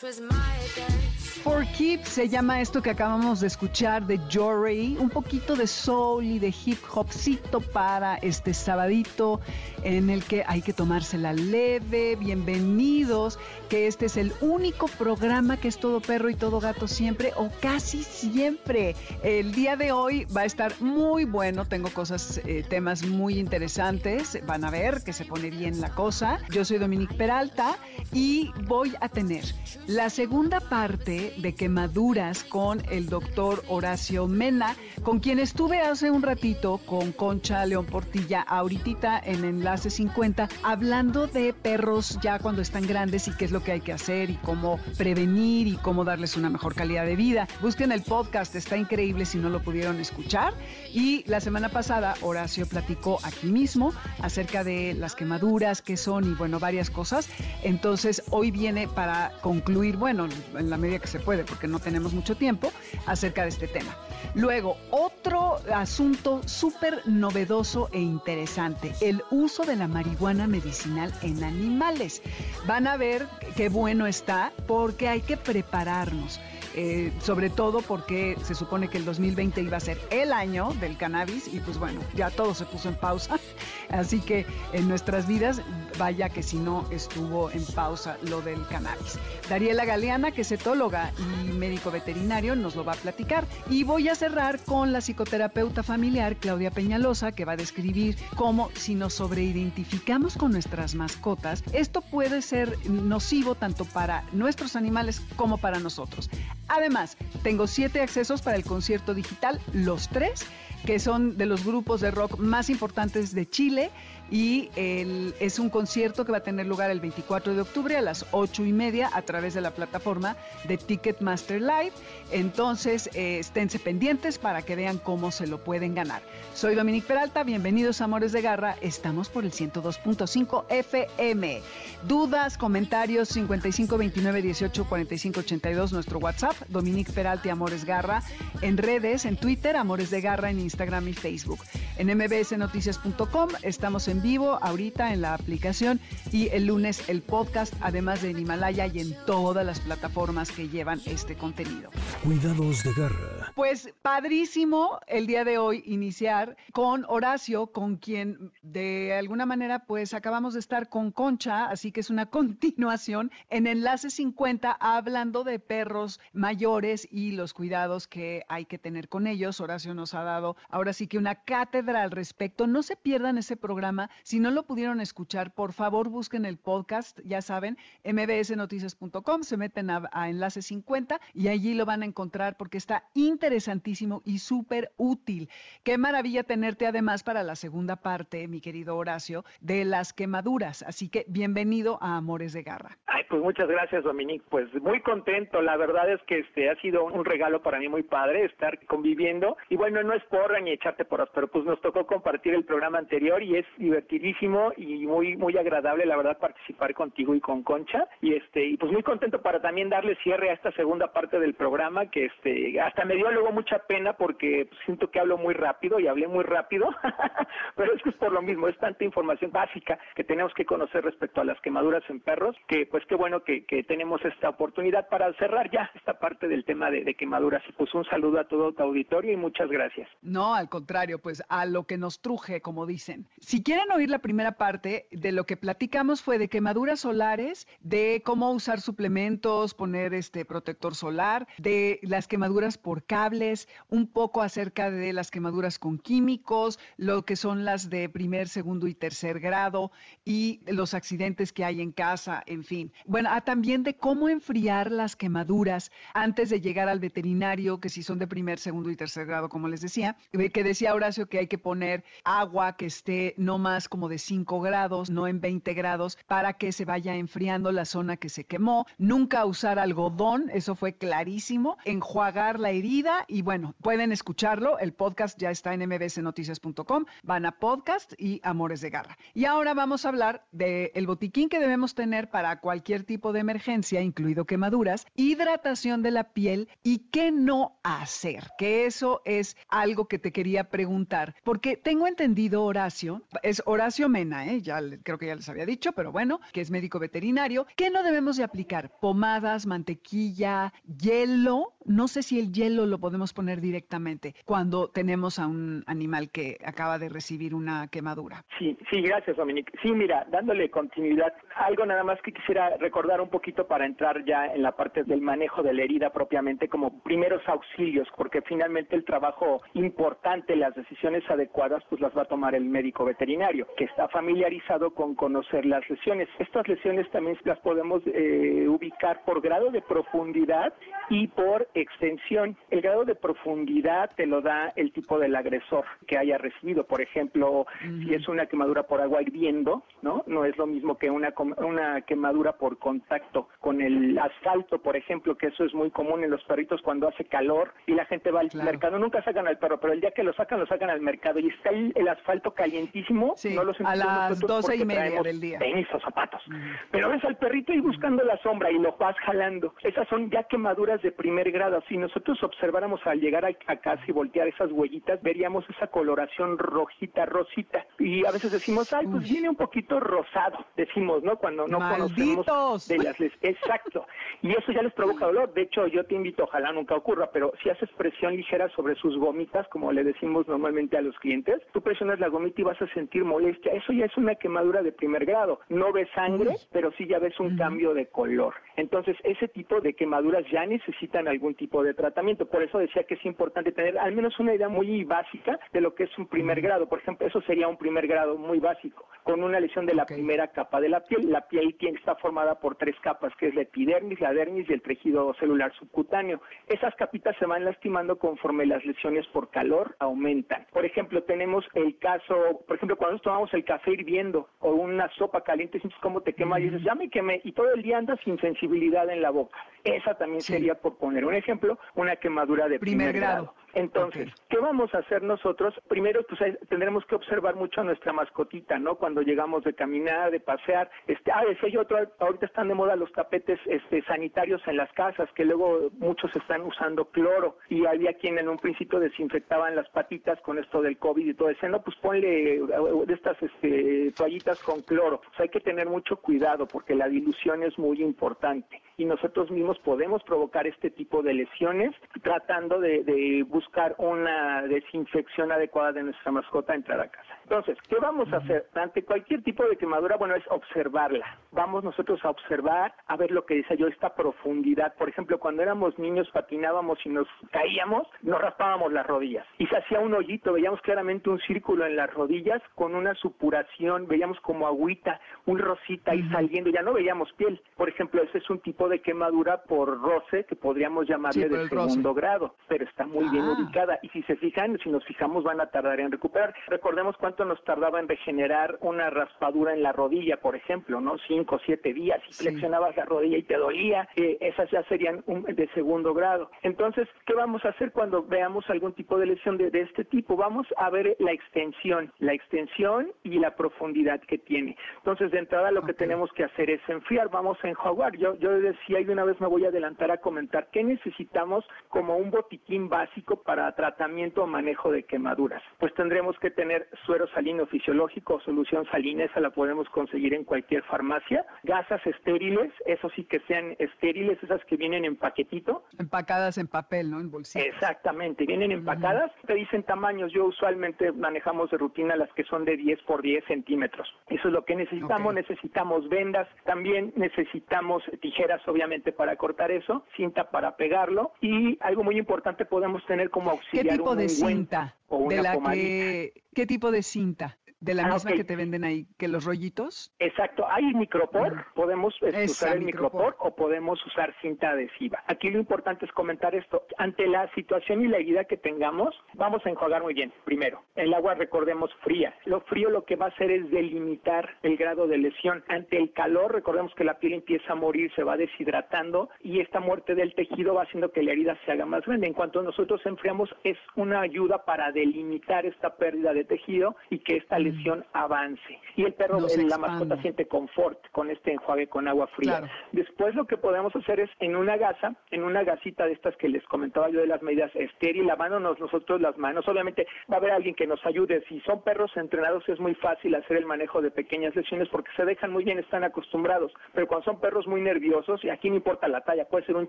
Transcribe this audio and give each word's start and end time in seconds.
It 0.00 0.04
was 0.04 0.20
my 0.20 0.56
day. 0.76 1.07
For 1.48 1.64
Keeps 1.66 2.10
se 2.10 2.28
llama 2.28 2.60
esto 2.60 2.82
que 2.82 2.90
acabamos 2.90 3.40
de 3.40 3.46
escuchar 3.46 4.06
de 4.06 4.20
Jory, 4.30 4.98
un 5.00 5.08
poquito 5.08 5.56
de 5.56 5.66
soul 5.66 6.22
y 6.22 6.38
de 6.38 6.54
hip 6.66 6.78
hopcito 6.92 7.62
para 7.62 8.16
este 8.16 8.52
sabadito 8.52 9.40
en 9.82 10.10
el 10.10 10.24
que 10.24 10.44
hay 10.46 10.60
que 10.60 10.74
tomársela 10.74 11.32
leve. 11.32 12.16
Bienvenidos, 12.16 13.38
que 13.70 13.86
este 13.86 14.06
es 14.06 14.18
el 14.18 14.34
único 14.42 14.88
programa 14.88 15.56
que 15.56 15.68
es 15.68 15.78
todo 15.78 16.00
perro 16.00 16.28
y 16.28 16.34
todo 16.34 16.60
gato 16.60 16.86
siempre 16.86 17.32
o 17.34 17.48
casi 17.62 18.02
siempre. 18.02 18.94
El 19.22 19.52
día 19.52 19.76
de 19.76 19.90
hoy 19.90 20.26
va 20.26 20.42
a 20.42 20.44
estar 20.44 20.78
muy 20.82 21.24
bueno, 21.24 21.64
tengo 21.64 21.88
cosas, 21.88 22.42
eh, 22.44 22.62
temas 22.68 23.06
muy 23.06 23.38
interesantes, 23.38 24.38
van 24.46 24.66
a 24.66 24.70
ver 24.70 25.02
que 25.02 25.14
se 25.14 25.24
pone 25.24 25.48
bien 25.48 25.80
la 25.80 25.94
cosa. 25.94 26.40
Yo 26.50 26.66
soy 26.66 26.76
Dominique 26.76 27.14
Peralta 27.14 27.78
y 28.12 28.50
voy 28.66 28.94
a 29.00 29.08
tener 29.08 29.44
la 29.86 30.10
segunda 30.10 30.60
parte 30.60 31.32
de 31.40 31.54
Quemaduras 31.54 32.44
con 32.44 32.82
el 32.90 33.08
doctor 33.08 33.64
Horacio 33.68 34.26
Mena, 34.26 34.76
con 35.02 35.20
quien 35.20 35.38
estuve 35.38 35.80
hace 35.80 36.10
un 36.10 36.22
ratito 36.22 36.78
con 36.78 37.12
Concha 37.12 37.64
León 37.66 37.86
Portilla, 37.86 38.42
ahorita 38.42 39.20
en 39.24 39.44
Enlace 39.44 39.90
50, 39.90 40.48
hablando 40.62 41.26
de 41.26 41.52
perros 41.52 42.18
ya 42.22 42.38
cuando 42.38 42.62
están 42.62 42.86
grandes 42.86 43.28
y 43.28 43.32
qué 43.32 43.44
es 43.44 43.52
lo 43.52 43.62
que 43.62 43.72
hay 43.72 43.80
que 43.80 43.92
hacer 43.92 44.30
y 44.30 44.34
cómo 44.36 44.78
prevenir 44.96 45.66
y 45.66 45.76
cómo 45.76 46.04
darles 46.04 46.36
una 46.36 46.50
mejor 46.50 46.74
calidad 46.74 47.06
de 47.06 47.16
vida. 47.16 47.48
Busquen 47.60 47.92
el 47.92 48.02
podcast, 48.02 48.54
está 48.54 48.76
increíble 48.76 49.24
si 49.24 49.38
no 49.38 49.48
lo 49.48 49.62
pudieron 49.62 49.98
escuchar. 50.00 50.54
Y 50.92 51.24
la 51.26 51.40
semana 51.40 51.68
pasada 51.68 52.14
Horacio 52.22 52.66
platicó 52.66 53.18
aquí 53.22 53.46
mismo 53.46 53.92
acerca 54.20 54.64
de 54.64 54.94
las 54.94 55.14
quemaduras, 55.14 55.82
qué 55.82 55.96
son 55.96 56.24
y 56.24 56.34
bueno, 56.34 56.58
varias 56.58 56.90
cosas. 56.90 57.28
Entonces 57.62 58.22
hoy 58.30 58.50
viene 58.50 58.88
para 58.88 59.32
concluir, 59.42 59.96
bueno, 59.96 60.28
en 60.56 60.70
la 60.70 60.76
medida 60.76 60.98
que 60.98 61.06
se 61.06 61.17
puede, 61.18 61.44
porque 61.44 61.68
no 61.68 61.78
tenemos 61.78 62.12
mucho 62.12 62.36
tiempo, 62.36 62.72
acerca 63.06 63.42
de 63.42 63.48
este 63.48 63.68
tema. 63.68 63.96
Luego, 64.34 64.76
otro 64.90 65.60
asunto 65.72 66.42
súper 66.46 67.02
novedoso 67.06 67.88
e 67.92 68.00
interesante, 68.00 68.94
el 69.00 69.22
uso 69.30 69.64
de 69.64 69.76
la 69.76 69.88
marihuana 69.88 70.46
medicinal 70.46 71.12
en 71.22 71.42
animales. 71.44 72.22
Van 72.66 72.86
a 72.86 72.96
ver 72.96 73.26
qué 73.56 73.68
bueno 73.68 74.06
está 74.06 74.52
porque 74.66 75.08
hay 75.08 75.20
que 75.20 75.36
prepararnos. 75.36 76.40
Eh, 76.80 77.12
sobre 77.20 77.50
todo 77.50 77.82
porque 77.82 78.36
se 78.44 78.54
supone 78.54 78.86
que 78.86 78.98
el 78.98 79.04
2020 79.04 79.62
iba 79.62 79.76
a 79.76 79.80
ser 79.80 80.00
el 80.12 80.32
año 80.32 80.72
del 80.80 80.96
cannabis 80.96 81.52
y 81.52 81.58
pues 81.58 81.76
bueno, 81.76 82.00
ya 82.14 82.30
todo 82.30 82.54
se 82.54 82.66
puso 82.66 82.88
en 82.88 82.94
pausa. 82.94 83.36
Así 83.90 84.20
que 84.20 84.46
en 84.72 84.86
nuestras 84.86 85.26
vidas, 85.26 85.60
vaya 85.98 86.28
que 86.28 86.44
si 86.44 86.56
no 86.56 86.86
estuvo 86.92 87.50
en 87.50 87.64
pausa 87.64 88.16
lo 88.22 88.42
del 88.42 88.64
cannabis. 88.68 89.18
Dariela 89.48 89.86
Galeana, 89.86 90.30
que 90.30 90.42
es 90.42 90.52
etóloga 90.52 91.10
y 91.44 91.48
médico 91.48 91.90
veterinario, 91.90 92.54
nos 92.54 92.76
lo 92.76 92.84
va 92.84 92.92
a 92.92 92.96
platicar. 92.96 93.44
Y 93.68 93.82
voy 93.82 94.08
a 94.08 94.14
cerrar 94.14 94.60
con 94.60 94.92
la 94.92 95.00
psicoterapeuta 95.00 95.82
familiar 95.82 96.36
Claudia 96.36 96.70
Peñalosa, 96.70 97.32
que 97.32 97.44
va 97.44 97.54
a 97.54 97.56
describir 97.56 98.16
cómo 98.36 98.70
si 98.74 98.94
nos 98.94 99.14
sobreidentificamos 99.14 100.36
con 100.36 100.52
nuestras 100.52 100.94
mascotas, 100.94 101.64
esto 101.72 102.02
puede 102.02 102.40
ser 102.40 102.78
nocivo 102.88 103.56
tanto 103.56 103.84
para 103.84 104.22
nuestros 104.30 104.76
animales 104.76 105.22
como 105.34 105.58
para 105.58 105.80
nosotros. 105.80 106.30
Además, 106.68 107.16
tengo 107.42 107.66
siete 107.66 108.00
accesos 108.00 108.42
para 108.42 108.56
el 108.56 108.64
concierto 108.64 109.14
digital, 109.14 109.60
los 109.72 110.08
tres, 110.08 110.44
que 110.86 110.98
son 110.98 111.36
de 111.36 111.46
los 111.46 111.64
grupos 111.64 112.00
de 112.00 112.10
rock 112.10 112.38
más 112.38 112.70
importantes 112.70 113.34
de 113.34 113.48
Chile 113.48 113.90
y 114.30 114.70
es 114.76 115.58
un 115.58 115.70
concierto 115.70 116.24
que 116.24 116.32
va 116.32 116.38
a 116.38 116.42
tener 116.42 116.66
lugar 116.66 116.90
el 116.90 117.00
24 117.00 117.54
de 117.54 117.60
octubre 117.60 117.96
a 117.96 118.02
las 118.02 118.26
8 118.32 118.64
y 118.64 118.72
media 118.72 119.10
a 119.12 119.22
través 119.22 119.54
de 119.54 119.60
la 119.60 119.70
plataforma 119.70 120.36
de 120.66 120.76
Ticketmaster 120.76 121.60
Live. 121.60 121.92
Entonces, 122.30 123.08
eh, 123.14 123.38
esténse 123.38 123.78
pendientes 123.78 124.38
para 124.38 124.62
que 124.62 124.76
vean 124.76 124.98
cómo 124.98 125.30
se 125.30 125.46
lo 125.46 125.64
pueden 125.64 125.94
ganar. 125.94 126.22
Soy 126.54 126.74
Dominique 126.74 127.06
Peralta, 127.06 127.42
bienvenidos 127.42 128.00
a 128.00 128.04
Amores 128.04 128.32
de 128.32 128.42
Garra, 128.42 128.76
estamos 128.82 129.28
por 129.28 129.44
el 129.44 129.52
102.5 129.52 130.64
FM. 130.68 131.62
Dudas, 132.06 132.58
comentarios 132.58 133.28
55 133.28 133.96
29 133.96 134.42
18 134.42 134.88
45 134.88 135.40
82, 135.40 135.92
nuestro 135.92 136.18
WhatsApp, 136.18 136.54
Dominique 136.68 137.12
Peralta 137.12 137.48
y 137.48 137.50
Amores 137.50 137.84
Garra, 137.84 138.22
en 138.60 138.76
redes, 138.76 139.24
en 139.24 139.36
Twitter, 139.36 139.76
Amores 139.76 140.10
de 140.10 140.20
Garra, 140.20 140.50
en 140.50 140.60
Instagram 140.60 141.08
y 141.08 141.14
Facebook. 141.14 141.60
En 141.96 142.08
mbsnoticias.com 142.16 143.50
estamos 143.62 144.08
en 144.08 144.17
vivo 144.22 144.58
ahorita 144.62 145.12
en 145.12 145.22
la 145.22 145.34
aplicación 145.34 146.00
y 146.32 146.48
el 146.48 146.66
lunes 146.66 147.08
el 147.08 147.22
podcast, 147.22 147.74
además 147.80 148.22
de 148.22 148.30
en 148.30 148.38
Himalaya 148.38 148.86
y 148.86 149.00
en 149.00 149.16
todas 149.26 149.64
las 149.64 149.80
plataformas 149.80 150.50
que 150.50 150.68
llevan 150.68 151.00
este 151.06 151.36
contenido. 151.36 151.90
Cuidados 152.22 152.84
de 152.84 152.92
garra. 152.92 153.52
Pues 153.54 153.92
padrísimo 154.02 155.00
el 155.06 155.26
día 155.26 155.44
de 155.44 155.58
hoy 155.58 155.82
iniciar 155.86 156.56
con 156.72 157.04
Horacio, 157.08 157.68
con 157.68 157.96
quien 157.96 158.52
de 158.62 159.14
alguna 159.14 159.46
manera 159.46 159.80
pues 159.86 160.14
acabamos 160.14 160.54
de 160.54 160.60
estar 160.60 160.88
con 160.88 161.10
Concha, 161.10 161.66
así 161.66 161.92
que 161.92 162.00
es 162.00 162.10
una 162.10 162.26
continuación 162.30 163.30
en 163.50 163.66
Enlace 163.66 164.10
50 164.10 164.72
hablando 164.72 165.44
de 165.44 165.58
perros 165.58 166.20
mayores 166.32 167.08
y 167.10 167.32
los 167.32 167.54
cuidados 167.54 168.06
que 168.06 168.44
hay 168.48 168.64
que 168.64 168.78
tener 168.78 169.08
con 169.08 169.26
ellos. 169.26 169.60
Horacio 169.60 169.94
nos 169.94 170.14
ha 170.14 170.22
dado 170.22 170.56
ahora 170.68 170.92
sí 170.92 171.06
que 171.06 171.18
una 171.18 171.36
cátedra 171.36 172.02
al 172.02 172.10
respecto. 172.10 172.66
No 172.66 172.82
se 172.82 172.96
pierdan 172.96 173.38
ese 173.38 173.56
programa 173.56 174.07
si 174.22 174.40
no 174.40 174.50
lo 174.50 174.64
pudieron 174.64 175.00
escuchar, 175.00 175.54
por 175.54 175.72
favor 175.72 176.08
busquen 176.08 176.44
el 176.44 176.56
podcast, 176.56 177.20
ya 177.24 177.42
saben, 177.42 177.76
mbsnoticias.com, 178.04 179.42
se 179.42 179.56
meten 179.56 179.90
a, 179.90 180.28
enlace 180.28 180.62
50 180.62 181.20
y 181.34 181.48
allí 181.48 181.74
lo 181.74 181.86
van 181.86 182.02
a 182.02 182.06
encontrar 182.06 182.56
porque 182.56 182.78
está 182.78 183.04
interesantísimo 183.14 184.22
y 184.24 184.38
súper 184.38 184.92
útil. 184.96 185.48
Qué 185.82 185.98
maravilla 185.98 186.42
tenerte 186.42 186.86
además 186.86 187.22
para 187.22 187.42
la 187.42 187.56
segunda 187.56 187.96
parte, 187.96 188.48
mi 188.48 188.60
querido 188.60 188.96
Horacio, 188.96 189.44
de 189.60 189.84
las 189.84 190.12
quemaduras. 190.12 190.82
Así 190.82 191.08
que 191.08 191.24
bienvenido 191.28 191.98
a 192.00 192.16
Amores 192.16 192.52
de 192.52 192.62
Garra. 192.62 192.98
Ay, 193.06 193.24
pues 193.28 193.42
muchas 193.42 193.68
gracias, 193.68 194.04
Dominique. 194.04 194.44
Pues 194.48 194.72
muy 194.82 195.00
contento. 195.00 195.62
La 195.62 195.76
verdad 195.76 196.10
es 196.12 196.20
que 196.22 196.40
este 196.40 196.70
ha 196.70 196.76
sido 196.76 197.04
un 197.04 197.24
regalo 197.24 197.62
para 197.62 197.78
mí 197.78 197.88
muy 197.88 198.02
padre 198.02 198.44
estar 198.44 198.78
conviviendo. 198.86 199.56
Y 199.68 199.76
bueno, 199.76 200.02
no 200.02 200.14
es 200.14 200.24
porra 200.24 200.60
ni 200.60 200.70
echarte 200.70 201.04
porras, 201.04 201.28
pero 201.34 201.48
pues 201.48 201.64
nos 201.64 201.80
tocó 201.80 202.06
compartir 202.06 202.54
el 202.54 202.64
programa 202.64 202.98
anterior 202.98 203.42
y 203.42 203.56
es 203.56 203.66
divertido 203.76 203.97
divertidísimo 203.98 204.72
y 204.76 205.06
muy 205.06 205.36
muy 205.36 205.56
agradable 205.56 206.06
la 206.06 206.16
verdad 206.16 206.38
participar 206.38 206.94
contigo 206.94 207.34
y 207.34 207.40
con 207.40 207.62
Concha 207.62 208.06
y 208.20 208.34
este 208.34 208.64
y 208.64 208.76
pues 208.76 208.92
muy 208.92 209.02
contento 209.02 209.40
para 209.42 209.60
también 209.60 209.88
darle 209.88 210.16
cierre 210.22 210.50
a 210.50 210.54
esta 210.54 210.72
segunda 210.72 211.12
parte 211.12 211.38
del 211.38 211.54
programa 211.54 212.06
que 212.06 212.26
este 212.26 212.80
hasta 212.80 213.04
me 213.04 213.16
dio 213.16 213.30
luego 213.30 213.52
mucha 213.52 213.78
pena 213.80 214.14
porque 214.14 214.68
siento 214.84 215.10
que 215.10 215.20
hablo 215.20 215.36
muy 215.36 215.54
rápido 215.54 216.00
y 216.00 216.06
hablé 216.06 216.28
muy 216.28 216.44
rápido 216.44 216.88
pero 217.76 217.94
es 217.94 218.02
que 218.02 218.10
es 218.10 218.16
por 218.16 218.32
lo 218.32 218.42
mismo 218.42 218.68
es 218.68 218.78
tanta 218.78 219.04
información 219.04 219.50
básica 219.50 219.98
que 220.14 220.24
tenemos 220.24 220.52
que 220.54 220.64
conocer 220.64 221.04
respecto 221.04 221.40
a 221.40 221.44
las 221.44 221.60
quemaduras 221.60 222.02
en 222.08 222.20
perros 222.20 222.56
que 222.66 222.86
pues 222.86 223.04
qué 223.06 223.14
bueno 223.14 223.42
que, 223.42 223.64
que 223.64 223.82
tenemos 223.82 224.24
esta 224.24 224.48
oportunidad 224.48 225.08
para 225.08 225.32
cerrar 225.34 225.70
ya 225.70 225.90
esta 225.94 226.18
parte 226.18 226.48
del 226.48 226.64
tema 226.64 226.90
de, 226.90 227.04
de 227.04 227.14
quemaduras 227.14 227.62
y 227.68 227.72
pues 227.72 227.92
un 227.94 228.04
saludo 228.04 228.40
a 228.40 228.44
todo 228.44 228.72
tu 228.72 228.82
auditorio 228.82 229.32
y 229.32 229.36
muchas 229.36 229.68
gracias. 229.68 230.08
No 230.22 230.38
No, 230.38 230.54
al 230.54 230.68
contrario, 230.68 231.18
pues 231.18 231.42
a 231.48 231.66
lo 231.66 231.82
que 231.82 231.98
nos 231.98 232.20
truje, 232.20 232.60
como 232.60 232.86
dicen. 232.86 233.26
Si 233.40 233.60
quieren 233.60 233.87
oír 233.94 234.10
la 234.10 234.18
primera 234.18 234.52
parte 234.52 235.06
de 235.10 235.32
lo 235.32 235.46
que 235.46 235.56
platicamos 235.56 236.22
fue 236.22 236.38
de 236.38 236.48
quemaduras 236.48 237.00
solares, 237.00 237.66
de 237.80 238.22
cómo 238.24 238.50
usar 238.52 238.80
suplementos, 238.80 239.74
poner 239.74 240.14
este 240.14 240.44
protector 240.44 240.94
solar, 240.94 241.46
de 241.58 242.00
las 242.02 242.26
quemaduras 242.28 242.76
por 242.76 243.04
cables, 243.04 243.68
un 243.88 244.06
poco 244.06 244.42
acerca 244.42 244.90
de 244.90 245.12
las 245.12 245.30
quemaduras 245.30 245.78
con 245.78 245.98
químicos, 245.98 246.78
lo 246.96 247.24
que 247.24 247.36
son 247.36 247.64
las 247.64 247.88
de 247.88 248.08
primer, 248.08 248.48
segundo 248.48 248.86
y 248.88 248.94
tercer 248.94 249.40
grado 249.40 249.92
y 250.24 250.60
los 250.66 250.94
accidentes 250.94 251.52
que 251.52 251.64
hay 251.64 251.80
en 251.80 251.92
casa, 251.92 252.42
en 252.46 252.64
fin. 252.64 252.92
Bueno, 253.06 253.28
ah, 253.32 253.42
también 253.42 253.82
de 253.82 253.96
cómo 253.96 254.28
enfriar 254.28 254.90
las 254.90 255.14
quemaduras 255.14 255.92
antes 256.14 256.50
de 256.50 256.60
llegar 256.60 256.88
al 256.88 257.00
veterinario, 257.00 257.80
que 257.80 257.88
si 257.88 258.02
son 258.02 258.18
de 258.18 258.26
primer, 258.26 258.58
segundo 258.58 258.90
y 258.90 258.96
tercer 258.96 259.26
grado, 259.26 259.48
como 259.48 259.68
les 259.68 259.80
decía, 259.80 260.16
que 260.32 260.64
decía 260.64 260.94
Horacio 260.94 261.28
que 261.28 261.38
hay 261.38 261.46
que 261.46 261.58
poner 261.58 262.04
agua 262.24 262.76
que 262.76 262.86
esté 262.86 263.34
no 263.36 263.58
más 263.58 263.67
como 263.88 264.08
de 264.08 264.18
5 264.18 264.60
grados, 264.60 265.10
no 265.10 265.26
en 265.26 265.40
20 265.40 265.74
grados, 265.74 266.16
para 266.26 266.54
que 266.54 266.72
se 266.72 266.84
vaya 266.84 267.14
enfriando 267.16 267.70
la 267.70 267.84
zona 267.84 268.16
que 268.16 268.28
se 268.28 268.44
quemó. 268.44 268.86
Nunca 268.96 269.44
usar 269.44 269.78
algodón, 269.78 270.50
eso 270.52 270.74
fue 270.74 270.94
clarísimo. 270.94 271.76
Enjuagar 271.84 272.58
la 272.58 272.70
herida 272.70 273.24
y 273.28 273.42
bueno, 273.42 273.74
pueden 273.82 274.12
escucharlo. 274.12 274.78
El 274.78 274.94
podcast 274.94 275.38
ya 275.38 275.50
está 275.50 275.74
en 275.74 275.86
mbsnoticias.com. 275.86 277.04
Van 277.22 277.46
a 277.46 277.52
podcast 277.58 278.14
y 278.18 278.40
Amores 278.42 278.80
de 278.80 278.90
Garra. 278.90 279.18
Y 279.34 279.44
ahora 279.44 279.74
vamos 279.74 280.04
a 280.04 280.08
hablar 280.08 280.46
del 280.52 281.06
botiquín 281.06 281.48
que 281.48 281.60
debemos 281.60 281.94
tener 281.94 282.30
para 282.30 282.60
cualquier 282.60 283.04
tipo 283.04 283.32
de 283.32 283.40
emergencia, 283.40 284.00
incluido 284.00 284.46
quemaduras, 284.46 285.06
hidratación 285.14 286.02
de 286.02 286.10
la 286.10 286.32
piel 286.32 286.68
y 286.82 287.10
qué 287.10 287.30
no 287.30 287.78
hacer, 287.82 288.50
que 288.58 288.86
eso 288.86 289.22
es 289.24 289.56
algo 289.68 290.06
que 290.06 290.18
te 290.18 290.32
quería 290.32 290.70
preguntar, 290.70 291.34
porque 291.44 291.76
tengo 291.76 292.06
entendido, 292.06 292.64
Horacio, 292.64 293.22
es 293.42 293.57
Horacio 293.66 294.08
Mena, 294.08 294.46
¿eh? 294.46 294.62
ya 294.62 294.80
creo 295.02 295.18
que 295.18 295.26
ya 295.26 295.34
les 295.34 295.48
había 295.48 295.66
dicho, 295.66 295.92
pero 295.92 296.12
bueno, 296.12 296.40
que 296.52 296.60
es 296.60 296.70
médico 296.70 296.98
veterinario, 296.98 297.66
que 297.76 297.90
no 297.90 298.02
debemos 298.02 298.36
de 298.36 298.44
aplicar 298.44 298.98
pomadas, 299.00 299.66
mantequilla, 299.66 300.72
hielo, 300.84 301.74
no 301.88 302.06
sé 302.06 302.22
si 302.22 302.38
el 302.38 302.52
hielo 302.52 302.86
lo 302.86 302.98
podemos 302.98 303.32
poner 303.32 303.60
directamente 303.60 304.34
cuando 304.44 304.88
tenemos 304.88 305.38
a 305.38 305.46
un 305.46 305.82
animal 305.86 306.30
que 306.30 306.58
acaba 306.64 306.98
de 306.98 307.08
recibir 307.08 307.54
una 307.54 307.88
quemadura. 307.88 308.44
Sí, 308.58 308.76
sí, 308.90 309.02
gracias, 309.02 309.36
Dominique. 309.36 309.72
Sí, 309.82 309.92
mira, 309.92 310.26
dándole 310.30 310.70
continuidad, 310.70 311.32
algo 311.56 311.86
nada 311.86 312.04
más 312.04 312.20
que 312.22 312.32
quisiera 312.32 312.76
recordar 312.76 313.20
un 313.20 313.30
poquito 313.30 313.66
para 313.66 313.86
entrar 313.86 314.24
ya 314.24 314.46
en 314.46 314.62
la 314.62 314.72
parte 314.72 315.04
del 315.04 315.20
manejo 315.20 315.62
de 315.62 315.72
la 315.72 315.82
herida 315.82 316.10
propiamente 316.10 316.68
como 316.68 317.02
primeros 317.02 317.42
auxilios, 317.48 318.06
porque 318.16 318.42
finalmente 318.42 318.94
el 318.94 319.04
trabajo 319.04 319.62
importante, 319.74 320.56
las 320.56 320.74
decisiones 320.74 321.24
adecuadas, 321.30 321.82
pues 321.88 322.00
las 322.00 322.16
va 322.16 322.22
a 322.22 322.26
tomar 322.26 322.54
el 322.54 322.64
médico 322.64 323.04
veterinario, 323.04 323.66
que 323.76 323.84
está 323.84 324.08
familiarizado 324.08 324.92
con 324.92 325.14
conocer 325.14 325.64
las 325.64 325.88
lesiones. 325.88 326.28
Estas 326.38 326.68
lesiones 326.68 327.10
también 327.10 327.38
las 327.44 327.58
podemos 327.60 328.02
eh, 328.06 328.66
ubicar 328.68 329.24
por 329.24 329.40
grado 329.40 329.70
de 329.70 329.80
profundidad 329.82 330.72
y 331.08 331.28
por 331.28 331.68
extensión. 331.80 332.56
El 332.70 332.80
grado 332.80 333.04
de 333.04 333.14
profundidad 333.14 334.10
te 334.16 334.26
lo 334.26 334.40
da 334.40 334.72
el 334.76 334.92
tipo 334.92 335.18
del 335.18 335.34
agresor 335.36 335.84
que 336.06 336.18
haya 336.18 336.38
recibido. 336.38 336.84
Por 336.84 337.00
ejemplo, 337.00 337.66
si 337.80 338.14
es 338.14 338.28
una 338.28 338.46
quemadura 338.46 338.84
por 338.84 339.00
agua 339.00 339.22
hirviendo, 339.22 339.82
¿no? 340.02 340.24
No 340.26 340.44
es 340.44 340.56
lo 340.56 340.66
mismo 340.66 340.98
que 340.98 341.10
una, 341.10 341.32
una 341.58 342.02
quemadura 342.02 342.52
por 342.52 342.78
contacto 342.78 343.48
con 343.60 343.80
el 343.80 344.18
asfalto, 344.18 344.78
por 344.78 344.96
ejemplo, 344.96 345.36
que 345.36 345.48
eso 345.48 345.64
es 345.64 345.74
muy 345.74 345.90
común 345.90 346.24
en 346.24 346.30
los 346.30 346.42
perritos 346.44 346.80
cuando 346.82 347.08
hace 347.08 347.24
calor 347.24 347.72
y 347.86 347.94
la 347.94 348.04
gente 348.06 348.30
va 348.30 348.40
al 348.40 348.50
mercado. 348.54 348.98
Nunca 348.98 349.22
sacan 349.22 349.46
al 349.46 349.58
perro, 349.58 349.78
pero 349.80 349.92
el 349.92 350.00
día 350.00 350.10
que 350.12 350.22
lo 350.22 350.32
sacan, 350.34 350.60
lo 350.60 350.66
sacan 350.66 350.90
al 350.90 351.00
mercado 351.00 351.38
y 351.38 351.48
está 351.48 351.70
el, 351.70 351.92
el 351.94 352.08
asfalto 352.08 352.52
calientísimo. 352.52 353.34
no 353.54 353.64
lo 353.64 353.72
a 353.84 353.96
las 353.96 354.40
doce 354.40 354.76
y 354.76 354.84
media 354.84 355.22
del 355.22 355.40
día. 355.40 355.58
Tenis 355.58 355.86
o 355.92 356.00
zapatos. 356.00 356.42
Pero 356.90 357.10
ves 357.10 357.24
al 357.24 357.36
perrito 357.36 357.72
y 357.72 357.80
buscando 357.80 358.24
la 358.24 358.36
sombra 358.38 358.70
y 358.70 358.78
lo 358.78 358.96
vas 358.96 359.16
jalando. 359.18 359.74
Esas 359.82 360.08
son 360.08 360.30
ya 360.30 360.44
quemaduras 360.44 361.00
de 361.02 361.12
primer 361.12 361.50
grado 361.50 361.67
si 361.88 361.96
nosotros 361.96 362.42
observáramos 362.42 363.00
al 363.06 363.20
llegar 363.20 363.44
a, 363.44 363.52
casa 363.76 364.02
y 364.06 364.12
voltear 364.12 364.48
esas 364.48 364.70
huellitas, 364.72 365.22
veríamos 365.22 365.64
esa 365.70 365.86
coloración 365.88 366.58
rojita, 366.58 367.26
rosita. 367.26 367.86
Y 367.98 368.26
a 368.26 368.30
veces 368.30 368.52
decimos, 368.52 368.92
ay, 368.92 369.06
pues 369.06 369.24
viene 369.24 369.48
un 369.48 369.56
poquito 369.56 370.00
rosado, 370.00 370.64
decimos, 370.76 371.22
¿no? 371.22 371.36
Cuando 371.36 371.66
no 371.66 371.78
conocemos 371.78 372.88
de 372.88 372.98
las... 372.98 373.16
Exacto. 373.42 374.06
Y 374.42 374.52
eso 374.52 374.72
ya 374.72 374.82
les 374.82 374.92
provoca 374.92 375.26
dolor. 375.26 375.52
De 375.52 375.62
hecho, 375.62 375.86
yo 375.86 376.04
te 376.04 376.14
invito, 376.14 376.44
ojalá 376.44 376.72
nunca 376.72 376.94
ocurra, 376.94 377.30
pero 377.32 377.52
si 377.62 377.70
haces 377.70 377.88
presión 377.96 378.36
ligera 378.36 378.68
sobre 378.70 378.94
sus 378.96 379.16
gomitas, 379.16 379.66
como 379.68 379.92
le 379.92 380.04
decimos 380.04 380.46
normalmente 380.48 380.96
a 380.96 381.02
los 381.02 381.16
clientes, 381.18 381.60
tú 381.72 381.80
presionas 381.80 382.20
la 382.20 382.28
gomita 382.28 382.60
y 382.60 382.64
vas 382.64 382.80
a 382.80 382.92
sentir 382.94 383.24
molestia. 383.24 383.72
Eso 383.72 383.92
ya 383.92 384.06
es 384.06 384.16
una 384.16 384.34
quemadura 384.34 384.82
de 384.82 384.92
primer 384.92 385.24
grado. 385.24 385.60
No 385.68 385.92
ves 385.92 386.08
sangre, 386.14 386.56
pero 386.72 386.92
sí 386.92 387.06
ya 387.06 387.18
ves 387.18 387.38
un 387.40 387.56
cambio 387.56 387.94
de 387.94 388.06
color. 388.06 388.54
Entonces, 388.76 389.16
ese 389.24 389.48
tipo 389.48 389.80
de 389.80 389.94
quemaduras 389.94 390.44
ya 390.50 390.64
necesitan 390.66 391.28
algún 391.28 391.54
tipo 391.58 391.82
de 391.82 391.92
tratamiento. 391.92 392.46
Por 392.46 392.62
eso 392.62 392.78
decía 392.78 393.02
que 393.02 393.14
es 393.14 393.24
importante 393.26 393.72
tener 393.72 393.98
al 393.98 394.12
menos 394.12 394.38
una 394.38 394.54
idea 394.54 394.70
muy 394.70 395.04
básica 395.04 395.58
de 395.72 395.80
lo 395.82 395.94
que 395.94 396.04
es 396.04 396.18
un 396.18 396.26
primer 396.26 396.62
grado. 396.62 396.88
Por 396.88 397.00
ejemplo, 397.00 397.26
eso 397.26 397.42
sería 397.42 397.68
un 397.68 397.76
primer 397.76 398.06
grado 398.06 398.38
muy 398.38 398.60
básico, 398.60 399.06
con 399.24 399.42
una 399.42 399.60
lesión 399.60 399.84
de 399.84 399.94
la 399.94 400.06
primera 400.06 400.48
capa 400.48 400.80
de 400.80 400.88
la 400.88 401.00
piel. 401.00 401.30
La 401.30 401.42
piel 401.42 401.76
tiene, 401.78 401.98
está 401.98 402.14
formada 402.14 402.60
por 402.60 402.76
tres 402.76 402.96
capas, 403.00 403.34
que 403.36 403.48
es 403.48 403.54
la 403.54 403.62
epidermis, 403.62 404.20
la 404.20 404.32
dermis 404.32 404.70
y 404.70 404.72
el 404.72 404.80
tejido 404.80 405.34
celular 405.34 405.72
subcutáneo. 405.74 406.40
Esas 406.68 406.94
capitas 406.94 407.36
se 407.38 407.46
van 407.46 407.64
lastimando 407.64 408.18
conforme 408.18 408.64
las 408.64 408.84
lesiones 408.86 409.26
por 409.26 409.50
calor 409.50 409.96
aumentan. 409.98 410.66
Por 410.72 410.84
ejemplo, 410.84 411.22
tenemos 411.24 411.66
el 411.74 411.98
caso, 411.98 412.62
por 412.66 412.76
ejemplo, 412.76 412.96
cuando 412.96 413.18
tomamos 413.18 413.52
el 413.52 413.64
café 413.64 413.92
hirviendo 413.92 414.48
o 414.60 414.70
una 414.70 415.08
sopa 415.16 415.42
caliente, 415.42 415.80
sientes 415.80 415.98
cómo 416.00 416.20
te 416.20 416.34
quema 416.34 416.60
y 416.60 416.64
dices, 416.64 416.82
ya 416.84 416.94
me 416.94 417.10
quemé, 417.10 417.40
y 417.44 417.52
todo 417.52 417.74
el 417.74 417.82
día 417.82 417.98
andas 417.98 418.20
sin 418.24 418.38
sensibilidad 418.38 419.10
en 419.10 419.22
la 419.22 419.30
boca. 419.30 419.58
Esa 419.84 420.14
también 420.14 420.42
sería, 420.42 420.74
por 420.74 420.96
poner 420.98 421.24
un 421.24 421.34
ejemplo, 421.38 421.78
una 421.94 422.16
quemadura 422.16 422.68
de 422.68 422.78
primer, 422.78 423.14
grado. 423.14 423.54
Entonces, 423.74 424.28
¿qué 424.48 424.58
vamos 424.58 424.92
a 424.94 424.98
hacer 424.98 425.22
nosotros? 425.22 425.74
Primero, 425.88 426.22
pues 426.28 426.40
tendremos 426.68 427.04
que 427.06 427.14
observar 427.14 427.54
mucho 427.54 427.80
a 427.80 427.84
nuestra 427.84 428.12
mascotita, 428.12 428.78
¿no? 428.78 428.96
Cuando 428.96 429.22
llegamos 429.22 429.62
de 429.62 429.74
caminar, 429.74 430.30
de 430.30 430.40
pasear. 430.40 430.90
Este, 431.06 431.30
ah, 431.30 431.44
ese 431.48 431.66
hay 431.66 431.76
otro, 431.76 431.98
ahorita 432.18 432.46
están 432.46 432.68
de 432.68 432.74
moda 432.74 432.96
los 432.96 433.12
tapetes 433.12 433.60
este, 433.66 434.02
sanitarios 434.02 434.60
en 434.66 434.76
las 434.76 434.90
casas, 434.92 435.28
que 435.34 435.44
luego 435.44 435.90
muchos 435.98 436.34
están 436.34 436.62
usando 436.62 437.04
cloro. 437.10 437.58
Y 437.68 437.86
había 437.86 438.14
quien 438.14 438.38
en 438.38 438.48
un 438.48 438.58
principio 438.58 438.98
desinfectaban 438.98 439.76
las 439.76 439.88
patitas 439.90 440.40
con 440.40 440.58
esto 440.58 440.82
del 440.82 440.98
COVID 440.98 441.26
y 441.26 441.34
todo 441.34 441.50
eso. 441.50 441.68
No, 441.68 441.82
pues 441.82 441.96
ponle 441.98 442.60
de 442.60 443.14
estas 443.14 443.40
este, 443.42 444.12
toallitas 444.16 444.58
con 444.60 444.82
cloro. 444.82 445.20
O 445.30 445.36
sea, 445.36 445.44
hay 445.44 445.50
que 445.50 445.60
tener 445.60 445.88
mucho 445.88 446.16
cuidado 446.16 446.66
porque 446.66 446.94
la 446.94 447.08
dilución 447.08 447.62
es 447.62 447.78
muy 447.78 448.02
importante. 448.02 448.82
Y 448.98 449.06
nosotros 449.06 449.50
mismos 449.50 449.78
podemos 449.78 450.22
provocar 450.24 450.66
este 450.66 450.90
tipo 450.90 451.22
de 451.22 451.32
lesiones 451.32 451.94
tratando 452.22 452.80
de, 452.80 453.04
de 453.04 453.44
buscar 453.44 453.94
una 453.98 454.62
desinfección 454.62 455.50
adecuada 455.52 455.92
de 455.92 456.02
nuestra 456.02 456.32
mascota 456.32 456.74
entrar 456.74 457.00
a 457.00 457.08
casa. 457.08 457.38
Entonces, 457.44 457.78
¿qué 457.88 457.96
vamos 457.96 458.30
a 458.32 458.38
hacer? 458.38 458.66
Ante 458.74 459.04
cualquier 459.04 459.42
tipo 459.42 459.64
de 459.64 459.76
quemadura, 459.76 460.16
bueno, 460.16 460.34
es 460.34 460.44
observarla. 460.50 461.38
Vamos 461.52 461.82
nosotros 461.84 462.22
a 462.24 462.30
observar, 462.30 462.92
a 463.06 463.16
ver 463.16 463.30
lo 463.30 463.46
que 463.46 463.54
dice 463.54 463.76
yo, 463.76 463.86
esta 463.86 464.14
profundidad. 464.14 464.94
Por 464.96 465.08
ejemplo, 465.08 465.38
cuando 465.38 465.62
éramos 465.62 465.98
niños 465.98 466.28
patinábamos 466.30 466.98
y 467.06 467.08
nos 467.08 467.26
caíamos, 467.50 468.06
nos 468.22 468.40
raspábamos 468.40 468.92
las 468.92 469.06
rodillas. 469.06 469.46
Y 469.58 469.66
se 469.66 469.76
hacía 469.76 470.00
un 470.00 470.14
hoyito, 470.14 470.52
veíamos 470.52 470.80
claramente 470.82 471.30
un 471.30 471.38
círculo 471.40 471.86
en 471.86 471.96
las 471.96 472.12
rodillas 472.12 472.60
con 472.74 472.94
una 472.94 473.14
supuración, 473.14 474.06
veíamos 474.06 474.40
como 474.40 474.66
agüita, 474.66 475.20
un 475.46 475.58
rosita 475.58 476.12
ahí 476.12 476.28
saliendo, 476.30 476.70
ya 476.70 476.82
no 476.82 476.92
veíamos 476.92 477.32
piel. 477.34 477.60
Por 477.76 477.88
ejemplo, 477.88 478.22
ese 478.22 478.38
es 478.38 478.50
un 478.50 478.60
tipo 478.60 478.87
de 478.88 479.00
quemadura 479.00 479.62
por 479.62 480.00
roce 480.00 480.44
que 480.44 480.56
podríamos 480.56 481.06
llamarle 481.06 481.48
de 481.48 481.68
segundo 481.68 482.14
grado, 482.14 482.54
pero 482.68 482.84
está 482.84 483.06
muy 483.06 483.28
bien 483.28 483.44
ah. 483.44 483.56
ubicada. 483.58 483.98
Y 484.02 484.08
si 484.10 484.22
se 484.22 484.36
fijan, 484.36 484.78
si 484.82 484.90
nos 484.90 485.04
fijamos, 485.04 485.44
van 485.44 485.60
a 485.60 485.66
tardar 485.66 486.00
en 486.00 486.12
recuperar. 486.12 486.54
Recordemos 486.68 487.16
cuánto 487.16 487.44
nos 487.44 487.62
tardaba 487.64 488.00
en 488.00 488.08
regenerar 488.08 488.78
una 488.80 489.10
raspadura 489.10 489.74
en 489.74 489.82
la 489.82 489.92
rodilla, 489.92 490.38
por 490.38 490.56
ejemplo, 490.56 491.00
¿no? 491.00 491.16
Cinco 491.26 491.56
o 491.56 491.58
siete 491.60 491.92
días, 491.92 492.20
y 492.28 492.32
flexionabas 492.32 492.96
la 492.96 493.04
rodilla 493.04 493.38
y 493.38 493.42
te 493.42 493.56
dolía, 493.56 494.08
eh, 494.16 494.38
esas 494.40 494.70
ya 494.70 494.82
serían 494.84 495.24
de 495.26 495.68
segundo 495.74 496.14
grado. 496.14 496.50
Entonces, 496.62 497.08
¿qué 497.26 497.34
vamos 497.34 497.64
a 497.64 497.70
hacer 497.70 497.92
cuando 497.92 498.22
veamos 498.22 498.68
algún 498.70 498.92
tipo 498.92 499.18
de 499.18 499.26
lesión 499.26 499.56
de, 499.56 499.70
este 499.72 500.04
tipo? 500.04 500.36
Vamos 500.36 500.66
a 500.76 500.90
ver 500.90 501.16
la 501.18 501.32
extensión, 501.32 502.12
la 502.18 502.32
extensión 502.32 503.12
y 503.22 503.38
la 503.38 503.54
profundidad 503.54 504.20
que 504.20 504.38
tiene. 504.38 504.76
Entonces, 504.98 505.30
de 505.30 505.38
entrada 505.38 505.70
lo 505.70 505.82
que 505.82 505.94
tenemos 505.94 506.32
que 506.32 506.44
hacer 506.44 506.70
es 506.70 506.80
enfriar, 506.88 507.28
vamos 507.30 507.58
a 507.62 507.68
enjuagar. 507.68 508.16
Yo, 508.16 508.34
yo 508.36 508.50
decía, 508.78 509.00
y 509.00 509.04
de 509.04 509.12
una 509.12 509.24
vez 509.24 509.40
me 509.40 509.46
voy 509.46 509.64
a 509.64 509.68
adelantar 509.68 510.10
a 510.10 510.18
comentar, 510.18 510.68
¿qué 510.70 510.82
necesitamos 510.82 511.64
como 511.88 512.16
un 512.16 512.30
botiquín 512.30 512.88
básico 512.88 513.42
para 513.42 513.74
tratamiento 513.74 514.42
o 514.42 514.46
manejo 514.46 514.90
de 514.90 515.04
quemaduras? 515.04 515.62
Pues 515.78 515.94
tendremos 515.94 516.38
que 516.38 516.50
tener 516.50 516.88
suero 517.04 517.26
salino 517.28 517.66
fisiológico 517.66 518.34
o 518.34 518.40
solución 518.40 518.86
salina, 518.90 519.24
esa 519.24 519.40
la 519.40 519.50
podemos 519.50 519.88
conseguir 519.90 520.34
en 520.34 520.44
cualquier 520.44 520.82
farmacia, 520.84 521.44
gasas 521.64 522.04
estériles, 522.06 522.72
eso 522.86 523.08
sí 523.10 523.24
que 523.24 523.40
sean 523.40 523.76
estériles, 523.78 524.42
esas 524.42 524.64
que 524.64 524.76
vienen 524.76 525.04
en 525.04 525.16
paquetito. 525.16 525.84
Empacadas 525.98 526.58
en 526.58 526.68
papel, 526.68 527.10
¿no? 527.10 527.20
En 527.20 527.30
bolsita. 527.30 527.64
Exactamente, 527.64 528.44
vienen 528.46 528.72
empacadas, 528.72 529.32
te 529.46 529.54
dicen 529.54 529.82
tamaños, 529.82 530.32
yo 530.32 530.46
usualmente 530.46 531.12
manejamos 531.12 531.70
de 531.70 531.78
rutina 531.78 532.16
las 532.16 532.32
que 532.34 532.44
son 532.44 532.64
de 532.64 532.76
10 532.76 533.02
por 533.02 533.22
10 533.22 533.44
centímetros. 533.46 534.08
Eso 534.28 534.48
es 534.48 534.54
lo 534.54 534.64
que 534.64 534.76
necesitamos, 534.76 535.34
necesitamos 535.34 536.08
vendas, 536.08 536.48
también 536.64 537.12
necesitamos 537.16 538.02
tijeras 538.20 538.66
obviamente 538.68 539.12
para 539.12 539.36
cortar 539.36 539.70
eso, 539.70 540.04
cinta 540.16 540.50
para 540.50 540.76
pegarlo 540.76 541.32
y 541.40 541.76
algo 541.80 542.04
muy 542.04 542.18
importante 542.18 542.64
podemos 542.64 543.04
tener 543.06 543.30
como 543.30 543.50
auxiliar 543.50 543.86
¿Qué 543.86 543.92
tipo 543.98 544.10
un 544.12 544.18
de 544.18 544.28
cinta? 544.28 544.96
o 545.08 545.16
una 545.18 545.36
de 545.36 545.42
la 545.42 545.52
pomadita. 545.54 545.86
que, 545.86 546.32
¿Qué 546.54 546.66
tipo 546.66 546.90
de 546.90 547.02
cinta? 547.02 547.58
¿De 547.80 547.94
la 547.94 548.06
Ah, 548.06 548.14
misma 548.14 548.32
que 548.32 548.42
te 548.42 548.56
venden 548.56 548.82
ahí? 548.82 549.06
¿Que 549.18 549.28
los 549.28 549.44
rollitos? 549.44 550.12
Exacto, 550.18 550.66
hay 550.68 550.82
micropor, 550.94 551.64
podemos 551.74 552.12
este, 552.20 552.44
usar 552.46 552.76
el 552.76 552.82
micropor. 552.82 553.22
micropor 553.22 553.36
o 553.46 553.54
podemos 553.54 554.04
usar 554.04 554.34
cinta 554.42 554.70
adhesiva. 554.70 555.22
Aquí 555.28 555.48
lo 555.48 555.60
importante 555.60 556.04
es 556.04 556.10
comentar 556.12 556.56
esto. 556.56 556.82
Ante 556.96 557.28
la 557.28 557.48
situación 557.54 558.02
y 558.04 558.08
la 558.08 558.16
herida 558.16 558.44
que 558.44 558.56
tengamos, 558.56 559.14
vamos 559.34 559.64
a 559.64 559.70
enjuagar 559.70 560.02
muy 560.02 560.12
bien. 560.12 560.32
Primero, 560.44 560.82
el 560.96 561.14
agua 561.14 561.34
recordemos 561.34 561.94
fría. 562.02 562.34
Lo 562.46 562.62
frío 562.62 562.90
lo 562.90 563.04
que 563.04 563.14
va 563.14 563.26
a 563.26 563.28
hacer 563.28 563.52
es 563.52 563.70
delimitar 563.70 564.56
el 564.64 564.76
grado 564.76 565.06
de 565.06 565.18
lesión. 565.18 565.62
Ante 565.68 565.98
el 565.98 566.12
calor, 566.12 566.52
recordemos 566.52 566.92
que 566.96 567.04
la 567.04 567.20
piel 567.20 567.34
empieza 567.34 567.74
a 567.74 567.76
morir, 567.76 568.10
se 568.16 568.24
va 568.24 568.36
deshidratando 568.36 569.30
y 569.40 569.60
esta 569.60 569.78
muerte 569.78 570.16
del 570.16 570.34
tejido 570.34 570.74
va 570.74 570.82
haciendo 570.82 571.12
que 571.12 571.22
la 571.22 571.30
herida 571.30 571.56
se 571.64 571.70
haga 571.70 571.86
más 571.86 572.04
grande. 572.04 572.26
En 572.26 572.34
cuanto 572.34 572.60
nosotros 572.60 573.00
enfriamos, 573.06 573.54
es 573.62 573.78
una 573.94 574.20
ayuda 574.20 574.64
para 574.64 574.90
delimitar 574.90 575.64
esta 575.64 575.94
pérdida 575.96 576.32
de 576.32 576.42
tejido 576.42 576.96
y 577.10 577.20
que 577.20 577.36
esta 577.36 577.56
lesión 577.56 577.67
avance. 578.12 578.80
Y 578.96 579.04
el 579.04 579.14
perro, 579.14 579.38
la 579.40 579.78
mascota 579.78 580.20
siente 580.22 580.46
confort 580.46 580.98
con 581.12 581.30
este 581.30 581.52
enjuague 581.52 581.88
con 581.88 582.08
agua 582.08 582.26
fría. 582.28 582.58
Claro. 582.58 582.72
Después 582.92 583.34
lo 583.34 583.46
que 583.46 583.56
podemos 583.56 583.94
hacer 583.94 584.20
es 584.20 584.30
en 584.40 584.56
una 584.56 584.76
gasa, 584.76 585.14
en 585.30 585.44
una 585.44 585.62
gasita 585.62 586.06
de 586.06 586.12
estas 586.12 586.36
que 586.36 586.48
les 586.48 586.64
comentaba 586.64 587.08
yo 587.10 587.20
de 587.20 587.26
las 587.26 587.42
medidas 587.42 587.70
estéril, 587.74 588.26
lavándonos 588.26 588.78
nosotros 588.80 589.20
las 589.20 589.36
manos. 589.38 589.66
Obviamente 589.68 590.06
va 590.30 590.36
a 590.36 590.38
haber 590.38 590.52
alguien 590.52 590.74
que 590.74 590.86
nos 590.86 591.04
ayude. 591.06 591.44
Si 591.48 591.60
son 591.60 591.82
perros 591.82 592.10
entrenados 592.16 592.68
es 592.68 592.80
muy 592.80 592.94
fácil 592.94 593.34
hacer 593.34 593.56
el 593.56 593.66
manejo 593.66 594.02
de 594.02 594.10
pequeñas 594.10 594.54
lesiones 594.56 594.88
porque 594.88 595.10
se 595.16 595.24
dejan 595.24 595.52
muy 595.52 595.64
bien, 595.64 595.78
están 595.78 596.04
acostumbrados. 596.04 596.72
Pero 596.92 597.06
cuando 597.06 597.24
son 597.24 597.40
perros 597.40 597.66
muy 597.66 597.80
nerviosos, 597.80 598.44
y 598.44 598.50
aquí 598.50 598.70
no 598.70 598.76
importa 598.76 599.08
la 599.08 599.20
talla, 599.20 599.46
puede 599.46 599.66
ser 599.66 599.76
un 599.76 599.88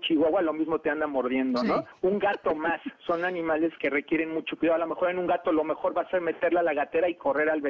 chihuahua, 0.00 0.42
lo 0.42 0.52
mismo 0.52 0.78
te 0.78 0.90
anda 0.90 1.06
mordiendo, 1.06 1.62
¿no? 1.62 1.78
Sí. 1.78 1.84
Un 2.02 2.18
gato 2.18 2.54
más. 2.54 2.80
Son 3.06 3.24
animales 3.24 3.72
que 3.78 3.90
requieren 3.90 4.32
mucho 4.32 4.56
cuidado. 4.56 4.76
A 4.76 4.86
lo 4.86 4.88
mejor 4.88 5.10
en 5.10 5.18
un 5.18 5.26
gato 5.26 5.52
lo 5.52 5.64
mejor 5.64 5.96
va 5.96 6.02
a 6.02 6.10
ser 6.10 6.20
meterla 6.20 6.60
a 6.60 6.62
la 6.62 6.74
gatera 6.74 7.08
y 7.08 7.14
correr 7.14 7.50
al 7.50 7.60
veterinario 7.60 7.69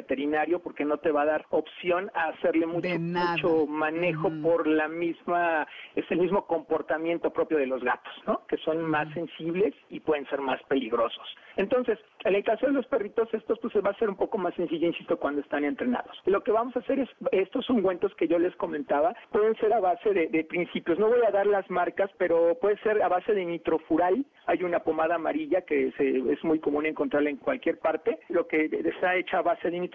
porque 0.59 0.85
no 0.85 0.97
te 0.97 1.11
va 1.11 1.23
a 1.23 1.25
dar 1.25 1.45
opción 1.49 2.11
a 2.13 2.29
hacerle 2.29 2.65
mucho, 2.65 2.87
mucho 3.33 3.67
manejo 3.67 4.29
por 4.41 4.67
la 4.67 4.87
misma, 4.87 5.67
es 5.95 6.05
el 6.11 6.19
mismo 6.19 6.45
comportamiento 6.45 7.31
propio 7.31 7.57
de 7.57 7.67
los 7.67 7.83
gatos, 7.83 8.13
¿no? 8.27 8.45
Que 8.47 8.57
son 8.57 8.81
más 8.83 9.07
sensibles 9.13 9.73
y 9.89 9.99
pueden 9.99 10.25
ser 10.27 10.41
más 10.41 10.61
peligrosos. 10.63 11.35
Entonces, 11.57 11.99
en 12.23 12.35
el 12.35 12.43
caso 12.43 12.65
de 12.67 12.73
los 12.73 12.85
perritos, 12.87 13.27
estos 13.33 13.59
pues 13.59 13.73
va 13.85 13.91
a 13.91 13.97
ser 13.99 14.09
un 14.09 14.15
poco 14.15 14.37
más 14.37 14.53
sencillo, 14.55 14.87
insisto, 14.87 15.17
cuando 15.17 15.41
están 15.41 15.63
entrenados. 15.65 16.19
Lo 16.25 16.41
que 16.43 16.51
vamos 16.51 16.75
a 16.75 16.79
hacer 16.79 16.99
es, 16.99 17.09
estos 17.31 17.69
ungüentos 17.69 18.13
que 18.15 18.27
yo 18.27 18.39
les 18.39 18.55
comentaba, 18.55 19.13
pueden 19.31 19.55
ser 19.57 19.73
a 19.73 19.79
base 19.79 20.13
de, 20.13 20.27
de 20.27 20.43
principios. 20.43 20.97
No 20.99 21.07
voy 21.07 21.19
a 21.27 21.31
dar 21.31 21.45
las 21.47 21.69
marcas, 21.69 22.09
pero 22.17 22.55
puede 22.59 22.77
ser 22.79 23.01
a 23.01 23.07
base 23.09 23.33
de 23.33 23.45
nitrofural. 23.45 24.25
Hay 24.47 24.63
una 24.63 24.79
pomada 24.79 25.15
amarilla 25.15 25.61
que 25.61 25.91
se- 25.97 26.31
es 26.31 26.43
muy 26.43 26.59
común 26.59 26.85
encontrarla 26.85 27.29
en 27.29 27.37
cualquier 27.37 27.79
parte, 27.79 28.19
lo 28.29 28.47
que 28.47 28.65
está 28.85 29.15
hecha 29.15 29.39
a 29.39 29.41
base 29.41 29.69
de 29.69 29.79
nitrofural. 29.79 29.90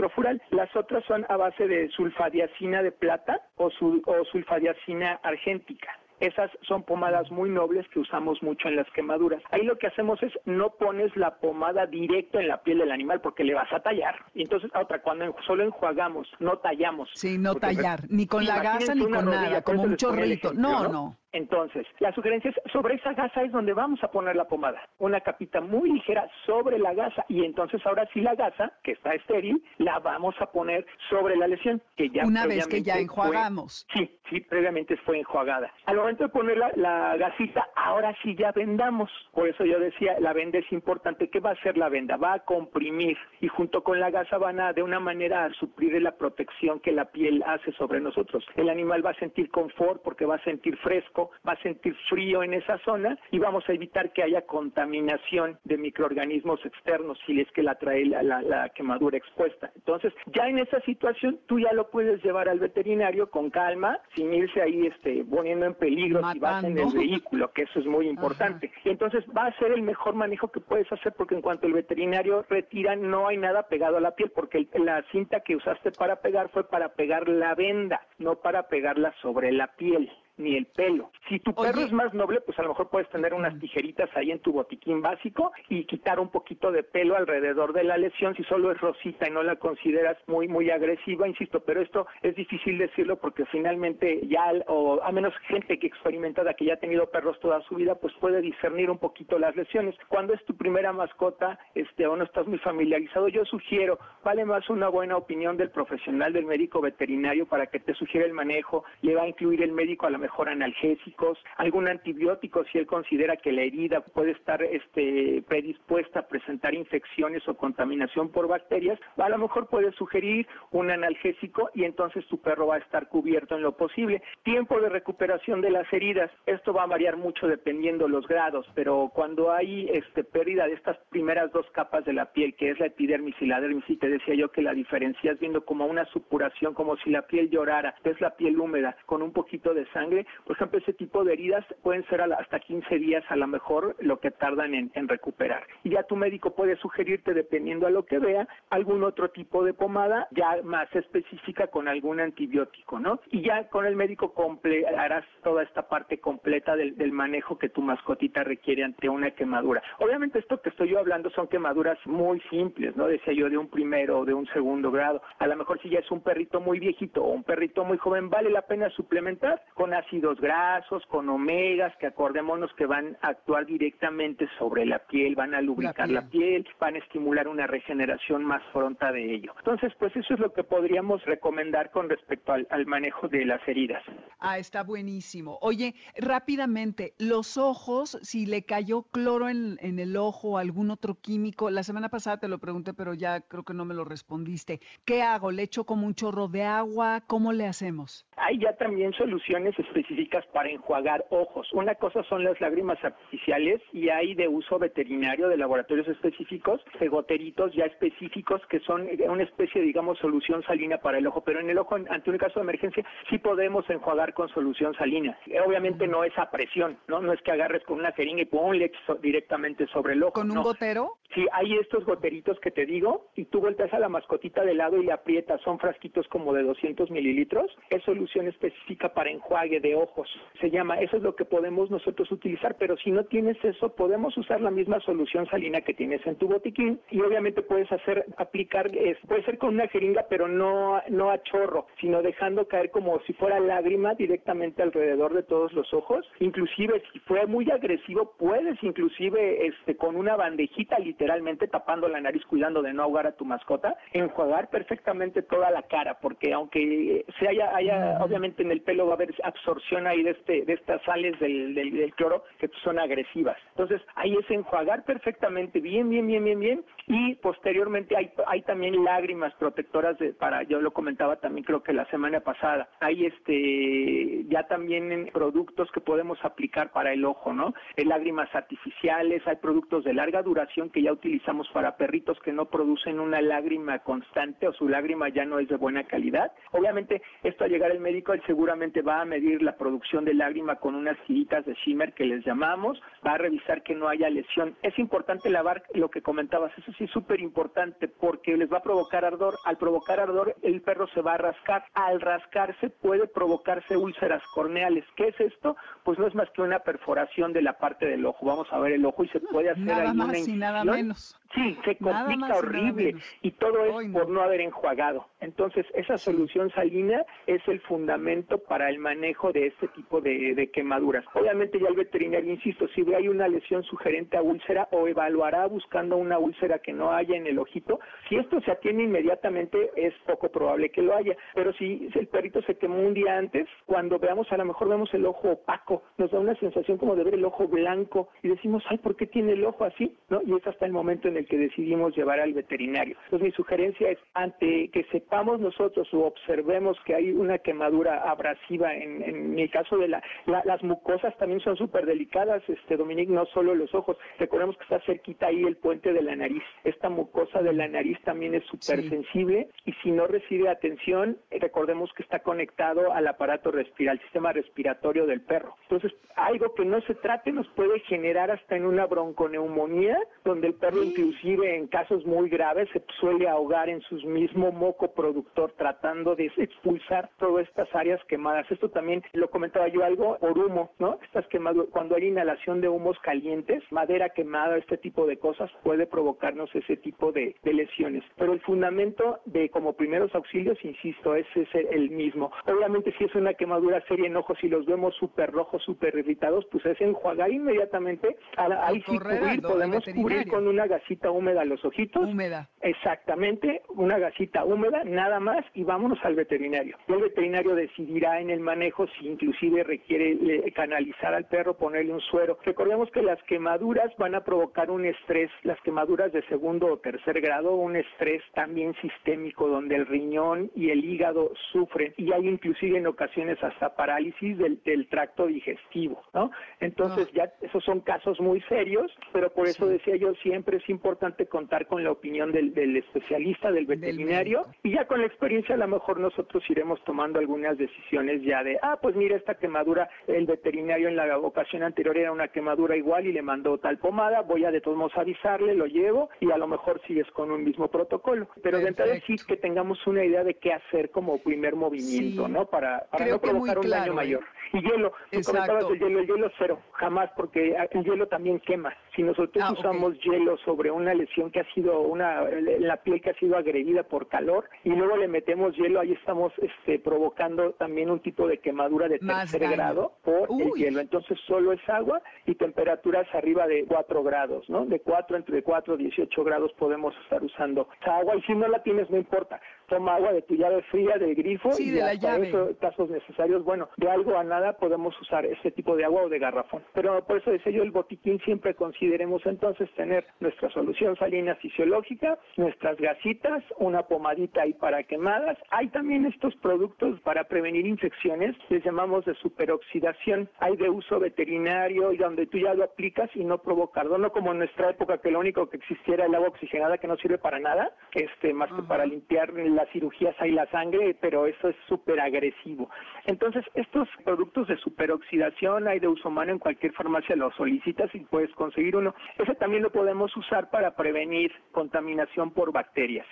Las 0.51 0.75
otras 0.77 1.05
son 1.07 1.25
a 1.29 1.37
base 1.37 1.67
de 1.67 1.89
sulfadiacina 1.91 2.83
de 2.83 2.93
plata 2.93 3.41
o, 3.57 3.71
sul- 3.71 4.03
o 4.07 4.25
sulfadiacina 4.25 5.21
argéntica. 5.23 5.89
Esas 6.19 6.51
son 6.63 6.83
pomadas 6.83 7.31
muy 7.31 7.51
nobles 7.51 7.87
que 7.89 7.99
usamos 7.99 8.43
mucho 8.43 8.69
en 8.69 8.77
las 8.77 8.91
quemaduras. 8.93 9.43
Ahí 9.51 9.63
lo 9.65 9.77
que 9.77 9.89
hacemos 9.89 10.23
es 10.23 10.33
no 10.47 10.71
pones 10.71 11.15
la 11.15 11.37
pomada 11.37 11.85
directo 11.85 12.39
en 12.41 12.49
la 12.49 12.63
piel 12.63 12.79
del 12.79 12.91
animal 12.91 13.21
porque 13.21 13.45
le 13.45 13.53
vas 13.53 13.71
a 13.71 13.81
tallar. 13.81 14.15
Y 14.35 14.41
entonces, 14.43 14.71
otra, 14.75 15.03
cuando 15.03 15.37
solo 15.47 15.65
enjuagamos, 15.65 16.27
no 16.39 16.57
tallamos. 16.57 17.11
Sí, 17.13 17.37
no 17.37 17.53
Porque, 17.53 17.67
tallar, 17.75 18.01
ni 18.09 18.27
con 18.27 18.47
la 18.47 18.63
gasa 18.63 18.95
ni 18.95 19.05
con 19.11 19.27
nada, 19.27 19.61
como 19.61 19.83
un 19.83 19.97
chorrito. 19.97 20.49
ejemplo, 20.53 20.53
No, 20.71 20.89
no. 20.89 21.17
Entonces, 21.37 21.87
la 21.99 22.13
sugerencia 22.13 22.51
es, 22.51 22.73
sobre 22.73 22.95
esa 22.95 23.13
gasa 23.13 23.43
es 23.43 23.53
donde 23.53 23.75
vamos 23.75 24.03
a 24.03 24.11
poner 24.11 24.37
la 24.37 24.47
pomada. 24.47 24.81
Una 24.99 25.21
capita 25.21 25.61
muy 25.61 25.91
ligera 25.93 26.29
sobre 26.47 26.79
la 26.79 26.95
gasa. 26.95 27.25
Y 27.29 27.45
entonces 27.45 27.85
ahora 27.87 28.09
sí 28.15 28.21
la 28.21 28.35
gasa, 28.35 28.73
que 28.83 28.93
está 28.93 29.13
estéril, 29.15 29.63
la 29.79 29.99
vamos 29.99 30.35
a 30.41 30.47
poner 30.51 30.87
sobre 31.11 31.37
la 31.37 31.47
lesión, 31.47 31.83
que 31.95 32.09
ya 32.09 32.25
Una 32.27 32.47
vez 32.47 32.67
que 32.69 32.83
ya 32.83 32.95
fue- 32.95 33.03
enjuagamos. 33.03 33.87
Sí, 33.93 34.19
sí, 34.31 34.41
previamente 34.41 34.97
fue 34.99 35.19
enjuagada. 35.19 35.71
Al 35.85 35.97
momento 35.97 36.25
de 36.25 36.31
poner 36.31 36.57
la, 36.57 36.71
la 36.77 37.17
gasita, 37.19 37.69
ahora 37.77 38.15
sí 38.23 38.35
ya 38.35 38.51
vendamos. 38.53 39.11
Por 39.33 39.47
eso 39.49 39.65
yo 39.65 39.79
decía, 39.79 40.17
la 40.21 40.33
venda 40.33 40.59
es 40.59 40.73
importante. 40.73 41.29
¿Qué 41.29 41.41
va 41.41 41.51
a 41.51 41.53
hacer 41.53 41.77
la 41.77 41.89
venda? 41.91 42.17
Va 42.17 42.33
a 42.35 42.39
comprimir 42.41 43.17
y 43.41 43.49
junto 43.49 43.85
con 43.85 44.01
la 44.01 44.11
gasa 44.11 44.39
van 44.39 44.59
a, 44.59 44.73
de 44.73 44.83
una 44.83 45.01
manera, 45.01 45.45
a 45.45 45.53
suplir 45.55 46.01
la 46.01 46.13
protección 46.17 46.81
que 46.81 46.93
la 46.93 47.05
piel 47.07 47.43
hace 47.47 47.73
sobre 47.73 48.01
nosotros. 48.01 48.45
El 48.57 48.71
animal 48.71 49.05
va 49.05 49.11
a 49.11 49.15
sentir 49.15 49.51
confort 49.51 50.03
porque 50.03 50.25
va 50.25 50.37
a 50.37 50.45
sentir 50.45 50.77
fresco, 50.79 51.26
va 51.47 51.53
a 51.53 51.63
sentir 51.63 51.95
frío 52.09 52.43
en 52.43 52.55
esa 52.55 52.79
zona 52.79 53.19
y 53.31 53.39
vamos 53.39 53.69
a 53.69 53.73
evitar 53.73 54.13
que 54.13 54.23
haya 54.23 54.43
contaminación 54.87 55.59
de 55.65 55.79
microorganismos 55.79 56.65
externos 56.65 57.19
si 57.27 57.41
es 57.41 57.51
que 57.53 57.63
la 57.63 57.75
trae 57.77 58.05
la, 58.07 58.23
la- 58.23 58.43
la 58.43 58.69
quemadura 58.71 59.17
expuesta. 59.19 59.71
Entonces, 59.75 60.13
ya 60.27 60.49
en 60.49 60.59
esa 60.59 60.81
situación, 60.83 61.39
tú 61.47 61.59
ya 61.59 61.73
lo 61.73 61.91
puedes 61.91 62.23
llevar 62.23 62.49
al 62.49 62.59
veterinario 62.61 63.31
con 63.31 63.51
calma, 63.51 63.99
sin 64.15 64.33
irse 64.33 64.61
ahí 64.63 64.87
este, 64.87 65.25
poniendo 65.25 65.67
en 65.67 65.75
peligro 65.75 66.21
si 66.33 66.39
vas 66.39 66.65
en 66.65 66.79
el 66.79 66.85
vehículo, 66.99 67.53
que 67.53 67.63
eso 67.63 67.81
es 67.81 67.87
muy 67.87 68.09
importante. 68.09 68.73
Y 68.85 68.91
entonces 68.91 69.25
va 69.37 69.47
a 69.47 69.59
ser 69.59 69.73
el 69.73 69.83
mejor 69.83 70.15
manejo 70.15 70.49
que 70.53 70.61
puedes 70.61 70.91
hacer 70.93 71.13
porque 71.17 71.35
en 71.35 71.43
cuanto 71.43 71.67
el 71.67 71.73
veterinario 71.73 72.45
retira, 72.49 72.97
no 72.97 73.29
hay 73.29 73.37
nada 73.39 73.65
pegado 73.69 73.97
a 73.97 74.01
la 74.01 74.15
piel, 74.15 74.31
porque 74.35 74.59
el- 74.73 74.85
la 74.85 75.03
cinta 75.11 75.41
que 75.41 75.57
usaste 75.57 75.93
para 75.93 76.17
pegar 76.21 76.49
fue 76.51 76.69
para 76.69 76.91
pegar 76.95 77.29
la 77.29 77.55
venda, 77.55 78.01
no 78.19 78.37
para 78.37 78.69
pegarla 78.69 79.13
sobre 79.23 79.53
la 79.53 79.69
piel 79.77 80.11
ni 80.39 80.57
el 80.57 80.67
pelo. 80.67 81.11
Si 81.29 81.39
tu 81.41 81.55
perro 81.55 81.79
Oye. 81.79 81.87
es 81.87 81.93
más 81.93 82.13
noble, 82.15 82.41
pues 82.41 82.59
a 82.59 82.63
lo 82.63 82.71
mejor 82.71 82.89
puedes 82.89 83.09
tener 83.11 83.35
unas 83.35 83.59
tijeritas 83.59 84.11
ahí 84.15 84.31
en 84.31 84.41
tu 84.41 84.53
botiquín 84.53 85.01
básico 85.01 85.53
y 85.69 85.85
quitar 85.85 86.21
un 86.21 86.31
poquito 86.31 86.71
de 86.71 86.83
pelo 86.83 87.17
alrededor 87.17 87.73
de 87.73 87.85
la 87.85 87.97
lesión 87.97 88.35
si 88.35 88.45
solo 88.45 88.71
es 88.71 88.81
rosita 88.81 89.29
y 89.29 89.33
no 89.33 89.43
la 89.43 89.57
consideras 89.57 90.17
muy 90.27 90.49
muy 90.49 90.71
agresiva, 90.71 91.27
insisto, 91.27 91.61
pero 91.61 91.81
esto 91.81 92.07
es 92.23 92.35
difícil 92.37 92.79
decirlo 92.79 93.17
porque 93.17 93.45
finalmente 93.47 94.27
ya 94.27 94.53
o 94.69 95.03
a 95.03 95.13
menos 95.13 95.35
gente 95.49 95.79
que 95.79 95.87
experimentada 95.87 96.55
que 96.55 96.67
ya 96.67 96.75
ha 96.75 96.79
tenido 96.79 97.11
perros 97.11 97.39
toda 97.41 97.61
su 97.63 97.77
vida, 97.77 97.95
pues 97.95 98.13
puede 98.15 98.41
discernir 98.41 98.91
un 98.91 98.99
poquito 98.99 99.39
las 99.39 99.57
lesiones. 99.57 99.95
Cuando 100.09 100.35
es 100.35 100.45
tu 100.45 100.57
primera 100.57 100.93
mascota, 100.93 101.59
este 101.75 102.07
o 102.07 102.17
no 102.17 102.25
estás 102.25 102.47
muy 102.47 102.59
familiarizado, 102.59 103.29
yo 103.29 103.45
sugiero, 103.45 103.99
vale 104.25 104.45
más 104.45 104.69
una 104.69 104.89
buena 104.89 105.17
opinión 105.17 105.57
del 105.57 105.71
profesional 105.71 106.33
del 106.33 106.45
médico 106.45 106.81
veterinario 106.81 107.47
para 107.47 107.67
que 107.67 107.81
te 107.81 107.95
sugiera 107.95 108.27
el 108.27 108.33
manejo, 108.33 108.85
le 109.03 109.15
va 109.15 109.23
a 109.23 109.29
incluir 109.29 109.63
el 109.63 109.73
médico 109.73 110.07
a 110.07 110.11
lo 110.11 110.19
mejor 110.27 110.49
analgésicos, 110.49 111.39
algún 111.57 111.87
antibiótico 111.87 112.65
si 112.65 112.79
él 112.79 112.87
considera 112.87 113.37
que 113.37 113.53
la 113.53 113.63
herida 113.63 114.01
puede 114.01 114.33
estar 114.33 114.61
este, 114.61 115.45
predispuesta 115.47 116.21
a 116.21 116.27
presentar 116.27 116.75
infecciones 116.75 117.47
o 117.49 117.57
contaminación 117.57 118.31
por 118.31 118.49
bacterias, 118.49 118.99
a 119.17 119.29
lo 119.29 119.39
mejor 119.39 119.69
puede 119.69 119.93
sugerir 119.93 120.49
un 120.73 120.91
analgésico 120.91 121.71
y 121.75 121.85
entonces 121.85 122.27
tu 122.27 122.41
perro 122.41 122.67
va 122.67 122.75
a 122.75 122.79
estar 122.79 123.09
cubierto 123.09 123.55
en 123.55 123.63
lo 123.63 123.77
posible. 123.77 124.21
Tiempo 124.43 124.81
de 124.81 124.89
recuperación 124.89 125.61
de 125.61 125.71
las 125.71 125.91
heridas, 125.93 126.31
esto 126.47 126.73
va 126.73 126.83
a 126.83 126.87
variar 126.87 127.17
mucho 127.17 127.47
dependiendo 127.47 128.09
los 128.09 128.27
grados, 128.27 128.67
pero 128.75 129.13
cuando 129.15 129.53
hay 129.53 129.89
este, 129.93 130.25
pérdida 130.25 130.67
de 130.67 130.75
estas 130.75 130.99
primeras 131.11 131.53
dos 131.53 131.67
capas 131.71 132.05
de 132.05 132.13
la 132.13 132.33
piel, 132.33 132.57
que 132.57 132.71
es 132.71 132.81
la 132.81 132.87
epidermis 132.87 133.37
y 133.41 133.47
la 133.47 133.61
dermis, 133.61 133.89
y 133.89 133.97
te 133.97 134.09
decía 134.09 134.35
yo 134.35 134.51
que 134.51 134.63
la 134.63 134.75
diferencias 134.75 135.39
viendo 135.39 135.65
como 135.65 135.87
una 135.87 136.05
supuración, 136.07 136.75
como 136.75 136.97
si 136.97 137.11
la 137.11 137.23
piel 137.23 137.49
llorara, 137.51 137.95
es 138.05 138.21
la 138.21 138.31
piel 138.37 138.59
húmeda 138.59 138.97
con 139.07 139.23
un 139.23 139.33
poquito 139.33 139.75
de 139.75 139.87
sangre, 139.93 140.16
por 140.45 140.57
ejemplo, 140.57 140.79
ese 140.79 140.93
tipo 140.93 141.25
de 141.25 141.33
heridas 141.35 141.65
pueden 141.83 142.05
ser 142.07 142.21
hasta 142.21 142.61
15 142.61 142.99
días 142.99 143.25
a 143.29 143.37
lo 143.37 143.47
mejor 143.47 143.97
lo 144.01 144.21
que 144.21 144.31
tardan 144.31 144.75
en, 144.75 144.91
en 144.95 145.09
recuperar. 145.09 145.67
Y 145.85 145.91
ya 145.91 146.03
tu 146.05 146.17
médico 146.17 146.55
puede 146.55 146.77
sugerirte, 146.77 147.35
dependiendo 147.35 147.87
a 147.87 147.91
lo 147.91 148.05
que 148.05 148.19
vea, 148.19 148.49
algún 148.71 149.05
otro 149.05 149.31
tipo 149.31 149.65
de 149.65 149.75
pomada 149.75 150.29
ya 150.31 150.61
más 150.63 150.95
específica 150.95 151.67
con 151.69 151.89
algún 151.89 152.21
antibiótico, 152.21 152.99
¿no? 152.99 153.21
Y 153.31 153.43
ya 153.43 153.69
con 153.69 153.87
el 153.87 153.97
médico 153.97 154.33
comple 154.33 154.87
harás 154.87 155.25
toda 155.43 155.63
esta 155.63 155.89
parte 155.89 156.19
completa 156.19 156.77
del, 156.77 156.97
del 156.97 157.13
manejo 157.13 157.59
que 157.59 157.69
tu 157.69 157.83
mascotita 157.83 158.45
requiere 158.45 158.85
ante 158.85 159.09
una 159.09 159.31
quemadura. 159.33 159.83
Obviamente 159.99 160.39
esto 160.39 160.61
que 160.61 160.71
estoy 160.71 160.91
yo 160.91 160.99
hablando 160.99 161.31
son 161.31 161.49
quemaduras 161.49 161.99
muy 162.07 162.41
simples, 162.51 162.97
¿no? 162.97 163.07
Decía 163.07 163.33
yo 163.33 163.51
de 163.51 163.59
un 163.59 163.69
primero 163.69 164.21
o 164.21 164.25
de 164.25 164.35
un 164.35 164.47
segundo 164.49 164.91
grado. 164.91 165.23
A 165.39 165.47
lo 165.47 165.57
mejor 165.57 165.81
si 165.81 165.89
ya 165.89 165.99
es 165.99 166.11
un 166.11 166.21
perrito 166.21 166.61
muy 166.61 166.79
viejito 166.79 167.23
o 167.23 167.33
un 167.33 167.45
perrito 167.45 167.85
muy 167.85 167.99
joven, 167.99 168.31
vale 168.31 168.51
la 168.51 168.63
pena 168.63 168.91
suplementar 168.91 169.63
con 169.75 169.95
ácidos 170.07 170.41
grasos, 170.41 171.05
con 171.07 171.29
omegas, 171.29 171.95
que 171.97 172.07
acordémonos 172.07 172.73
que 172.75 172.87
van 172.87 173.17
a 173.23 173.29
actuar 173.29 173.67
directamente 173.67 174.49
sobre 174.59 174.87
la 174.87 175.01
piel, 175.01 175.35
van 175.35 175.55
a 175.55 175.61
lubricar 175.61 176.09
la 176.09 176.29
piel, 176.29 176.67
van 176.79 176.95
a 176.95 176.99
estimular 176.99 177.49
una 177.49 177.67
regeneración 177.67 178.45
más 178.45 178.63
pronta 178.73 179.13
de 179.13 179.35
ello. 179.35 179.53
Entonces, 179.59 179.93
pues 179.99 180.15
eso 180.17 180.35
es 180.35 180.41
lo 180.41 180.53
que 180.53 180.65
podríamos 180.65 181.25
recomendar 181.25 181.91
con 181.91 182.09
respecto 182.09 182.53
al, 182.53 182.87
manejo 182.87 183.29
de 183.29 183.45
las 183.45 183.67
heridas. 183.67 184.03
Ah, 184.39 184.59
está 184.59 184.85
buenísimo. 184.85 185.59
Oye, 185.61 185.95
rápidamente, 186.17 187.15
los 187.19 187.57
ojos, 187.57 188.19
si 188.23 188.47
le 188.47 188.65
cayó 188.65 189.03
cloro 189.03 189.49
en, 189.49 189.77
en 189.81 189.99
el 189.99 190.17
ojo 190.17 190.51
o 190.51 190.59
algún 190.59 190.91
otro 190.91 191.17
químico, 191.17 191.71
la 191.71 191.83
semana 191.83 192.09
pasada 192.09 192.39
te 192.39 192.49
lo 192.49 192.59
pregunté, 192.59 192.95
pero 192.95 193.15
ya 193.15 193.41
creo 193.41 193.65
que 193.65 193.75
no 193.75 193.85
me 193.85 193.95
lo 193.95 194.05
respondiste. 194.05 194.81
¿Qué 195.05 195.23
hago? 195.23 195.51
¿Le 195.51 195.63
echo 195.63 195.85
como 195.85 196.07
un 196.07 196.15
chorro 196.15 196.47
de 196.47 196.63
agua? 196.63 197.23
¿Cómo 197.27 197.53
le 197.53 197.67
hacemos? 197.67 198.25
Hay 198.37 198.59
ya 198.59 198.73
también 198.77 199.13
soluciones 199.15 199.77
específicas 199.97 200.45
para 200.53 200.71
enjuagar 200.71 201.25
ojos. 201.31 201.69
Una 201.73 201.95
cosa 201.95 202.23
son 202.25 202.45
las 202.45 202.61
lágrimas 202.61 203.03
artificiales 203.03 203.81
y 203.93 204.09
hay 204.09 204.35
de 204.35 204.49
uso 204.49 204.79
veterinario 204.79 205.49
de 205.49 205.57
laboratorios 205.57 206.09
específicos, 206.09 206.81
goteritos 207.09 207.73
ya 207.75 207.85
específicos 207.85 208.61
que 208.69 208.81
son 208.81 209.09
una 209.29 209.43
especie, 209.43 209.81
digamos, 209.81 210.19
solución 210.19 210.63
salina 210.65 210.99
para 210.99 211.19
el 211.19 211.27
ojo. 211.27 211.43
Pero 211.43 211.61
en 211.61 211.71
el 211.71 211.79
ojo, 211.79 211.97
ante 212.11 212.31
un 212.31 212.39
caso 212.39 212.61
de 212.61 212.65
emergencia, 212.65 213.05
sí 213.31 213.39
podemos 213.39 213.89
enjuagar 213.89 214.35
con 214.35 214.49
solución 214.51 214.95
salina. 214.95 215.39
Obviamente 215.67 216.07
no 216.07 216.25
es 216.25 216.37
a 216.39 216.51
presión, 216.51 216.99
¿no? 217.09 217.21
No 217.21 217.33
es 217.33 217.41
que 217.43 217.53
agarres 217.53 217.83
con 217.85 217.99
una 217.99 218.13
jeringa 218.13 218.43
y 218.43 218.47
ponle 218.47 218.93
directamente 219.23 219.87
sobre 219.89 220.15
el 220.15 220.23
ojo. 220.23 220.33
¿Con 220.33 220.51
un 220.51 220.63
gotero? 220.63 221.13
Sí, 221.35 221.47
hay 221.53 221.75
estos 221.77 222.05
goteritos 222.05 222.59
que 222.61 222.71
te 222.71 222.87
digo 222.87 223.29
y 223.35 223.47
tú 223.47 223.61
vueltas 223.61 223.93
a 223.93 223.99
la 223.99 224.09
mascotita 224.09 224.65
de 224.65 224.75
lado 224.75 225.01
y 225.01 225.07
le 225.07 225.13
aprietas. 225.13 225.61
Son 225.63 225.79
frasquitos 225.79 226.27
como 226.29 226.53
de 226.53 226.63
200 226.63 227.11
mililitros. 227.11 227.71
Es 227.91 228.03
solución 228.05 228.47
específica 228.47 229.13
para 229.13 229.31
enjuague 229.31 229.81
de 229.87 229.95
ojos. 229.95 230.29
Se 230.61 230.71
llama, 230.71 230.99
eso 231.01 231.17
es 231.17 231.23
lo 231.23 231.37
que 231.37 231.45
podemos 231.45 231.91
nosotros 231.91 232.31
utilizar, 232.33 232.77
pero 232.79 232.97
si 232.97 233.11
no 233.11 233.25
tienes 233.25 233.57
eso, 233.65 233.95
podemos 233.95 234.37
usar 234.37 234.61
la 234.61 234.71
misma 234.71 235.01
solución 235.01 235.47
salina 235.47 235.81
que 235.81 235.95
tienes 235.95 236.27
en 236.27 236.37
tu 236.37 236.49
botiquín 236.49 237.01
y 237.11 237.21
obviamente 237.21 237.63
puedes 237.63 237.91
hacer, 237.93 238.27
aplicar, 238.37 238.91
puede 239.29 239.45
ser 239.45 239.59
con 239.59 239.75
una 239.75 239.89
jeringa, 239.89 240.27
pero 240.29 240.49
no, 240.49 241.01
no 241.09 241.31
a 241.31 241.43
chorro, 241.43 241.87
sino 242.01 242.23
dejando 242.23 242.67
caer 242.67 242.91
como 242.91 243.21
si 243.21 243.33
fuera 243.35 243.61
lágrima 243.61 244.15
directamente 244.15 244.83
alrededor 244.83 245.35
de 245.35 245.43
todos 245.43 245.73
los 245.73 245.93
ojos. 245.95 246.27
Inclusive, 246.41 247.03
si 247.13 247.19
fue 247.21 247.47
muy 247.47 247.71
agresivo, 247.71 248.35
puedes 248.39 248.83
inclusive 248.83 249.67
este, 249.67 249.97
con 249.97 250.17
una 250.17 250.37
bandejita 250.37 250.99
literalmente 250.99 251.69
tapando 251.69 252.09
la 252.09 252.21
nariz, 252.21 252.45
cuidando 252.47 252.83
de 252.83 252.93
no 252.93 253.05
ahogar 253.05 253.27
a 253.27 253.37
tu 253.37 253.45
mascota, 253.45 253.97
enjuagar 254.13 254.69
perfectamente 254.71 255.43
toda 255.43 255.71
la 255.71 255.83
cara, 255.83 256.19
porque 256.21 256.53
aunque 256.53 257.25
se 257.39 257.49
haya, 257.49 257.75
haya 257.77 258.19
obviamente 258.21 258.63
en 258.63 258.71
el 258.71 258.83
pelo 258.83 259.07
va 259.07 259.13
a 259.13 259.17
haber 259.17 259.35
absorción 259.67 260.07
ahí 260.07 260.23
de, 260.23 260.31
este, 260.31 260.65
de 260.65 260.75
estas 260.75 261.03
sales 261.03 261.39
del, 261.41 261.75
del, 261.75 262.15
cloro 262.15 262.45
que 262.59 262.71
son 262.85 262.99
agresivas. 262.99 263.57
Entonces, 263.71 264.01
ahí 264.15 264.35
es 264.37 264.49
enjuagar 264.51 265.05
perfectamente 265.05 265.81
bien, 265.81 266.09
bien, 266.09 266.27
bien, 266.27 266.45
bien, 266.45 266.61
bien, 266.61 266.85
y 267.09 267.35
posteriormente 267.37 268.17
hay, 268.17 268.31
hay 268.47 268.63
también 268.63 269.03
lágrimas 269.03 269.53
protectoras 269.55 270.19
de, 270.19 270.33
para, 270.33 270.63
yo 270.63 270.81
lo 270.81 270.93
comentaba 270.93 271.37
también 271.37 271.65
creo 271.65 271.83
que 271.83 271.93
la 271.93 272.07
semana 272.07 272.41
pasada, 272.41 272.89
hay 273.01 273.27
este, 273.27 274.45
ya 274.49 274.63
también 274.65 275.31
productos 275.33 275.91
que 275.91 276.01
podemos 276.01 276.39
aplicar 276.45 276.93
para 276.93 277.13
el 277.13 277.25
ojo, 277.25 277.53
¿no? 277.53 277.75
lágrimas 277.97 278.49
artificiales, 278.55 279.43
hay 279.47 279.57
productos 279.57 280.05
de 280.05 280.15
larga 280.15 280.41
duración 280.43 280.91
que 280.91 281.03
ya 281.03 281.13
utilizamos 281.13 281.69
para 281.71 281.97
perritos 281.97 282.39
que 282.41 282.53
no 282.53 282.67
producen 282.67 283.19
una 283.19 283.41
lágrima 283.41 283.99
constante 283.99 284.69
o 284.69 284.73
su 284.73 284.89
lágrima 284.89 285.29
ya 285.29 285.45
no 285.45 285.59
es 285.59 285.69
de 285.69 285.77
buena 285.77 286.05
calidad. 286.05 286.53
Obviamente, 286.71 287.21
esto 287.43 287.65
al 287.65 287.71
llegar 287.71 287.91
al 287.91 287.99
médico, 287.99 288.33
él 288.33 288.43
seguramente 288.47 289.03
va 289.03 289.23
a 289.23 289.25
medir 289.25 289.56
la 289.63 289.77
producción 289.77 290.25
de 290.25 290.35
lágrima 290.35 290.77
con 290.77 290.95
unas 290.95 291.17
tiritas 291.27 291.65
de 291.65 291.75
shimmer 291.75 292.13
que 292.15 292.25
les 292.25 292.45
llamamos, 292.45 293.01
va 293.27 293.33
a 293.33 293.39
revisar 293.39 293.83
que 293.83 293.95
no 293.95 294.09
haya 294.09 294.29
lesión. 294.31 294.77
Es 294.83 294.99
importante 294.99 295.51
lavar 295.51 295.83
lo 295.95 296.11
que 296.11 296.23
comentabas, 296.23 296.73
eso 296.79 296.93
sí 296.99 297.05
es 297.05 297.11
súper 297.11 297.41
importante 297.41 298.09
porque 298.09 298.57
les 298.57 298.73
va 298.73 298.79
a 298.79 298.83
provocar 298.83 299.25
ardor. 299.25 299.57
Al 299.65 299.79
provocar 299.79 300.21
ardor, 300.21 300.55
el 300.63 300.83
perro 300.83 301.07
se 301.09 301.21
va 301.21 301.35
a 301.35 301.39
rascar. 301.39 301.85
Al 301.95 302.21
rascarse 302.21 302.91
puede 302.91 303.27
provocarse 303.27 303.97
úlceras 303.97 304.43
corneales. 304.55 305.05
¿Qué 305.17 305.29
es 305.29 305.41
esto? 305.41 305.77
Pues 306.05 306.19
no 306.19 306.27
es 306.27 306.35
más 306.35 306.51
que 306.51 306.63
una 306.63 306.81
perforación 306.81 307.53
de 307.53 307.63
la 307.63 307.79
parte 307.79 308.07
del 308.07 308.25
ojo. 308.27 308.47
Vamos 308.47 308.69
a 308.73 308.79
ver 308.79 308.93
el 308.93 309.05
ojo 309.05 309.25
y 309.25 309.29
se 309.29 309.41
puede 309.41 309.71
hacer 309.71 309.85
nada 309.85 310.11
ahí 310.11 310.17
más 310.17 310.49
y 310.49 310.57
nada 310.57 310.85
menos. 310.85 311.39
Sí, 311.55 311.77
se 311.85 311.97
complica 311.97 312.57
horrible 312.57 313.15
y, 313.43 313.51
todo 313.53 313.85
es 313.85 314.09
por 314.13 314.29
no 314.29 314.43
haber 314.43 314.61
enjuagado. 314.61 315.27
Entonces, 315.41 315.87
esa 315.95 316.19
solución 316.19 316.71
salina 316.71 317.25
es 317.47 317.67
el 317.69 317.81
fundamento 317.81 318.59
para 318.59 318.91
el 318.91 318.99
manejo 318.99 319.53
de 319.53 319.69
este 319.69 319.89
tipo 319.89 320.21
de, 320.21 320.71
quemaduras. 320.73 321.25
Obviamente 321.35 321.79
ya 321.79 321.89
el 321.89 321.95
veterinario, 321.95 322.53
insisto, 322.53 322.89
si 322.89 323.03
ve 323.03 323.17
hay 323.17 323.29
una 323.29 323.49
lesión 323.49 323.83
sugerente 323.85 324.37
a 324.37 324.43
úlcera 324.43 324.89
o 324.91 325.07
evaluará 325.07 325.67
buscando 325.67 326.17
una 326.17 326.39
úlcera 326.39 326.79
que 326.81 326.93
no 326.93 327.13
haya 327.13 327.37
en 327.37 327.47
el 327.47 327.59
ojito, 327.59 328.01
si 328.29 328.37
esto 328.37 328.61
se 328.61 328.73
atiene 328.73 329.05
inmediatamente 329.05 329.91
es 329.97 330.15
poco 330.27 330.51
probable 330.51 330.91
que 330.91 331.03
lo 331.03 331.15
haya, 331.15 331.37
pero 331.55 331.73
si 331.75 332.11
el 332.15 332.27
perrito 332.27 332.61
se 332.63 332.77
quemó 332.77 332.99
un 332.99 333.15
día 333.15 333.39
antes, 333.39 333.69
cuando 333.87 334.19
veamos, 334.19 334.51
a 334.53 334.57
lo 334.57 334.65
mejor 334.65 334.89
vemos 334.89 335.13
el 335.15 335.25
ojo 335.27 335.53
opaco, 335.53 336.03
nos 336.19 336.31
da 336.31 336.39
una 336.39 336.55
sensación 336.57 336.99
como 336.99 337.15
de 337.15 337.25
ver 337.25 337.35
el 337.35 337.45
ojo 337.45 337.69
blanco 337.69 338.29
y 338.43 338.49
decimos, 338.49 338.83
ay, 338.89 338.99
¿por 338.99 339.17
qué 339.17 339.27
tiene 339.27 339.53
el 339.53 339.65
ojo 339.65 339.85
así? 339.85 340.17
¿No? 340.29 340.41
Y 340.45 340.55
es 340.55 340.67
hasta 340.67 340.87
el 340.87 340.93
momento 340.93 341.29
en 341.29 341.36
el 341.37 341.47
que 341.47 341.59
decidimos 341.59 342.17
llevar 342.17 342.41
al 342.41 342.53
veterinario. 342.53 343.17
Entonces 343.25 343.49
mi 343.49 343.53
sugerencia 343.53 344.11
es, 344.11 344.19
ante 344.35 344.89
que 344.91 345.05
sepamos 345.13 345.61
nosotros 345.61 346.13
o 346.13 346.25
observemos 346.27 346.99
que 347.05 347.15
hay 347.15 347.31
una 347.31 347.59
quemadura 347.59 348.23
abrasiva, 348.31 348.95
en, 348.95 349.23
en 349.23 349.59
el 349.59 349.71
caso 349.71 349.99
de 349.99 350.09
la, 350.09 350.23
las 350.47 350.83
mucosas 350.83 351.37
también 351.39 351.61
son 351.61 351.77
súper 351.77 352.07
delicadas, 352.07 352.63
este 352.69 352.97
Dominique, 352.97 353.33
no 353.33 353.47
solo 353.47 353.75
los 353.75 353.95
ojos, 353.95 354.17
recordemos 354.39 354.77
que 354.77 354.85
está 354.85 355.01
cerquita 355.01 355.47
ahí 355.47 355.63
el 355.63 355.77
puente 355.77 356.13
de 356.13 356.23
la 356.23 356.37
nariz, 356.37 356.63
esta 356.85 357.09
mucosa 357.09 357.63
de 357.63 357.73
la 357.73 357.89
nariz 357.89 358.19
también 358.25 358.55
es 358.55 358.65
súper 358.65 359.09
sensible 359.09 359.69
y 359.85 359.93
si 360.03 360.11
no 360.11 360.27
recibe 360.27 360.69
atención, 360.69 361.39
recordemos 361.51 362.13
que 362.15 362.23
está 362.23 362.41
conectado 362.41 363.13
al 363.13 363.27
aparato 363.27 363.71
respiratorio, 363.71 364.11
al 364.11 364.21
sistema 364.21 364.53
respiratorio 364.53 365.27
del 365.27 365.41
perro. 365.41 365.77
Entonces, 365.83 366.13
algo 366.35 366.75
que 366.75 366.85
no 366.85 367.01
se 367.03 367.15
trate 367.15 367.53
nos 367.53 367.67
puede 367.69 368.01
generar 368.01 368.51
hasta 368.51 368.77
en 368.77 368.85
una 368.85 369.07
bronconeumonía, 369.07 370.19
donde 370.45 370.69
el 370.69 370.75
perro 370.75 371.03
inclusive 371.27 371.77
en 371.77 371.89
casos 371.89 372.25
muy 372.25 372.49
graves 372.49 372.89
se 372.93 373.03
suele 373.21 373.49
ahogar 373.49 373.89
en 373.89 374.01
su 374.03 374.15
mismo 374.27 374.71
moco 374.71 375.13
productor 375.13 375.73
tratando 375.73 376.37
de 376.37 376.53
expulsar 376.57 377.31
todas 377.39 377.67
estas 377.67 377.93
áreas 377.95 378.23
quemadas. 378.25 378.71
Esto 378.71 378.91
también 378.91 379.23
lo 379.33 379.51
comentaba 379.51 379.89
yo 379.89 380.05
algo 380.05 380.39
por 380.39 380.57
humo, 380.57 380.93
¿no? 380.99 381.19
Estas 381.23 381.47
quemaduras, 381.49 381.91
cuando 381.91 382.15
hay 382.15 382.27
inhalación 382.27 382.81
de 382.81 382.89
humos 382.89 383.19
calientes, 383.21 383.83
madera 383.91 384.29
quemada, 384.31 384.77
este 384.77 384.99
tipo 384.99 385.27
de 385.27 385.39
cosas 385.39 385.71
puede 385.83 386.07
provocarnos 386.07 386.73
ese 386.75 386.97
tipo 386.97 387.33
de, 387.33 387.57
lesiones. 387.65 388.23
Pero 388.37 388.53
el 388.53 388.61
fundamento 388.61 389.41
de 389.45 389.69
como 389.71 389.95
primeros 389.95 390.35
auxilios, 390.35 390.79
insisto, 390.83 391.35
es, 391.35 391.47
es 391.55 391.69
el 391.75 392.11
mismo. 392.11 392.51
Obviamente 392.67 393.13
si 393.19 393.25
es 393.25 393.35
una 393.35 393.55
quemadura 393.55 394.03
seria 394.07 394.27
en 394.29 394.37
ojos 394.37 394.57
y 394.63 394.69
los 394.69 394.87
vemos 394.87 395.15
súper 395.17 395.51
rojos, 395.51 395.83
súper 395.83 396.17
irritados, 396.17 396.65
pues 396.71 396.87
es 396.87 397.01
enjuagar 397.01 397.51
inmediatamente. 397.51 398.37
Ahí 398.57 399.03
sí 399.07 399.19
cubrir, 399.19 399.61
podemos 399.61 400.05
cubrir 400.15 400.49
con 400.49 400.67
una 400.67 400.87
gasita 400.87 401.16
húmeda 401.25 401.65
los 401.65 401.85
ojitos. 401.85 402.25
Húmeda. 402.25 402.69
Exactamente, 402.81 403.83
una 403.89 404.19
gasita 404.19 404.65
húmeda, 404.65 405.03
nada 405.05 405.41
más, 405.41 405.65
y 405.75 405.83
vámonos 405.83 406.19
al 406.25 406.35
veterinario. 406.35 406.97
El 407.09 407.21
veterinario 407.21 407.75
decidirá 407.75 408.41
en 408.41 408.51
el 408.51 408.61
manejo 408.61 409.07
si 409.19 409.27
inclusive 409.27 409.83
requiere 409.83 410.71
canalizar 410.73 411.35
al 411.35 411.47
perro, 411.47 411.77
ponerle 411.77 412.13
un 412.13 412.21
suero. 412.21 412.59
Recordemos 412.65 413.11
que 413.11 413.23
las 413.23 413.43
quemaduras 413.45 414.15
van 414.19 414.35
a 414.35 414.45
provocar 414.45 414.91
un 414.91 415.05
estrés, 415.05 415.51
las 415.63 415.81
quemaduras 415.81 416.33
de 416.33 416.43
segundo 416.43 416.87
o 416.87 416.99
tercer 416.99 417.41
grado, 417.41 417.75
un 417.75 417.97
estrés 417.97 418.43
también 418.55 418.95
sistémico 419.01 419.69
donde 419.69 419.97
el 419.97 420.07
riñón 420.07 420.71
y 420.75 420.91
el 420.91 421.05
hígado 421.05 421.53
sufren 421.73 422.15
y 422.17 422.33
hay 422.33 422.49
inclusive 422.49 422.99
en 422.99 423.07
ocasiones 423.07 423.63
hasta 423.63 423.95
parálisis 423.95 424.59
del, 424.59 425.07
tracto 425.09 425.47
digestivo, 425.47 426.23
¿no? 426.35 426.51
Entonces 426.81 427.31
ya 427.33 427.51
esos 427.61 427.85
son 427.85 428.01
casos 428.01 428.41
muy 428.41 428.61
serios, 428.63 429.13
pero 429.33 429.53
por 429.53 429.67
eso 429.67 429.87
decía 429.87 430.17
yo 430.17 430.35
siempre 430.37 430.79
es 430.79 430.89
importante 430.89 431.06
contar 431.49 431.87
con 431.87 432.03
la 432.03 432.11
opinión 432.11 432.53
del, 432.53 432.97
especialista, 432.97 433.71
del 433.71 433.87
veterinario 433.87 434.67
y 434.83 434.93
ya 434.93 435.07
con 435.07 435.21
la 435.21 435.27
experiencia 435.27 435.75
a 435.75 435.79
lo 435.79 435.89
mejor 435.89 436.19
nosotros 436.19 436.63
iremos 436.69 437.03
tomando 437.05 437.39
algunas 437.39 437.79
decisiones 437.79 438.43
ya 438.43 438.63
de, 438.65 438.79
ah, 438.83 438.99
pues 439.01 439.15
mira 439.15 439.37
esta 439.37 439.55
quemadura, 439.55 440.09
el 440.27 440.47
veterinario 440.47 441.09
en 441.09 441.17
la 441.17 441.39
ocasión 441.39 441.83
anterior 441.83 442.17
era 442.17 442.33
una 442.33 442.49
quemadura 442.49 442.97
igual 442.97 443.27
y 443.27 443.33
le 443.33 443.43
mandó 443.43 443.79
tal 443.79 443.99
pomada, 443.99 444.43
voy 444.43 444.65
a 444.65 444.71
de 444.71 444.81
todos 444.81 444.97
modos 444.97 445.17
avisarle, 445.17 445.75
lo 445.75 445.87
llevo 445.87 446.31
y 446.41 446.51
a 446.51 446.59
lo 446.59 446.67
mejor 446.67 447.01
sigues 447.07 447.31
con 447.33 447.51
un 447.51 447.65
mismo 447.65 447.89
protocolo. 447.89 448.49
Pero 448.63 448.79
de 448.79 448.89
entrada 448.89 449.15
sí 449.27 449.37
que 449.47 449.57
tengamos 449.57 450.05
una 450.07 450.25
idea 450.25 450.45
de 450.45 450.55
qué 450.55 450.73
hacer 450.73 451.11
como 451.11 451.39
primer 451.39 451.77
movimiento, 451.77 452.49
¿no? 452.49 452.67
Para, 452.67 453.07
para 453.11 453.27
no 453.27 453.41
provocar 453.41 453.79
un 453.79 453.89
daño 453.89 454.13
¿eh? 454.13 454.15
mayor. 454.15 454.45
Y 454.73 454.83
hielo, 454.83 455.13
tú 455.31 455.41
comentabas 455.45 455.89
del 455.89 455.99
hielo, 455.99 456.21
el 456.21 456.27
hielo 456.27 456.51
cero, 456.59 456.81
jamás, 456.93 457.31
porque 457.37 457.77
el 457.91 458.05
hielo 458.05 458.27
también 458.27 458.59
quema. 458.61 458.95
Si 459.15 459.23
nosotros 459.23 459.65
ah, 459.65 459.73
usamos 459.73 460.19
hielo 460.21 460.57
sobre 460.59 460.91
una 460.97 461.15
lesión 461.15 461.51
que 461.51 461.61
ha 461.61 461.75
sido 461.75 462.01
una 462.01 462.43
la 462.43 462.97
piel 462.99 463.21
que 463.21 463.31
ha 463.31 463.35
sido 463.35 463.57
agredida 463.57 464.03
por 464.03 464.29
calor 464.29 464.69
y 464.85 464.91
luego 464.91 465.17
le 465.17 465.29
metemos 465.29 465.77
hielo, 465.77 466.01
ahí 466.01 466.13
estamos 466.13 466.53
este, 466.59 466.99
provocando 466.99 467.73
también 467.73 468.11
un 468.11 468.21
tipo 468.21 468.47
de 468.47 468.59
quemadura 468.59 469.09
de 469.09 469.19
tercer 469.19 469.69
grado 469.69 470.15
por 470.23 470.49
el 470.61 470.73
hielo. 470.73 471.01
Entonces 471.01 471.39
solo 471.47 471.73
es 471.73 471.89
agua 471.89 472.23
y 472.47 472.55
temperaturas 472.55 473.27
arriba 473.35 473.67
de 473.67 473.85
4 473.85 474.23
grados, 474.23 474.69
¿no? 474.69 474.87
De 474.87 475.01
4 475.01 475.37
entre 475.37 475.63
4 475.63 475.95
y 475.95 476.05
18 476.05 476.45
grados 476.45 476.73
podemos 476.75 477.15
estar 477.25 477.43
usando 477.43 477.89
agua 478.01 478.37
y 478.37 478.43
si 478.43 478.55
no 478.55 478.69
la 478.69 478.83
tienes 478.83 479.11
no 479.11 479.17
importa, 479.17 479.61
toma 479.87 480.17
agua 480.17 480.33
de 480.33 480.43
tu 480.43 480.55
llave 480.55 480.83
fría 480.83 481.17
del 481.19 481.35
grifo 481.35 481.71
y 481.79 481.91
de 481.91 482.01
la 482.01 482.15
llave. 482.15 482.51
casos 482.81 483.11
necesarios, 483.11 483.65
bueno, 483.65 483.89
de 483.97 484.11
algo 484.11 484.37
a 484.37 484.45
nada 484.45 484.75
podemos 484.75 485.19
usar 485.21 485.45
este 485.47 485.71
tipo 485.71 485.97
de 485.97 486.05
agua 486.05 486.23
o 486.23 486.29
de 486.29 486.39
garrafón. 486.39 486.83
Pero 486.95 487.25
por 487.25 487.39
eso 487.39 487.51
decía 487.51 487.73
yo 487.73 487.83
el 487.83 487.91
botiquín 487.91 488.39
siempre 488.41 488.75
consideremos 488.75 489.45
entonces 489.47 489.91
tener 489.95 490.27
nuestra 490.41 490.71
solución 490.71 491.17
salina 491.17 491.55
fisiológica, 491.57 492.39
nuestras 492.57 492.97
gasitas, 492.99 493.63
una 493.79 494.03
pomadita 494.03 494.63
ahí 494.63 494.73
para 494.75 495.03
quemadas. 495.05 495.59
Hay 495.71 495.89
también 495.89 496.27
estos 496.27 496.55
productos 496.57 497.21
para 497.21 497.45
prevenir 497.45 497.87
infecciones, 497.87 498.57
les 498.69 498.85
llamamos 498.85 499.25
de 499.25 499.35
superoxidación. 499.35 500.49
Hay 500.59 500.77
de 500.77 500.89
uso 500.89 501.19
veterinario 501.21 502.13
y 502.13 502.17
donde 502.17 502.47
tú 502.47 502.59
ya 502.59 502.75
lo 502.75 502.85
aplicas 502.85 503.31
y 503.35 503.45
no 503.45 503.59
provocarlo, 503.59 504.19
no 504.19 504.31
como 504.31 504.53
en 504.53 504.59
nuestra 504.59 504.91
época 504.91 505.19
que 505.19 505.31
lo 505.31 505.41
único 505.41 505.69
que 505.69 505.77
existiera 505.77 506.07
era 506.17 506.27
el 506.27 506.35
agua 506.35 506.49
oxigenada 506.49 506.99
que 506.99 507.07
no 507.07 507.17
sirve 507.17 507.37
para 507.37 507.59
nada, 507.59 507.93
este 508.15 508.55
más 508.55 508.73
que 508.73 508.83
para 508.83 509.05
limpiar 509.05 509.53
las 509.77 509.89
cirugías 509.91 510.35
hay 510.41 510.51
la 510.51 510.67
sangre, 510.67 511.17
pero 511.21 511.47
eso 511.47 511.69
es 511.69 511.77
súper 511.87 512.19
agresivo. 512.19 512.91
Entonces, 513.27 513.65
estos 513.75 514.09
productos 514.25 514.67
de 514.69 514.77
superoxidación 514.79 515.87
hay 515.87 516.01
de 516.01 516.09
uso 516.09 516.29
humano 516.29 516.53
en 516.53 516.59
cualquier 516.59 516.93
farmacia, 516.93 517.37
los 517.37 517.55
solicitas 517.55 518.13
y 518.15 518.21
puedes 518.21 518.51
conseguir 518.55 518.97
uno. 518.97 519.15
Ese 519.39 519.55
también 519.55 519.83
lo 519.83 519.93
podemos 519.93 520.37
usar 520.37 520.71
para 520.71 520.97
prevenir 520.97 521.53
contaminación 521.73 522.51
por 522.51 522.73
bacterias. 522.73 523.27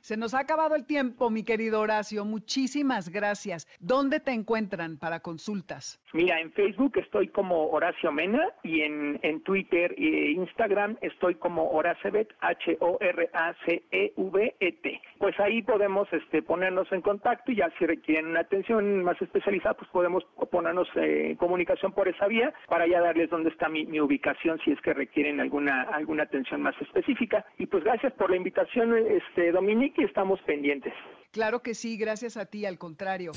Se 0.00 0.16
nos 0.16 0.34
ha 0.34 0.40
acabado 0.40 0.74
el 0.74 0.86
tiempo, 0.86 1.30
mi 1.30 1.42
querido 1.42 1.80
Horacio. 1.80 2.24
Muchísimas 2.24 3.08
gracias. 3.08 3.66
¿Dónde 3.80 4.20
te 4.20 4.32
encuentran 4.32 4.98
para 4.98 5.20
consultas? 5.20 6.00
Mira, 6.12 6.40
en 6.40 6.52
Facebook 6.52 6.96
estoy 6.96 7.28
como 7.28 7.68
Horacio 7.68 8.10
Mena 8.12 8.48
y 8.62 8.80
en, 8.82 9.18
en 9.22 9.42
Twitter 9.42 9.94
e 9.98 10.30
Instagram 10.32 10.96
estoy 11.02 11.34
como 11.34 11.68
Horacebet, 11.70 12.32
H-O-R-A-C-E-V-E-T. 12.40 13.00
Pues 15.18 15.38
ahí 15.40 15.62
podemos 15.62 16.08
este, 16.12 16.42
ponernos 16.42 16.90
en 16.92 17.02
contacto 17.02 17.52
y 17.52 17.56
ya 17.56 17.70
si 17.78 17.84
requieren 17.86 18.28
una 18.28 18.40
atención 18.40 19.02
más 19.02 19.20
especializada, 19.20 19.74
pues 19.74 19.90
podemos 19.90 20.24
ponernos 20.50 20.88
en 20.94 21.36
comunicación 21.36 21.92
por 21.92 22.08
esa 22.08 22.26
vía 22.26 22.54
para 22.68 22.86
ya 22.86 23.00
darles 23.00 23.28
dónde 23.30 23.50
está 23.50 23.68
mi, 23.68 23.84
mi 23.84 24.00
ubicación 24.00 24.58
si 24.64 24.70
es 24.72 24.80
que 24.80 24.94
requieren 24.94 25.40
alguna, 25.40 25.82
alguna 25.82 26.22
atención 26.22 26.62
más 26.62 26.74
específica. 26.80 27.44
Y 27.58 27.66
pues 27.66 27.84
gracias 27.84 28.12
por 28.14 28.30
la 28.30 28.36
invitación, 28.36 28.96
este, 28.96 29.47
Dominique, 29.52 30.02
y 30.02 30.04
estamos 30.04 30.40
pendientes. 30.42 30.92
Claro 31.32 31.62
que 31.62 31.74
sí, 31.74 31.96
gracias 31.96 32.36
a 32.36 32.46
ti, 32.46 32.66
al 32.66 32.78
contrario. 32.78 33.32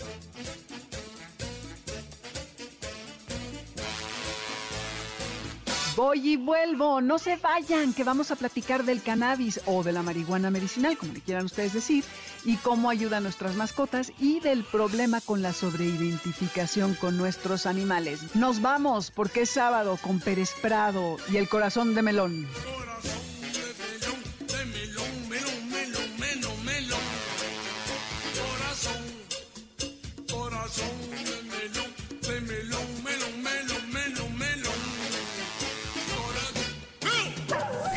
Voy 5.95 6.30
y 6.30 6.38
vuelvo, 6.38 7.02
no 7.02 7.19
se 7.19 7.36
vayan, 7.36 7.93
que 7.93 8.06
vamos 8.06 8.32
a 8.32 8.38
platicar 8.38 8.86
del 8.86 9.04
cannabis 9.04 9.62
o 9.65 9.84
de 9.84 9.91
la 9.91 10.02
marihuana 10.02 10.50
medicinal, 10.50 10.97
como 10.97 11.12
le 11.12 11.19
quieran 11.19 11.45
ustedes 11.45 11.74
decir, 11.74 12.06
y 12.45 12.56
cómo 12.58 12.89
ayuda 12.89 13.17
a 13.17 13.19
nuestras 13.19 13.56
mascotas 13.56 14.13
y 14.17 14.39
del 14.39 14.63
problema 14.63 15.19
con 15.19 15.41
la 15.41 15.52
sobreidentificación 15.52 16.95
con 16.95 17.17
nuestros 17.17 17.65
animales. 17.65 18.36
Nos 18.36 18.62
vamos 18.62 19.12
porque 19.12 19.41
es 19.41 19.50
sábado 19.50 19.97
con 20.02 20.21
Pérez 20.21 20.56
Prado 20.62 21.17
y 21.30 21.36
el 21.38 21.50
corazón 21.50 21.93
de 21.93 22.02
melón. 22.02 22.47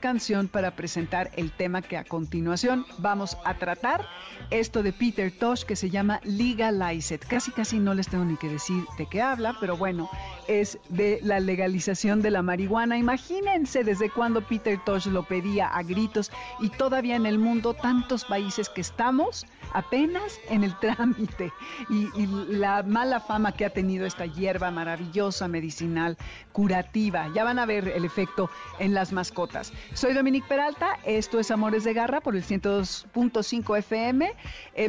canción 0.00 0.48
para 0.48 0.72
presentar 0.72 1.30
el 1.36 1.52
tema 1.52 1.82
que 1.82 1.96
a 1.96 2.04
continuación 2.04 2.84
vamos 2.98 3.36
a 3.44 3.54
tratar, 3.54 4.06
esto 4.50 4.82
de 4.82 4.92
Peter 4.92 5.30
Tosh 5.30 5.62
que 5.62 5.76
se 5.76 5.88
llama 5.88 6.20
Legalize 6.24 7.14
It. 7.14 7.24
Casi 7.24 7.52
casi 7.52 7.78
no 7.78 7.94
les 7.94 8.08
tengo 8.08 8.24
ni 8.24 8.36
que 8.36 8.48
decir 8.48 8.82
de 8.98 9.06
qué 9.08 9.22
habla, 9.22 9.56
pero 9.60 9.76
bueno, 9.76 10.10
es 10.48 10.78
de 10.88 11.20
la 11.22 11.40
legalización 11.40 12.22
de 12.22 12.30
la 12.30 12.42
marihuana. 12.42 12.98
Imagínense 12.98 13.84
desde 13.84 14.10
cuando 14.10 14.42
Peter 14.42 14.78
Tosh 14.84 15.06
lo 15.06 15.22
pedía 15.22 15.68
a 15.68 15.82
gritos 15.82 16.30
y 16.60 16.68
todavía 16.70 17.16
en 17.16 17.26
el 17.26 17.38
mundo 17.38 17.74
tantos 17.74 18.24
países 18.24 18.68
que 18.68 18.80
estamos 18.80 19.46
apenas 19.72 20.38
en 20.48 20.64
el 20.64 20.78
trámite 20.80 21.52
y, 21.88 22.08
la 22.50 22.82
mala 22.82 23.20
fama 23.20 23.52
que 23.52 23.64
ha 23.64 23.70
tenido 23.70 24.06
esta 24.06 24.26
hierba 24.26 24.70
maravillosa, 24.70 25.48
medicinal, 25.48 26.16
curativa. 26.52 27.28
Ya 27.34 27.44
van 27.44 27.58
a 27.58 27.66
ver 27.66 27.88
el 27.88 28.04
efecto 28.04 28.50
en 28.78 28.94
las 28.94 29.12
mascotas. 29.12 29.72
Soy 29.94 30.14
Dominique 30.14 30.46
Peralta, 30.48 30.98
esto 31.04 31.38
es 31.38 31.50
Amores 31.50 31.84
de 31.84 31.92
Garra 31.92 32.20
por 32.20 32.36
el 32.36 32.44
102.5 32.44 33.78
FM, 33.78 34.32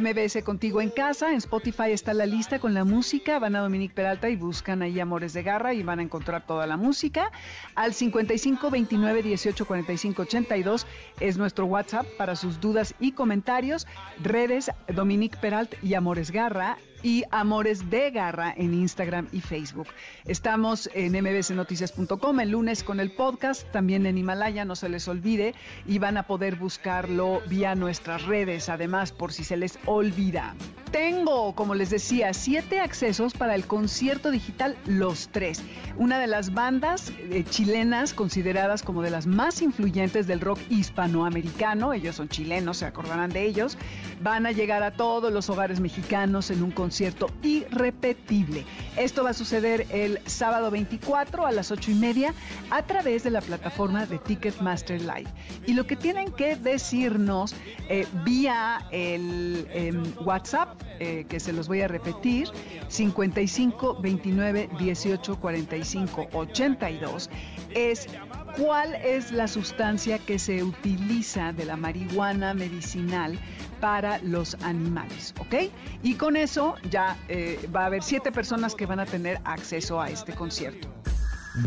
MBS 0.00 0.42
Contigo 0.44 0.80
en 0.80 0.90
Casa, 0.90 1.30
en 1.30 1.36
Spotify 1.36 1.90
está 1.90 2.14
la 2.14 2.26
lista 2.26 2.58
con 2.58 2.74
la 2.74 2.84
música, 2.84 3.38
van 3.38 3.56
a 3.56 3.60
Dominique 3.60 3.94
Peralta 3.94 4.28
y 4.28 4.36
buscan 4.36 4.82
ahí 4.82 5.00
Amores 5.00 5.32
de 5.32 5.41
Garra 5.42 5.74
y 5.74 5.82
van 5.82 5.98
a 5.98 6.02
encontrar 6.02 6.46
toda 6.46 6.66
la 6.66 6.76
música. 6.76 7.30
Al 7.74 7.94
55 7.94 8.70
29 8.70 9.22
18 9.22 9.66
45 9.66 10.22
82 10.22 10.86
es 11.20 11.38
nuestro 11.38 11.66
WhatsApp 11.66 12.06
para 12.16 12.36
sus 12.36 12.60
dudas 12.60 12.94
y 13.00 13.12
comentarios. 13.12 13.86
Redes 14.22 14.70
Dominique 14.88 15.38
Peralt 15.38 15.74
y 15.82 15.94
Amores 15.94 16.30
Garra 16.30 16.78
y 17.02 17.24
Amores 17.30 17.90
de 17.90 18.10
Garra 18.10 18.54
en 18.56 18.74
Instagram 18.74 19.26
y 19.32 19.40
Facebook. 19.40 19.88
Estamos 20.24 20.88
en 20.94 21.12
mbsnoticias.com 21.12 22.40
el 22.40 22.50
lunes 22.50 22.84
con 22.84 23.00
el 23.00 23.10
podcast, 23.10 23.70
también 23.72 24.06
en 24.06 24.18
Himalaya, 24.18 24.64
no 24.64 24.76
se 24.76 24.88
les 24.88 25.08
olvide, 25.08 25.54
y 25.86 25.98
van 25.98 26.16
a 26.16 26.26
poder 26.26 26.56
buscarlo 26.56 27.40
vía 27.48 27.74
nuestras 27.74 28.24
redes, 28.24 28.68
además, 28.68 29.12
por 29.12 29.32
si 29.32 29.44
se 29.44 29.56
les 29.56 29.78
olvida. 29.86 30.54
Tengo, 30.92 31.54
como 31.54 31.74
les 31.74 31.90
decía, 31.90 32.34
siete 32.34 32.80
accesos 32.80 33.32
para 33.32 33.54
el 33.54 33.66
concierto 33.66 34.30
digital 34.30 34.76
Los 34.86 35.28
Tres, 35.28 35.62
una 35.96 36.18
de 36.18 36.26
las 36.26 36.52
bandas 36.52 37.10
eh, 37.18 37.44
chilenas 37.48 38.12
consideradas 38.12 38.82
como 38.82 39.00
de 39.00 39.10
las 39.10 39.26
más 39.26 39.62
influyentes 39.62 40.26
del 40.26 40.40
rock 40.40 40.58
hispanoamericano, 40.68 41.94
ellos 41.94 42.16
son 42.16 42.28
chilenos, 42.28 42.76
se 42.76 42.84
acordarán 42.84 43.30
de 43.30 43.46
ellos, 43.46 43.78
van 44.22 44.44
a 44.44 44.52
llegar 44.52 44.82
a 44.82 44.92
todos 44.92 45.32
los 45.32 45.48
hogares 45.48 45.80
mexicanos 45.80 46.50
en 46.50 46.62
un 46.62 46.70
concierto 46.70 46.91
concierto 46.92 47.30
irrepetible. 47.42 48.66
Esto 48.98 49.24
va 49.24 49.30
a 49.30 49.32
suceder 49.32 49.86
el 49.88 50.20
sábado 50.26 50.70
24 50.70 51.46
a 51.46 51.50
las 51.50 51.70
8 51.70 51.90
y 51.90 51.94
media 51.94 52.34
a 52.68 52.82
través 52.82 53.24
de 53.24 53.30
la 53.30 53.40
plataforma 53.40 54.04
de 54.04 54.18
Ticketmaster 54.18 55.00
Live. 55.00 55.30
Y 55.66 55.72
lo 55.72 55.86
que 55.86 55.96
tienen 55.96 56.30
que 56.32 56.54
decirnos 56.54 57.54
eh, 57.88 58.06
vía 58.26 58.86
el 58.90 59.66
em, 59.72 60.02
WhatsApp, 60.22 60.68
eh, 61.00 61.24
que 61.30 61.40
se 61.40 61.54
los 61.54 61.66
voy 61.66 61.80
a 61.80 61.88
repetir, 61.88 62.48
55 62.88 63.98
29 64.02 64.68
18 64.78 65.40
45 65.40 66.28
82, 66.30 67.30
es 67.74 68.06
cuál 68.58 68.96
es 68.96 69.32
la 69.32 69.48
sustancia 69.48 70.18
que 70.18 70.38
se 70.38 70.62
utiliza 70.62 71.54
de 71.54 71.64
la 71.64 71.78
marihuana 71.78 72.52
medicinal 72.52 73.38
para 73.82 74.18
los 74.18 74.54
animales, 74.62 75.34
¿ok? 75.40 75.72
Y 76.04 76.14
con 76.14 76.36
eso 76.36 76.76
ya 76.88 77.16
eh, 77.28 77.58
va 77.74 77.82
a 77.82 77.86
haber 77.86 78.04
siete 78.04 78.30
personas 78.30 78.76
que 78.76 78.86
van 78.86 79.00
a 79.00 79.06
tener 79.06 79.40
acceso 79.44 80.00
a 80.00 80.08
este 80.08 80.34
concierto. 80.34 81.01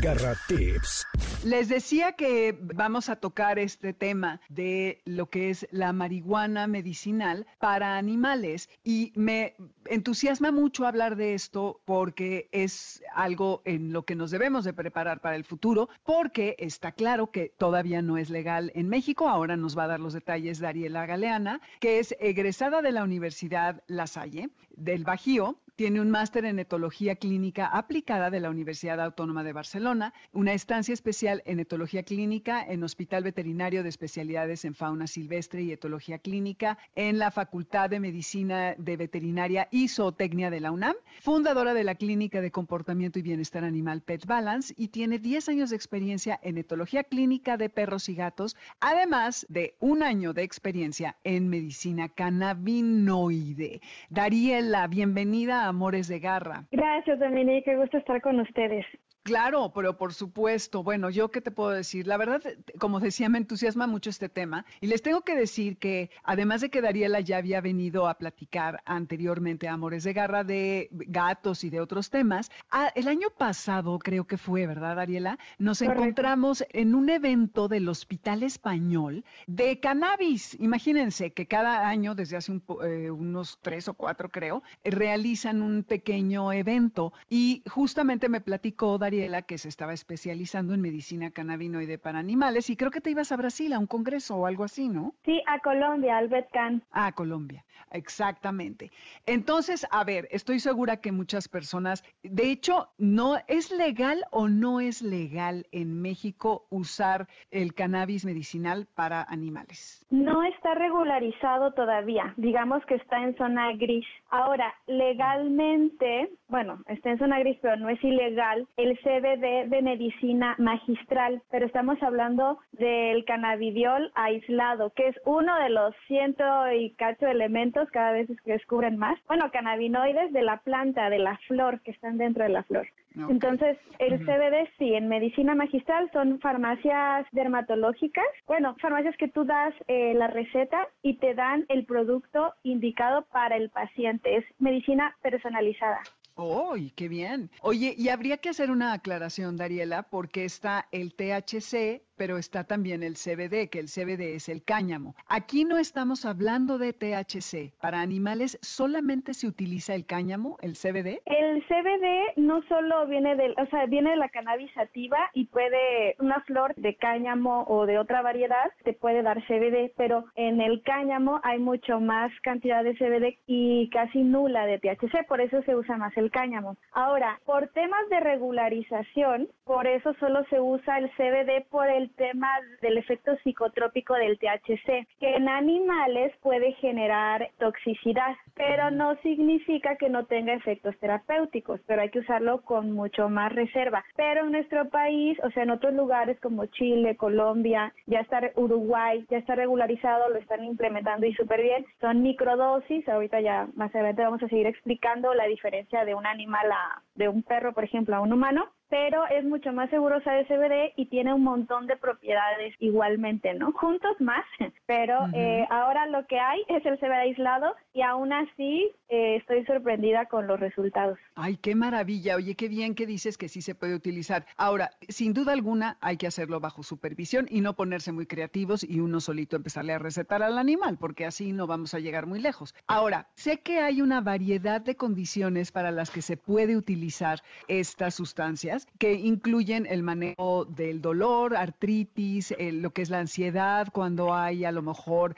Garra 0.02 0.36
Tips. 0.48 1.06
Les 1.44 1.70
decía 1.70 2.14
que 2.14 2.58
vamos 2.60 3.10
a 3.10 3.18
tocar 3.18 3.60
este 3.60 3.94
tema 3.94 4.42
de 4.50 5.02
lo 5.06 5.30
que 5.30 5.52
es 5.52 5.68
la 5.72 5.94
marihuana 5.94 6.66
medicinal 6.66 7.46
para 7.60 7.98
animales 7.98 8.70
y 8.84 9.14
me 9.16 9.56
entusiasma 9.86 10.52
mucho 10.52 10.88
hablar 10.88 11.16
de 11.16 11.36
esto 11.36 11.82
porque 11.86 12.50
es 12.52 13.04
algo 13.14 13.62
en 13.66 13.94
lo 13.94 14.04
que 14.06 14.16
nos 14.16 14.32
debemos 14.32 14.66
de 14.66 14.74
preparar 14.74 15.22
para 15.22 15.36
el 15.36 15.44
futuro 15.44 15.88
porque 16.04 16.56
está 16.58 16.92
claro 16.92 17.30
que 17.30 17.54
todavía 17.56 18.02
no 18.02 18.18
es 18.18 18.32
legal 18.32 18.72
en 18.74 18.90
México. 18.90 19.30
Ahora 19.30 19.56
nos 19.56 19.78
va 19.78 19.84
a 19.84 19.88
dar 19.88 20.00
los 20.00 20.14
detalles 20.14 20.60
Dariela 20.60 21.06
Galeana, 21.06 21.62
que 21.80 22.00
es 22.00 22.16
egresada 22.20 22.82
de 22.82 22.92
la 22.92 23.04
Universidad 23.04 23.84
La 23.88 24.08
Salle 24.08 24.50
del 24.76 25.04
Bajío 25.04 25.58
tiene 25.76 26.00
un 26.00 26.10
máster 26.10 26.46
en 26.46 26.60
etología 26.60 27.16
clínica 27.18 27.68
aplicada 27.68 28.30
de 28.30 28.40
la 28.40 28.50
Universidad 28.50 29.02
Autónoma 29.02 29.44
de 29.44 29.52
Barcelona, 29.52 30.14
una 30.32 30.54
estancia 30.54 30.94
especial 30.94 31.44
en 31.46 31.60
etología 31.60 32.04
clínica 32.04 32.64
en 32.64 32.82
Hospital 32.84 33.24
Veterinario 33.24 33.84
de 33.84 33.90
Especialidades 33.90 34.64
en 34.64 34.74
Fauna 34.74 35.06
Silvestre 35.08 35.64
y 35.64 35.74
Etología 35.74 36.20
Clínica 36.20 36.78
en 36.96 37.20
la 37.20 37.30
Facultad 37.30 37.90
de 37.90 38.00
Medicina 38.00 38.76
de 38.78 38.96
Veterinaria 38.96 39.68
y 39.70 39.90
Zootecnia 39.90 40.50
de 40.50 40.62
la 40.62 40.72
UNAM, 40.72 40.96
fundadora 41.22 41.74
de 41.74 41.84
la 41.84 41.96
Clínica 41.96 42.40
de 42.40 42.52
Comportamiento 42.52 43.20
y 43.20 43.24
Bienestar 43.24 43.66
Animal 43.66 44.02
Pet 44.02 44.26
Balance 44.26 44.74
y 44.78 44.88
tiene 44.88 45.20
10 45.20 45.50
años 45.50 45.70
de 45.72 45.76
experiencia 45.76 46.40
en 46.42 46.58
etología 46.58 47.04
clínica 47.04 47.58
de 47.58 47.70
perros 47.70 48.08
y 48.08 48.16
gatos, 48.16 48.56
además 48.80 49.46
de 49.50 49.76
un 49.80 50.04
año 50.04 50.32
de 50.32 50.44
experiencia 50.44 51.18
en 51.26 51.50
medicina 51.50 52.08
cannabinoide. 52.08 53.82
Dariela, 54.10 54.88
bienvenida 54.88 55.65
Amores 55.68 56.08
de 56.08 56.20
Garra. 56.20 56.66
Gracias, 56.72 57.20
Dominique, 57.20 57.72
qué 57.72 57.76
gusto 57.78 57.98
estar 57.98 58.22
con 58.22 58.40
ustedes. 58.40 58.86
Claro, 59.26 59.72
pero 59.74 59.98
por 59.98 60.14
supuesto, 60.14 60.84
bueno, 60.84 61.10
yo 61.10 61.32
qué 61.32 61.42
te 61.42 61.50
puedo 61.50 61.72
decir, 61.72 62.06
la 62.06 62.16
verdad, 62.16 62.44
como 62.78 63.00
decía, 63.00 63.28
me 63.28 63.40
entusiasma 63.40 63.88
mucho 63.88 64.12
este 64.12 64.30
tema 64.30 64.68
y 64.82 64.86
les 64.86 65.02
tengo 65.02 65.22
que 65.22 65.36
decir 65.36 65.78
que 65.78 66.12
además 66.24 66.62
de 66.62 66.70
que 66.70 66.80
Dariela 66.80 67.22
ya 67.22 67.38
había 67.38 67.60
venido 67.60 68.08
a 68.08 68.20
platicar 68.20 68.84
anteriormente 68.86 69.68
a 69.68 69.74
Amores 69.74 70.04
de 70.04 70.14
Garra 70.14 70.44
de 70.44 70.90
gatos 70.92 71.64
y 71.64 71.72
de 71.72 71.82
otros 71.82 72.12
temas, 72.12 72.52
ah, 72.70 72.92
el 72.94 73.08
año 73.08 73.30
pasado 73.36 73.98
creo 73.98 74.28
que 74.28 74.38
fue, 74.38 74.68
¿verdad, 74.68 74.98
Dariela? 74.98 75.40
Nos 75.58 75.82
encontramos 75.82 76.64
en 76.70 76.94
un 76.94 77.10
evento 77.10 77.68
del 77.68 77.90
Hospital 77.90 78.44
Español 78.44 79.26
de 79.48 79.80
cannabis. 79.80 80.54
Imagínense 80.60 81.34
que 81.34 81.48
cada 81.48 81.88
año, 81.88 82.14
desde 82.14 82.38
hace 82.38 82.62
eh, 82.84 83.10
unos 83.10 83.58
tres 83.64 83.88
o 83.88 83.96
cuatro 83.96 84.30
creo, 84.30 84.62
realizan 84.84 85.64
un 85.64 85.82
pequeño 85.82 86.54
evento 86.54 87.12
y 87.28 87.64
justamente 87.68 88.30
me 88.30 88.40
platicó 88.40 89.00
Dariela 89.00 89.15
que 89.48 89.58
se 89.58 89.70
estaba 89.70 89.94
especializando 89.94 90.74
en 90.74 90.82
medicina 90.82 91.32
cannabinoide 91.32 91.98
para 91.98 92.20
animales 92.20 92.70
y 92.70 92.76
creo 92.76 92.92
que 92.92 93.02
te 93.02 93.12
ibas 93.12 93.32
a 93.32 93.38
Brasil 93.38 93.74
a 93.74 93.80
un 93.80 93.88
congreso 93.88 94.36
o 94.36 94.46
algo 94.46 94.64
así, 94.64 94.90
¿no? 94.90 95.14
Sí, 95.24 95.42
a 95.48 95.60
Colombia, 95.60 96.18
al 96.18 96.28
Betcan. 96.28 96.84
A 96.92 97.12
Colombia, 97.14 97.66
exactamente. 97.92 98.92
Entonces, 99.26 99.86
a 99.92 100.04
ver, 100.04 100.28
estoy 100.32 100.60
segura 100.60 100.98
que 100.98 101.12
muchas 101.12 101.48
personas, 101.48 102.04
de 102.24 102.52
hecho, 102.52 102.90
no 102.98 103.38
es 103.48 103.72
legal 103.72 104.24
o 104.32 104.48
no 104.48 104.80
es 104.80 105.02
legal 105.02 105.66
en 105.72 106.02
México 106.02 106.66
usar 106.70 107.28
el 107.52 107.74
cannabis 107.74 108.26
medicinal 108.26 108.88
para 108.96 109.24
animales. 109.24 110.06
No 110.10 110.44
está 110.44 110.76
regularizado 110.76 111.74
todavía, 111.74 112.34
digamos 112.38 112.86
que 112.86 112.96
está 112.96 113.22
en 113.24 113.36
zona 113.38 113.74
gris. 113.74 114.06
Ahora, 114.30 114.74
legalmente, 114.88 116.30
bueno, 116.48 116.82
está 116.88 117.12
en 117.12 117.20
zona 117.20 117.40
gris, 117.40 117.58
pero 117.62 117.78
no 117.78 117.90
es 117.90 118.04
ilegal 118.04 118.68
el 118.78 118.98
CBD 119.00 119.70
de 119.70 119.82
medicina 119.82 120.56
magistral, 120.58 121.42
pero 121.50 121.66
estamos 121.66 122.02
hablando 122.02 122.60
del 122.74 123.24
cannabidiol 123.26 124.12
aislado, 124.16 124.92
que 124.92 125.08
es 125.08 125.16
uno 125.26 125.56
de 125.60 125.70
los 125.70 125.96
ciento 126.08 126.44
y 126.72 126.92
cacho 126.96 127.28
elementos, 127.28 127.65
cada 127.92 128.12
vez 128.12 128.28
que 128.44 128.54
descubren 128.54 128.98
más, 128.98 129.20
bueno, 129.28 129.50
cannabinoides 129.52 130.32
de 130.32 130.42
la 130.42 130.58
planta, 130.58 131.10
de 131.10 131.20
la 131.20 131.38
flor, 131.48 131.82
que 131.82 131.92
están 131.92 132.18
dentro 132.18 132.44
de 132.44 132.50
la 132.50 132.64
flor. 132.64 132.88
Entonces, 133.30 133.78
el 134.00 134.20
CBD 134.20 134.68
sí, 134.78 134.94
en 134.94 135.08
medicina 135.08 135.56
magistral 135.56 136.10
son 136.12 136.40
farmacias 136.40 137.26
dermatológicas, 137.32 138.26
bueno, 138.46 138.76
farmacias 138.82 139.16
que 139.18 139.30
tú 139.30 139.46
das 139.46 139.74
eh, 139.88 140.14
la 140.16 140.28
receta 140.28 140.90
y 141.02 141.16
te 141.16 141.34
dan 141.34 141.66
el 141.70 141.86
producto 141.86 142.54
indicado 142.64 143.24
para 143.32 143.56
el 143.56 143.70
paciente, 143.70 144.38
es 144.38 144.46
medicina 144.60 145.16
personalizada. 145.22 146.02
¡Uy, 146.36 146.92
qué 146.98 147.08
bien! 147.08 147.50
Oye, 147.62 147.96
y 147.98 148.10
habría 148.10 148.38
que 148.38 148.50
hacer 148.50 148.70
una 148.70 148.92
aclaración, 148.92 149.56
Dariela, 149.56 150.04
porque 150.04 150.44
está 150.44 150.88
el 150.92 151.14
THC 151.16 152.02
pero 152.18 152.38
está 152.38 152.64
también 152.64 153.04
el 153.04 153.16
CBD, 153.16 153.70
que 153.70 153.80
el 153.80 153.88
CBD 153.88 154.36
es 154.36 154.50
el 154.50 154.64
cáñamo. 154.64 155.16
Aquí 155.28 155.66
no 155.66 155.78
estamos 155.78 156.26
hablando 156.26 156.78
de 156.78 156.94
THC. 156.94 157.74
Para 157.80 158.02
animales 158.02 158.58
solamente 158.62 159.34
se 159.34 159.48
utiliza 159.48 159.96
el 159.96 160.06
cáñamo, 160.06 160.58
el 160.62 160.74
CBD. 160.74 161.22
El 161.26 161.64
CBD 161.68 162.38
no 162.38 162.62
solo 162.64 163.08
viene 163.08 163.36
del, 163.36 163.54
o 163.58 163.66
sea, 163.68 163.86
viene 163.86 164.12
de 164.12 164.18
la 164.18 164.30
cannabis 164.30 164.72
sativa 164.74 165.18
y 165.34 165.46
puede 165.46 166.16
una 166.20 166.42
flor 166.42 166.74
de 166.76 166.96
cáñamo 166.96 167.66
o 167.68 167.86
de 167.86 167.98
otra 168.00 168.22
variedad 168.22 168.72
te 168.84 168.94
puede 168.94 169.22
dar 169.22 169.42
CBD, 169.48 169.92
pero 169.98 170.26
en 170.36 170.62
el 170.62 170.82
cáñamo 170.84 171.40
hay 171.44 171.60
mucho 171.60 172.00
más 172.00 172.32
cantidad 172.42 172.84
de 172.84 172.96
CBD 172.96 173.38
y 173.48 173.90
casi 173.90 174.24
nula 174.24 174.66
de 174.66 174.80
THC, 174.80 175.28
por 175.28 175.42
eso 175.42 175.62
se 175.64 175.76
usa 175.76 175.98
más 175.98 176.16
el 176.18 176.32
cáñamo. 176.32 176.78
Ahora, 176.92 177.40
por 177.46 177.68
temas 177.70 178.08
de 178.10 178.20
regularización, 178.20 179.50
por 179.64 179.88
eso 179.88 180.14
solo 180.20 180.46
se 180.50 180.60
usa 180.60 180.98
el 181.00 181.10
CBD 181.12 181.66
por 181.70 181.90
el 181.90 182.05
tema 182.10 182.50
del 182.82 182.98
efecto 182.98 183.36
psicotrópico 183.44 184.14
del 184.16 184.38
THC, 184.38 185.08
que 185.20 185.36
en 185.36 185.50
animales 185.50 186.34
puede 186.42 186.74
generar 186.74 187.50
toxicidad, 187.60 188.36
pero 188.56 188.92
no 188.92 189.16
significa 189.18 189.96
que 189.98 190.10
no 190.10 190.26
tenga 190.26 190.54
efectos 190.54 190.98
terapéuticos, 191.00 191.82
pero 191.88 192.02
hay 192.02 192.10
que 192.10 192.20
usarlo 192.20 192.62
con 192.62 192.92
mucho 192.92 193.30
más 193.30 193.54
reserva. 193.54 194.04
Pero 194.16 194.46
en 194.46 194.52
nuestro 194.52 194.90
país, 194.90 195.38
o 195.44 195.52
sea, 195.52 195.64
en 195.64 195.72
otros 195.72 195.94
lugares 195.94 196.40
como 196.40 196.66
Chile, 196.68 197.16
Colombia, 197.18 197.94
ya 198.06 198.20
está 198.20 198.42
Uruguay, 198.56 199.26
ya 199.30 199.38
está 199.38 199.56
regularizado, 199.56 200.30
lo 200.30 200.38
están 200.38 200.64
implementando 200.64 201.26
y 201.26 201.34
súper 201.34 201.62
bien. 201.62 201.86
Son 202.00 202.22
microdosis, 202.22 203.08
ahorita 203.08 203.42
ya 203.42 203.68
más 203.76 203.94
adelante 203.94 204.24
vamos 204.24 204.44
a 204.44 204.48
seguir 204.48 204.68
explicando 204.68 205.34
la 205.34 205.46
diferencia 205.46 206.06
de 206.06 206.16
un 206.16 206.26
animal 206.26 206.72
a, 206.72 207.02
de 207.16 207.30
un 207.30 207.44
perro, 207.44 207.74
por 207.74 207.84
ejemplo, 207.84 208.16
a 208.16 208.22
un 208.22 208.34
humano 208.34 208.66
pero 208.96 209.28
es 209.28 209.44
mucho 209.44 209.74
más 209.74 209.90
seguro 209.90 210.20
usar 210.20 210.48
CBD 210.48 210.94
y 210.96 211.08
tiene 211.08 211.34
un 211.34 211.44
montón 211.44 211.86
de 211.86 211.98
propiedades 211.98 212.74
igualmente, 212.80 213.54
¿no? 213.54 213.74
Juntos 213.74 214.16
más, 214.22 214.46
pero 214.86 215.20
eh, 215.34 215.68
ahora 215.70 216.08
lo 216.08 216.26
que 216.28 216.40
hay 216.40 216.62
es 216.70 216.86
el 216.86 216.98
CBD 216.98 217.12
aislado 217.12 217.76
y 217.94 218.04
aún 218.04 218.32
así 218.32 218.90
eh, 219.10 219.36
estoy 219.36 219.66
sorprendida 219.66 220.28
con 220.28 220.48
los 220.48 220.62
resultados. 220.62 221.20
Ay, 221.36 221.58
qué 221.58 221.76
maravilla. 221.76 222.38
Oye, 222.38 222.56
qué 222.56 222.70
bien 222.70 222.96
que 222.96 223.06
dices 223.06 223.38
que 223.38 223.50
sí 223.50 223.62
se 223.62 223.76
puede 223.76 223.96
utilizar. 223.96 224.46
Ahora, 224.56 224.92
sin 225.10 225.34
duda 225.34 225.52
alguna, 225.52 225.98
hay 226.00 226.16
que 226.16 226.28
hacerlo 226.28 226.62
bajo 226.62 226.82
supervisión 226.82 227.48
y 227.50 227.60
no 227.60 227.76
ponerse 227.76 228.14
muy 228.14 228.28
creativos 228.28 228.82
y 228.82 229.02
uno 229.02 229.20
solito 229.20 229.58
empezarle 229.58 229.92
a 229.92 230.00
recetar 230.00 230.42
al 230.42 230.58
animal, 230.58 230.98
porque 230.98 231.26
así 231.26 231.52
no 231.52 231.68
vamos 231.68 231.94
a 231.94 232.00
llegar 232.00 232.28
muy 232.28 232.40
lejos. 232.40 232.74
Ahora, 232.88 233.28
sé 233.36 233.60
que 233.60 233.80
hay 233.80 234.02
una 234.02 234.22
variedad 234.22 234.80
de 234.80 234.96
condiciones 234.96 235.74
para 235.74 235.92
las 235.92 236.12
que 236.12 236.22
se 236.22 236.38
puede 236.38 236.78
utilizar 236.78 237.42
estas 237.68 238.16
sustancias 238.16 238.85
que 238.98 239.14
incluyen 239.14 239.86
el 239.86 240.04
manejo 240.04 240.66
del 240.66 241.02
dolor, 241.02 241.56
artritis, 241.56 242.54
lo 242.60 242.92
que 242.92 243.02
es 243.02 243.10
la 243.10 243.20
ansiedad, 243.20 243.90
cuando 243.92 244.34
hay 244.34 244.66
a 244.66 244.72
lo 244.72 244.82
mejor 244.82 245.36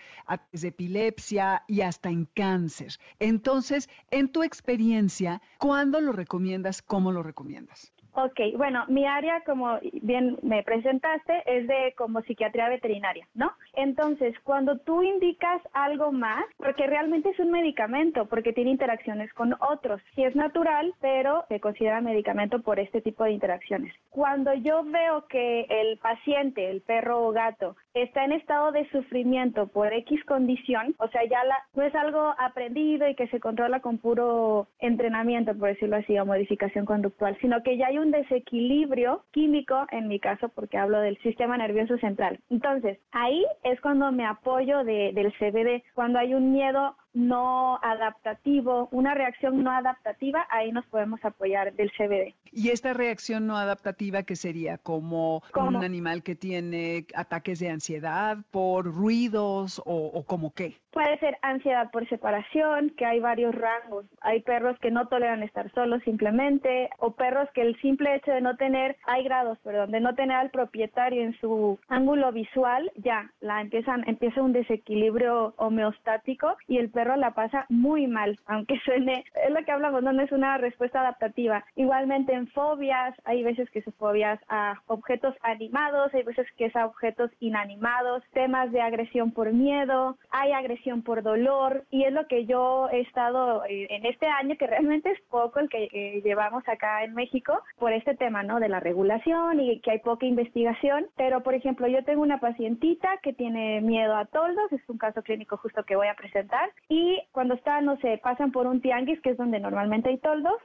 epilepsia 0.54 1.64
y 1.68 1.82
hasta 1.82 2.10
en 2.10 2.26
cáncer. 2.26 3.00
Entonces, 3.20 3.90
en 4.12 4.30
tu 4.30 4.44
experiencia, 4.44 5.42
¿cuándo 5.58 6.02
lo 6.02 6.12
recomiendas? 6.12 6.82
¿Cómo 6.82 7.12
lo 7.12 7.24
recomiendas? 7.24 7.92
Ok, 8.20 8.40
bueno, 8.56 8.84
mi 8.88 9.06
área, 9.06 9.42
como 9.42 9.78
bien 10.02 10.40
me 10.42 10.64
presentaste, 10.64 11.44
es 11.46 11.68
de 11.68 11.94
como 11.96 12.22
psiquiatría 12.22 12.68
veterinaria, 12.68 13.28
¿no? 13.36 13.52
Entonces, 13.76 14.34
cuando 14.44 14.80
tú 14.80 15.04
indicas 15.04 15.62
algo 15.72 16.12
más, 16.12 16.44
porque 16.58 16.88
realmente 16.88 17.30
es 17.30 17.38
un 17.38 17.52
medicamento, 17.52 18.26
porque 18.26 18.54
tiene 18.54 18.72
interacciones 18.72 19.32
con 19.36 19.54
otros, 19.60 20.02
si 20.16 20.24
es 20.24 20.36
natural, 20.36 20.96
pero 21.00 21.46
se 21.48 21.60
considera 21.60 22.02
medicamento 22.02 22.64
por 22.64 22.80
este 22.80 23.02
tipo 23.02 23.24
de 23.24 23.34
interacciones. 23.34 23.94
Cuando 24.10 24.52
yo 24.56 24.84
veo 24.84 25.28
que 25.28 25.68
el 25.70 26.00
paciente, 26.00 26.72
el 26.72 26.82
perro 26.82 27.24
o 27.24 27.32
gato, 27.32 27.76
está 27.94 28.26
en 28.26 28.32
estado 28.32 28.72
de 28.72 28.90
sufrimiento 28.90 29.68
por 29.68 29.94
X 29.94 30.24
condición, 30.26 30.96
o 30.98 31.08
sea, 31.10 31.24
ya 31.30 31.44
la, 31.44 31.58
no 31.76 31.84
es 31.84 31.94
algo 31.94 32.34
aprendido 32.40 33.08
y 33.08 33.14
que 33.14 33.28
se 33.28 33.40
controla 33.40 33.80
con 33.80 34.00
puro 34.00 34.70
entrenamiento, 34.80 35.56
por 35.56 35.70
decirlo 35.70 35.98
así, 35.98 36.18
o 36.18 36.26
modificación 36.26 36.86
conductual, 36.86 37.38
sino 37.42 37.62
que 37.62 37.78
ya 37.78 37.88
hay 37.88 38.00
un 38.00 38.07
desequilibrio 38.12 39.24
químico, 39.32 39.86
en 39.92 40.08
mi 40.08 40.20
caso, 40.20 40.50
porque 40.50 40.78
hablo 40.78 41.00
del 41.00 41.18
sistema 41.20 41.58
nervioso 41.58 41.98
central. 41.98 42.40
Entonces, 42.50 43.00
ahí 43.12 43.46
es 43.64 43.80
cuando 43.82 44.12
me 44.12 44.26
apoyo 44.26 44.84
de, 44.84 45.12
del 45.14 45.34
CBD, 45.34 45.84
cuando 45.94 46.20
hay 46.20 46.34
un 46.34 46.52
miedo 46.52 46.96
no 47.18 47.80
adaptativo, 47.82 48.90
una 48.92 49.16
reacción 49.16 49.64
no 49.64 49.72
adaptativa, 49.72 50.46
ahí 50.52 50.72
nos 50.72 50.86
podemos 50.86 51.24
apoyar 51.26 51.74
del 51.74 51.92
CBD. 51.92 52.36
¿Y 52.52 52.70
esta 52.70 52.94
reacción 52.94 53.48
no 53.48 53.58
adaptativa 53.58 54.24
qué 54.24 54.36
sería? 54.36 54.78
¿Como 54.78 55.42
un 55.56 55.84
animal 55.84 56.22
que 56.22 56.36
tiene 56.36 57.08
ataques 57.16 57.60
de 57.60 57.70
ansiedad 57.70 58.38
por 58.52 58.86
ruidos 58.86 59.82
o, 59.86 60.12
o 60.14 60.24
como 60.24 60.54
qué? 60.54 60.76
Puede 60.92 61.20
ser 61.20 61.38
ansiedad 61.44 61.92
por 61.92 62.08
separación, 62.10 62.92
que 62.98 63.06
hay 63.06 63.20
varios 63.20 63.54
rangos. 63.54 64.06
Hay 64.22 64.42
perros 64.42 64.80
que 64.80 64.90
no 64.90 65.08
toleran 65.08 65.44
estar 65.44 65.72
solos 65.74 66.02
simplemente, 66.04 66.90
o 66.98 67.12
perros 67.12 67.48
que 67.54 67.62
el 67.62 67.80
simple 67.82 68.16
hecho 68.16 68.32
de 68.32 68.42
no 68.42 68.56
tener, 68.58 68.96
hay 69.06 69.24
grados, 69.24 69.60
perdón, 69.60 69.92
de 69.92 70.00
no 70.00 70.16
tener 70.16 70.38
al 70.38 70.50
propietario 70.50 71.22
en 71.22 71.38
su 71.40 71.80
ángulo 71.88 72.32
visual, 72.32 72.92
ya, 72.96 73.32
la 73.42 73.62
empiezan, 73.62 74.08
empieza 74.08 74.42
un 74.42 74.54
desequilibrio 74.54 75.54
homeostático 75.58 76.56
y 76.68 76.78
el 76.78 76.90
perro 76.90 77.07
la 77.16 77.32
pasa 77.32 77.66
muy 77.70 78.08
mal, 78.08 78.40
aunque 78.48 78.80
suene, 78.86 79.24
es 79.46 79.52
lo 79.52 79.64
que 79.64 79.72
hablamos, 79.72 80.04
no, 80.04 80.12
es 80.22 80.32
una 80.32 80.58
respuesta 80.58 81.02
adaptativa. 81.02 81.64
Igualmente 81.76 82.34
en 82.34 82.48
fobias, 82.48 83.16
hay 83.26 83.44
veces 83.44 83.70
que 83.72 83.82
son 83.82 83.94
fobias 83.94 84.40
a 84.50 84.82
objetos 84.88 85.36
animados, 85.44 86.14
hay 86.14 86.24
veces 86.24 86.48
que 86.58 86.66
es 86.66 86.76
a 86.76 86.86
objetos 86.86 87.32
inanimados, 87.40 88.24
temas 88.34 88.72
de 88.72 88.82
agresión 88.82 89.32
por 89.32 89.54
miedo, 89.54 90.18
hay 90.32 90.52
agresión 90.52 91.02
por 91.02 91.24
dolor, 91.24 91.86
y 91.92 92.04
es 92.04 92.14
lo 92.14 92.28
que 92.28 92.46
yo 92.46 92.90
he 92.92 93.02
estado 93.02 93.64
eh, 93.66 93.88
en 93.90 94.06
este 94.06 94.28
año, 94.28 94.56
que 94.58 94.68
realmente 94.68 95.12
es 95.12 95.22
poco 95.30 95.60
el 95.60 95.70
que 95.70 96.22
llevamos 96.24 96.68
acá 96.68 97.04
en 97.04 97.14
México, 97.14 97.62
por 97.78 97.94
este 97.94 98.16
tema, 98.16 98.44
¿no? 98.44 98.60
De 98.60 98.70
la 98.70 98.80
regulación 98.80 99.60
y 99.60 99.80
que 99.82 99.92
hay 99.92 100.00
poca 100.00 100.26
investigación, 100.26 101.08
pero 101.16 101.42
por 101.42 101.54
ejemplo, 101.54 101.88
yo 101.88 102.04
tengo 102.04 102.22
una 102.22 102.40
pacientita 102.40 103.18
que 103.22 103.34
tiene 103.34 103.82
miedo 103.82 104.16
a 104.16 104.26
toldos, 104.26 104.72
es 104.72 104.82
un 104.88 104.98
caso 104.98 105.22
clínico 105.22 105.58
justo 105.58 105.84
que 105.84 105.96
voy 105.96 106.08
a 106.08 106.16
presentar, 106.16 106.70
y 106.90 106.97
cuando 107.32 107.54
está, 107.56 107.82
no 107.82 107.98
sé, 107.98 108.20
pasan 108.24 108.52
por 108.52 108.68
un 108.68 108.82
tianguis, 108.82 109.22
que 109.22 109.32
es 109.32 109.38
donde 109.38 109.60
normalmente 109.60 110.10
hay 110.10 110.18
toldos, 110.20 110.56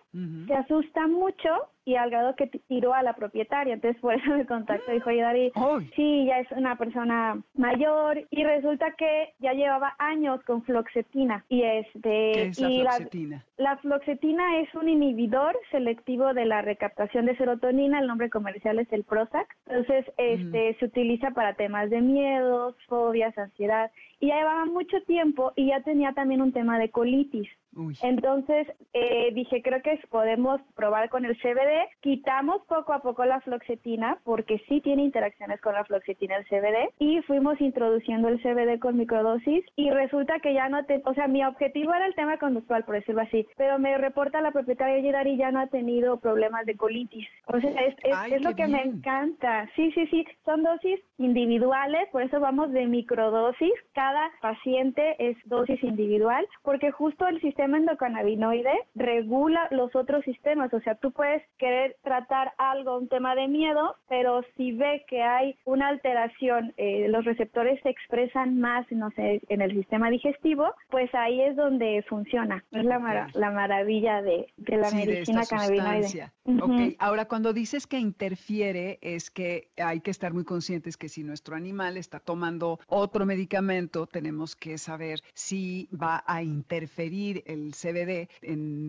se 0.46 0.54
asusta 0.54 1.06
mucho 1.06 1.48
y 1.84 1.96
al 1.96 2.10
grado 2.10 2.36
que 2.36 2.46
tiró 2.46 2.94
a 2.94 3.02
la 3.02 3.14
propietaria. 3.14 3.74
Entonces, 3.74 4.00
por 4.00 4.14
eso 4.14 4.30
me 4.30 4.46
contactó. 4.46 4.92
Dijo, 4.92 5.10
oye, 5.10 5.22
Dari, 5.22 5.52
sí, 5.96 6.26
ya 6.26 6.40
es 6.40 6.50
una 6.52 6.76
persona 6.76 7.40
mayor 7.54 8.22
y 8.30 8.44
resulta 8.44 8.92
que 8.96 9.34
ya 9.38 9.52
llevaba 9.52 9.94
años 9.98 10.42
con 10.44 10.62
floxetina. 10.62 11.44
Y 11.48 11.62
este, 11.62 12.48
es 12.48 12.60
la 12.60 12.70
y 12.70 12.80
floxetina? 12.80 13.44
La, 13.56 13.76
floxetina 13.78 14.60
es 14.60 14.74
un 14.74 14.88
inhibidor 14.88 15.58
selectivo 15.70 16.34
de 16.34 16.46
la 16.46 16.62
recaptación 16.62 17.26
de 17.26 17.36
serotonina. 17.36 18.00
El 18.00 18.06
nombre 18.06 18.30
comercial 18.30 18.78
es 18.78 18.92
el 18.92 19.04
Prozac. 19.04 19.48
Entonces, 19.66 20.06
este, 20.16 20.76
se 20.78 20.84
utiliza 20.84 21.30
para 21.30 21.54
temas 21.54 21.90
de 21.90 22.00
miedos, 22.00 22.76
fobias, 22.86 23.36
ansiedad. 23.36 23.90
Y 24.20 24.28
ya 24.28 24.36
llevaba 24.36 24.66
mucho 24.66 25.02
tiempo 25.02 25.52
y 25.56 25.68
ya 25.68 25.82
tenía 25.82 26.12
también 26.12 26.42
un 26.42 26.52
tema 26.52 26.78
de 26.78 26.90
colitis. 26.90 27.48
Entonces 28.02 28.68
eh, 28.92 29.30
dije, 29.32 29.62
creo 29.62 29.80
que 29.82 29.98
podemos 30.10 30.60
probar 30.74 31.08
con 31.08 31.24
el 31.24 31.36
CBD. 31.40 31.88
Quitamos 32.00 32.62
poco 32.66 32.92
a 32.92 33.00
poco 33.00 33.24
la 33.24 33.40
floxetina 33.40 34.18
porque 34.24 34.62
sí 34.68 34.80
tiene 34.80 35.02
interacciones 35.02 35.60
con 35.60 35.74
la 35.74 35.84
floxetina 35.84 36.36
el 36.36 36.46
CBD 36.46 36.90
y 36.98 37.22
fuimos 37.22 37.60
introduciendo 37.60 38.28
el 38.28 38.42
CBD 38.42 38.78
con 38.78 38.96
microdosis 38.96 39.64
y 39.76 39.90
resulta 39.90 40.38
que 40.40 40.54
ya 40.54 40.68
no 40.68 40.84
te, 40.84 41.02
o 41.04 41.14
sea, 41.14 41.28
mi 41.28 41.44
objetivo 41.44 41.94
era 41.94 42.06
el 42.06 42.14
tema 42.14 42.38
conductual, 42.38 42.84
por 42.84 42.96
decirlo 42.96 43.22
así, 43.22 43.46
pero 43.56 43.78
me 43.78 43.96
reporta 43.98 44.40
la 44.40 44.50
propietaria 44.50 44.98
y 44.98 45.36
ya 45.36 45.50
no 45.50 45.60
ha 45.60 45.66
tenido 45.66 46.18
problemas 46.18 46.66
de 46.66 46.76
colitis. 46.76 47.26
O 47.46 47.60
sea, 47.60 47.70
es, 47.70 47.94
es, 48.32 48.42
lo 48.42 48.54
que 48.54 48.66
me 48.66 48.82
encanta. 48.82 49.68
Sí, 49.76 49.92
sí, 49.92 50.06
sí, 50.06 50.24
son 50.44 50.62
dosis 50.62 51.00
individuales, 51.18 52.08
por 52.10 52.22
eso 52.22 52.40
vamos 52.40 52.72
de 52.72 52.86
microdosis. 52.86 53.72
Cada 53.94 54.30
paciente 54.40 55.16
es 55.18 55.36
dosis 55.44 55.82
individual 55.82 56.46
porque 56.62 56.90
justo 56.90 57.26
el 57.26 57.40
sistema 57.40 57.61
sistema 57.62 57.78
endocannabinoide 57.78 58.72
regula 58.96 59.68
los 59.70 59.94
otros 59.94 60.24
sistemas, 60.24 60.74
o 60.74 60.80
sea, 60.80 60.96
tú 60.96 61.12
puedes 61.12 61.42
querer 61.58 61.96
tratar 62.02 62.52
algo, 62.58 62.98
un 62.98 63.08
tema 63.08 63.36
de 63.36 63.46
miedo, 63.46 63.94
pero 64.08 64.42
si 64.56 64.72
ve 64.72 65.04
que 65.08 65.22
hay 65.22 65.56
una 65.64 65.88
alteración, 65.88 66.74
eh, 66.76 67.06
los 67.08 67.24
receptores 67.24 67.80
se 67.82 67.90
expresan 67.90 68.58
más, 68.58 68.84
no 68.90 69.10
sé, 69.12 69.42
en 69.48 69.62
el 69.62 69.72
sistema 69.74 70.10
digestivo, 70.10 70.74
pues 70.90 71.08
ahí 71.14 71.40
es 71.40 71.54
donde 71.54 72.04
funciona. 72.08 72.64
Es 72.72 72.84
la, 72.84 73.28
la 73.32 73.50
maravilla 73.52 74.22
de, 74.22 74.48
la 74.66 74.90
medicina 74.90 75.42
cannabinoide. 75.48 76.32
Ok, 76.44 76.96
ahora 76.98 77.26
cuando 77.26 77.52
dices 77.52 77.86
que 77.86 78.00
interfiere, 78.00 78.98
es 79.02 79.30
que 79.30 79.68
hay 79.76 80.00
que 80.00 80.10
estar 80.10 80.32
muy 80.32 80.44
conscientes 80.44 80.96
que 80.96 81.08
si 81.08 81.22
nuestro 81.22 81.54
animal 81.54 81.96
está 81.96 82.18
tomando 82.18 82.80
otro 82.88 83.24
medicamento, 83.24 84.08
tenemos 84.08 84.56
que 84.56 84.78
saber 84.78 85.20
si 85.34 85.88
va 85.92 86.24
a 86.26 86.42
interferir 86.42 87.44
el 87.52 87.72
CBD 87.72 88.28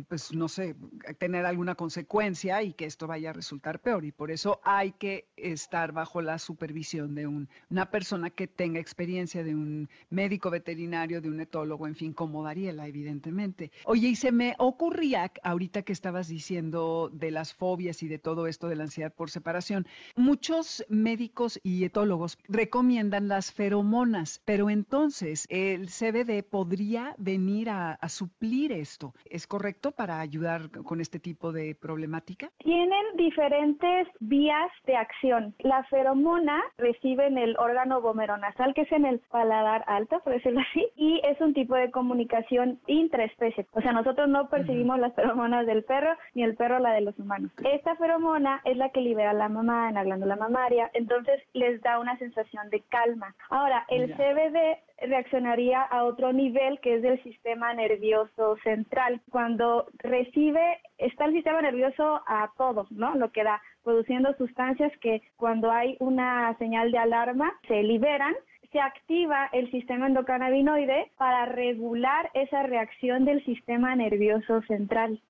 pues 0.08 0.34
no 0.34 0.48
sé, 0.48 0.76
tener 1.18 1.46
alguna 1.46 1.76
consecuencia 1.76 2.62
y 2.64 2.74
que 2.74 2.86
esto 2.86 3.08
vaya 3.08 3.30
a 3.32 3.34
resultar 3.34 3.80
peor. 3.80 4.06
Y 4.06 4.12
por 4.12 4.32
eso 4.32 4.60
hay 4.64 4.94
que 4.94 5.28
estar 5.38 5.92
bajo 5.92 6.22
la 6.22 6.40
supervisión 6.40 7.16
de 7.16 7.28
una 7.28 7.92
persona 7.92 8.30
que 8.30 8.48
tenga 8.48 8.80
experiencia, 8.80 9.44
de 9.44 9.56
un 9.56 9.90
médico 10.10 10.50
veterinario, 10.50 11.22
de 11.22 11.30
un 11.30 11.40
etólogo, 11.40 11.88
en 11.88 11.96
fin, 11.96 12.14
como 12.14 12.44
Dariela, 12.44 12.88
evidentemente. 12.88 13.72
Oye, 13.86 14.10
y 14.10 14.16
se 14.16 14.32
me 14.32 14.56
ocurría 14.58 15.32
ahorita 15.44 15.84
que 15.84 15.94
estabas 15.94 16.28
diciendo 16.28 17.10
de 17.14 17.32
las 17.32 17.54
fobias 17.54 18.04
y 18.04 18.08
de 18.08 18.20
todo 18.20 18.48
esto 18.48 18.68
de 18.68 18.76
la 18.76 18.84
ansiedad 18.84 19.14
por 19.14 19.30
separación, 19.30 19.88
muchos 20.16 20.86
médicos 20.90 21.60
y 21.64 21.84
etólogos 21.84 22.38
recomiendan 22.48 23.28
las 23.28 23.52
feromonas, 23.52 24.42
pero 24.46 24.70
entonces 24.70 25.46
el 25.50 25.90
CBD 25.90 26.44
podría 26.44 27.16
venir 27.18 27.70
a, 27.70 27.94
a 27.94 28.10
suplir 28.10 28.53
esto. 28.62 29.14
¿Es 29.26 29.48
correcto 29.48 29.92
para 29.92 30.20
ayudar 30.20 30.70
con 30.86 31.02
este 31.02 31.20
tipo 31.20 31.52
de 31.52 31.76
problemática? 31.76 32.50
Tienen 32.60 33.04
diferentes 33.16 34.08
vías 34.20 34.72
de 34.86 34.96
acción. 34.96 35.56
La 35.60 35.84
feromona 35.86 36.62
recibe 36.78 37.28
en 37.28 37.38
el 37.38 37.58
órgano 37.58 38.02
vomeronasal, 38.02 38.74
que 38.74 38.82
es 38.82 38.92
en 38.92 39.06
el 39.06 39.20
paladar 39.32 39.84
alto, 39.88 40.20
por 40.24 40.34
decirlo 40.34 40.62
así, 40.70 40.88
y 40.96 41.22
es 41.24 41.40
un 41.42 41.54
tipo 41.54 41.76
de 41.76 41.92
comunicación 41.92 42.80
intraespecie. 42.88 43.66
O 43.72 43.82
sea, 43.82 43.92
nosotros 43.92 44.30
no 44.30 44.50
percibimos 44.50 45.00
las 45.00 45.14
feromonas 45.16 45.66
del 45.66 45.84
perro 45.84 46.16
ni 46.34 46.44
el 46.44 46.56
perro 46.56 46.80
la 46.80 46.92
de 46.92 47.02
los 47.02 47.18
humanos. 47.18 47.52
Esta 47.64 47.96
feromona 47.96 48.62
es 48.66 48.78
la 48.78 48.90
que 48.90 49.02
libera 49.02 49.34
la 49.34 49.50
mamá 49.50 49.90
en 49.90 49.96
la 49.96 50.04
glándula 50.04 50.36
mamaria, 50.36 50.92
entonces 50.94 51.42
les 51.54 51.82
da 51.82 52.00
una 52.00 52.18
sensación 52.18 52.70
de 52.70 52.82
calma. 52.90 53.36
Ahora, 53.50 53.86
el 53.90 54.14
CBD 54.14 54.78
reaccionaría 55.08 55.82
a 55.82 56.04
otro 56.04 56.34
nivel 56.34 56.80
que 56.80 56.96
es 56.96 57.02
del 57.02 57.22
sistema 57.24 57.74
nervioso 57.74 58.58
central. 58.64 59.22
Cuando 59.30 59.88
recibe, 60.00 60.80
está 60.98 61.26
el 61.26 61.34
sistema 61.34 61.62
nervioso 61.62 62.22
a 62.28 62.52
todo, 62.58 62.88
¿no? 62.90 63.16
Lo 63.16 63.32
que 63.32 63.44
da, 63.44 63.62
produciendo 63.84 64.34
sustancias 64.38 64.92
que 65.02 65.22
cuando 65.36 65.72
hay 65.72 65.98
una 66.00 66.56
señal 66.58 66.92
de 66.92 66.98
alarma 66.98 67.54
se 67.68 67.84
liberan 67.84 68.36
se 68.74 68.82
activa 68.82 69.50
el 69.54 69.72
sistema 69.72 70.08
endocannabinoide 70.08 71.12
para 71.18 71.46
regular 71.46 72.30
esa 72.34 72.64
reacción 72.64 73.24
del 73.24 73.46
sistema 73.46 73.96
nervioso 73.96 74.62
central. 74.64 75.22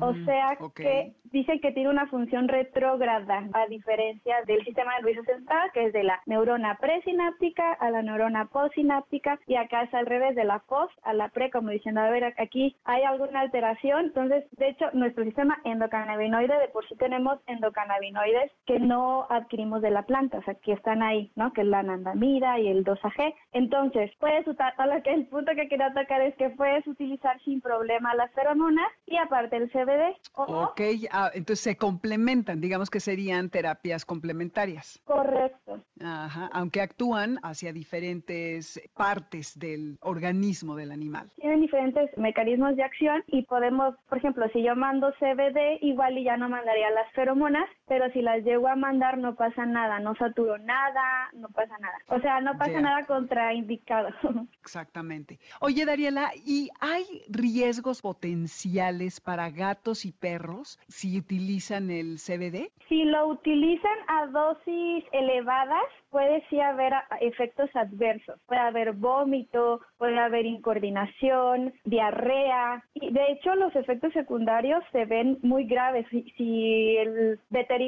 o 0.00 0.14
sea 0.24 0.56
que 0.76 1.12
dicen 1.32 1.60
que 1.60 1.72
tiene 1.72 1.88
una 1.88 2.06
función 2.06 2.46
retrógrada, 2.46 3.48
a 3.54 3.66
diferencia 3.66 4.36
del 4.46 4.62
sistema 4.64 4.94
nervioso 4.98 5.24
central, 5.24 5.70
que 5.72 5.86
es 5.86 5.92
de 5.92 6.04
la 6.04 6.20
neurona 6.26 6.76
presináptica 6.78 7.72
a 7.72 7.90
la 7.90 8.02
neurona 8.02 8.46
postsináptica, 8.46 9.40
y 9.46 9.56
acá 9.56 9.82
es 9.84 9.94
al 9.94 10.06
revés, 10.06 10.36
de 10.36 10.44
la 10.44 10.58
post 10.60 10.92
a 11.02 11.14
la 11.14 11.28
pre, 11.28 11.50
como 11.50 11.70
diciendo, 11.70 12.02
a 12.02 12.10
ver, 12.10 12.34
aquí 12.38 12.76
hay 12.84 13.02
alguna 13.02 13.40
alteración. 13.40 14.06
Entonces, 14.06 14.44
de 14.52 14.68
hecho, 14.68 14.86
nuestro 14.92 15.24
sistema 15.24 15.58
endocannabinoide, 15.64 16.58
de 16.58 16.68
por 16.68 16.86
sí 16.86 16.94
tenemos 16.96 17.38
endocannabinoides 17.46 18.52
que 18.66 18.78
no 18.78 19.26
adquirimos 19.30 19.80
de 19.80 19.90
la 19.90 20.02
planta, 20.02 20.38
o 20.38 20.42
sea, 20.42 20.54
que 20.54 20.72
están 20.72 21.02
ahí, 21.02 21.30
¿no? 21.34 21.52
Que 21.52 21.62
es 21.62 21.66
la 21.66 21.78
anandamida 21.78 22.58
y 22.58 22.68
el 22.68 22.81
dosaje. 22.84 23.34
Entonces, 23.52 24.10
puedes 24.18 24.46
usar, 24.46 24.74
el 25.04 25.26
punto 25.26 25.52
que 25.54 25.68
quería 25.68 25.92
tocar 25.92 26.20
es 26.22 26.34
que 26.36 26.50
puedes 26.50 26.86
utilizar 26.86 27.40
sin 27.42 27.60
problema 27.60 28.14
las 28.14 28.32
feromonas 28.32 28.88
y 29.06 29.16
aparte 29.16 29.56
el 29.56 29.70
CBD. 29.70 30.16
ok, 30.34 30.80
ah, 31.10 31.30
entonces 31.34 31.60
se 31.60 31.76
complementan, 31.76 32.60
digamos 32.60 32.90
que 32.90 33.00
serían 33.00 33.50
terapias 33.50 34.04
complementarias. 34.04 35.00
Correcto. 35.04 35.80
Ajá, 36.02 36.50
aunque 36.52 36.80
actúan 36.80 37.38
hacia 37.42 37.72
diferentes 37.72 38.80
partes 38.94 39.58
del 39.58 39.98
organismo 40.00 40.76
del 40.76 40.92
animal. 40.92 41.30
Tienen 41.36 41.60
diferentes 41.60 42.16
mecanismos 42.16 42.76
de 42.76 42.82
acción 42.82 43.22
y 43.26 43.42
podemos, 43.42 43.94
por 44.08 44.18
ejemplo, 44.18 44.46
si 44.52 44.62
yo 44.62 44.74
mando 44.76 45.12
CBD, 45.18 45.78
igual 45.80 46.18
y 46.18 46.24
ya 46.24 46.36
no 46.36 46.48
mandaría 46.48 46.90
las 46.90 47.10
feromonas, 47.12 47.68
pero 47.86 48.10
si 48.12 48.22
las 48.22 48.42
llego 48.44 48.68
a 48.68 48.76
mandar 48.76 49.18
no 49.18 49.34
pasa 49.34 49.66
nada, 49.66 49.98
no 50.00 50.14
saturo 50.16 50.58
nada, 50.58 51.30
no 51.34 51.48
pasa 51.48 51.76
nada. 51.78 51.94
O 52.08 52.20
sea, 52.20 52.40
no 52.40 52.56
pasa 52.58 52.71
nada 52.80 53.04
contraindicado. 53.06 54.08
Exactamente. 54.62 55.38
Oye, 55.60 55.84
Dariela, 55.84 56.30
¿y 56.34 56.70
hay 56.80 57.04
riesgos 57.28 58.00
potenciales 58.00 59.20
para 59.20 59.50
gatos 59.50 60.04
y 60.04 60.12
perros 60.12 60.78
si 60.88 61.18
utilizan 61.18 61.90
el 61.90 62.18
CBD? 62.18 62.70
Si 62.88 63.04
lo 63.04 63.28
utilizan 63.28 63.98
a 64.08 64.26
dosis 64.26 65.04
elevadas, 65.12 65.84
puede 66.10 66.44
sí 66.48 66.60
haber 66.60 66.92
efectos 67.20 67.70
adversos. 67.74 68.40
Puede 68.46 68.60
haber 68.60 68.92
vómito, 68.92 69.80
puede 69.98 70.18
haber 70.18 70.46
incoordinación, 70.46 71.72
diarrea. 71.84 72.84
Y 72.94 73.12
de 73.12 73.32
hecho, 73.32 73.54
los 73.54 73.74
efectos 73.76 74.12
secundarios 74.12 74.82
se 74.92 75.04
ven 75.04 75.38
muy 75.42 75.64
graves. 75.64 76.06
Si, 76.10 76.22
si 76.36 76.96
el 76.96 77.38
veterinario 77.50 77.82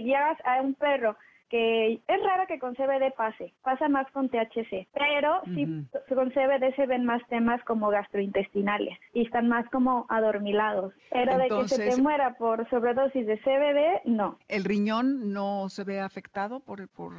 a 0.44 0.60
un 0.60 0.74
perro 0.74 1.16
que 1.54 2.00
es 2.08 2.22
raro 2.24 2.48
que 2.48 2.58
con 2.58 2.74
CBD 2.74 3.14
pase, 3.16 3.54
pasa 3.62 3.88
más 3.88 4.10
con 4.10 4.28
THC, 4.28 4.88
pero 4.92 5.40
sí 5.54 5.86
con 6.12 6.30
CBD 6.30 6.74
se 6.74 6.84
ven 6.86 7.04
más 7.04 7.22
temas 7.28 7.62
como 7.62 7.90
gastrointestinales 7.90 8.98
y 9.12 9.22
están 9.22 9.46
más 9.46 9.64
como 9.70 10.04
adormilados. 10.08 10.92
Pero 11.12 11.38
de 11.38 11.46
que 11.46 11.68
se 11.68 11.90
te 11.90 12.02
muera 12.02 12.34
por 12.34 12.68
sobredosis 12.70 13.24
de 13.24 13.38
CBD, 13.38 14.04
no. 14.04 14.36
¿El 14.48 14.64
riñón 14.64 15.32
no 15.32 15.68
se 15.68 15.84
ve 15.84 16.00
afectado 16.00 16.58
por, 16.58 16.88
por 16.88 17.12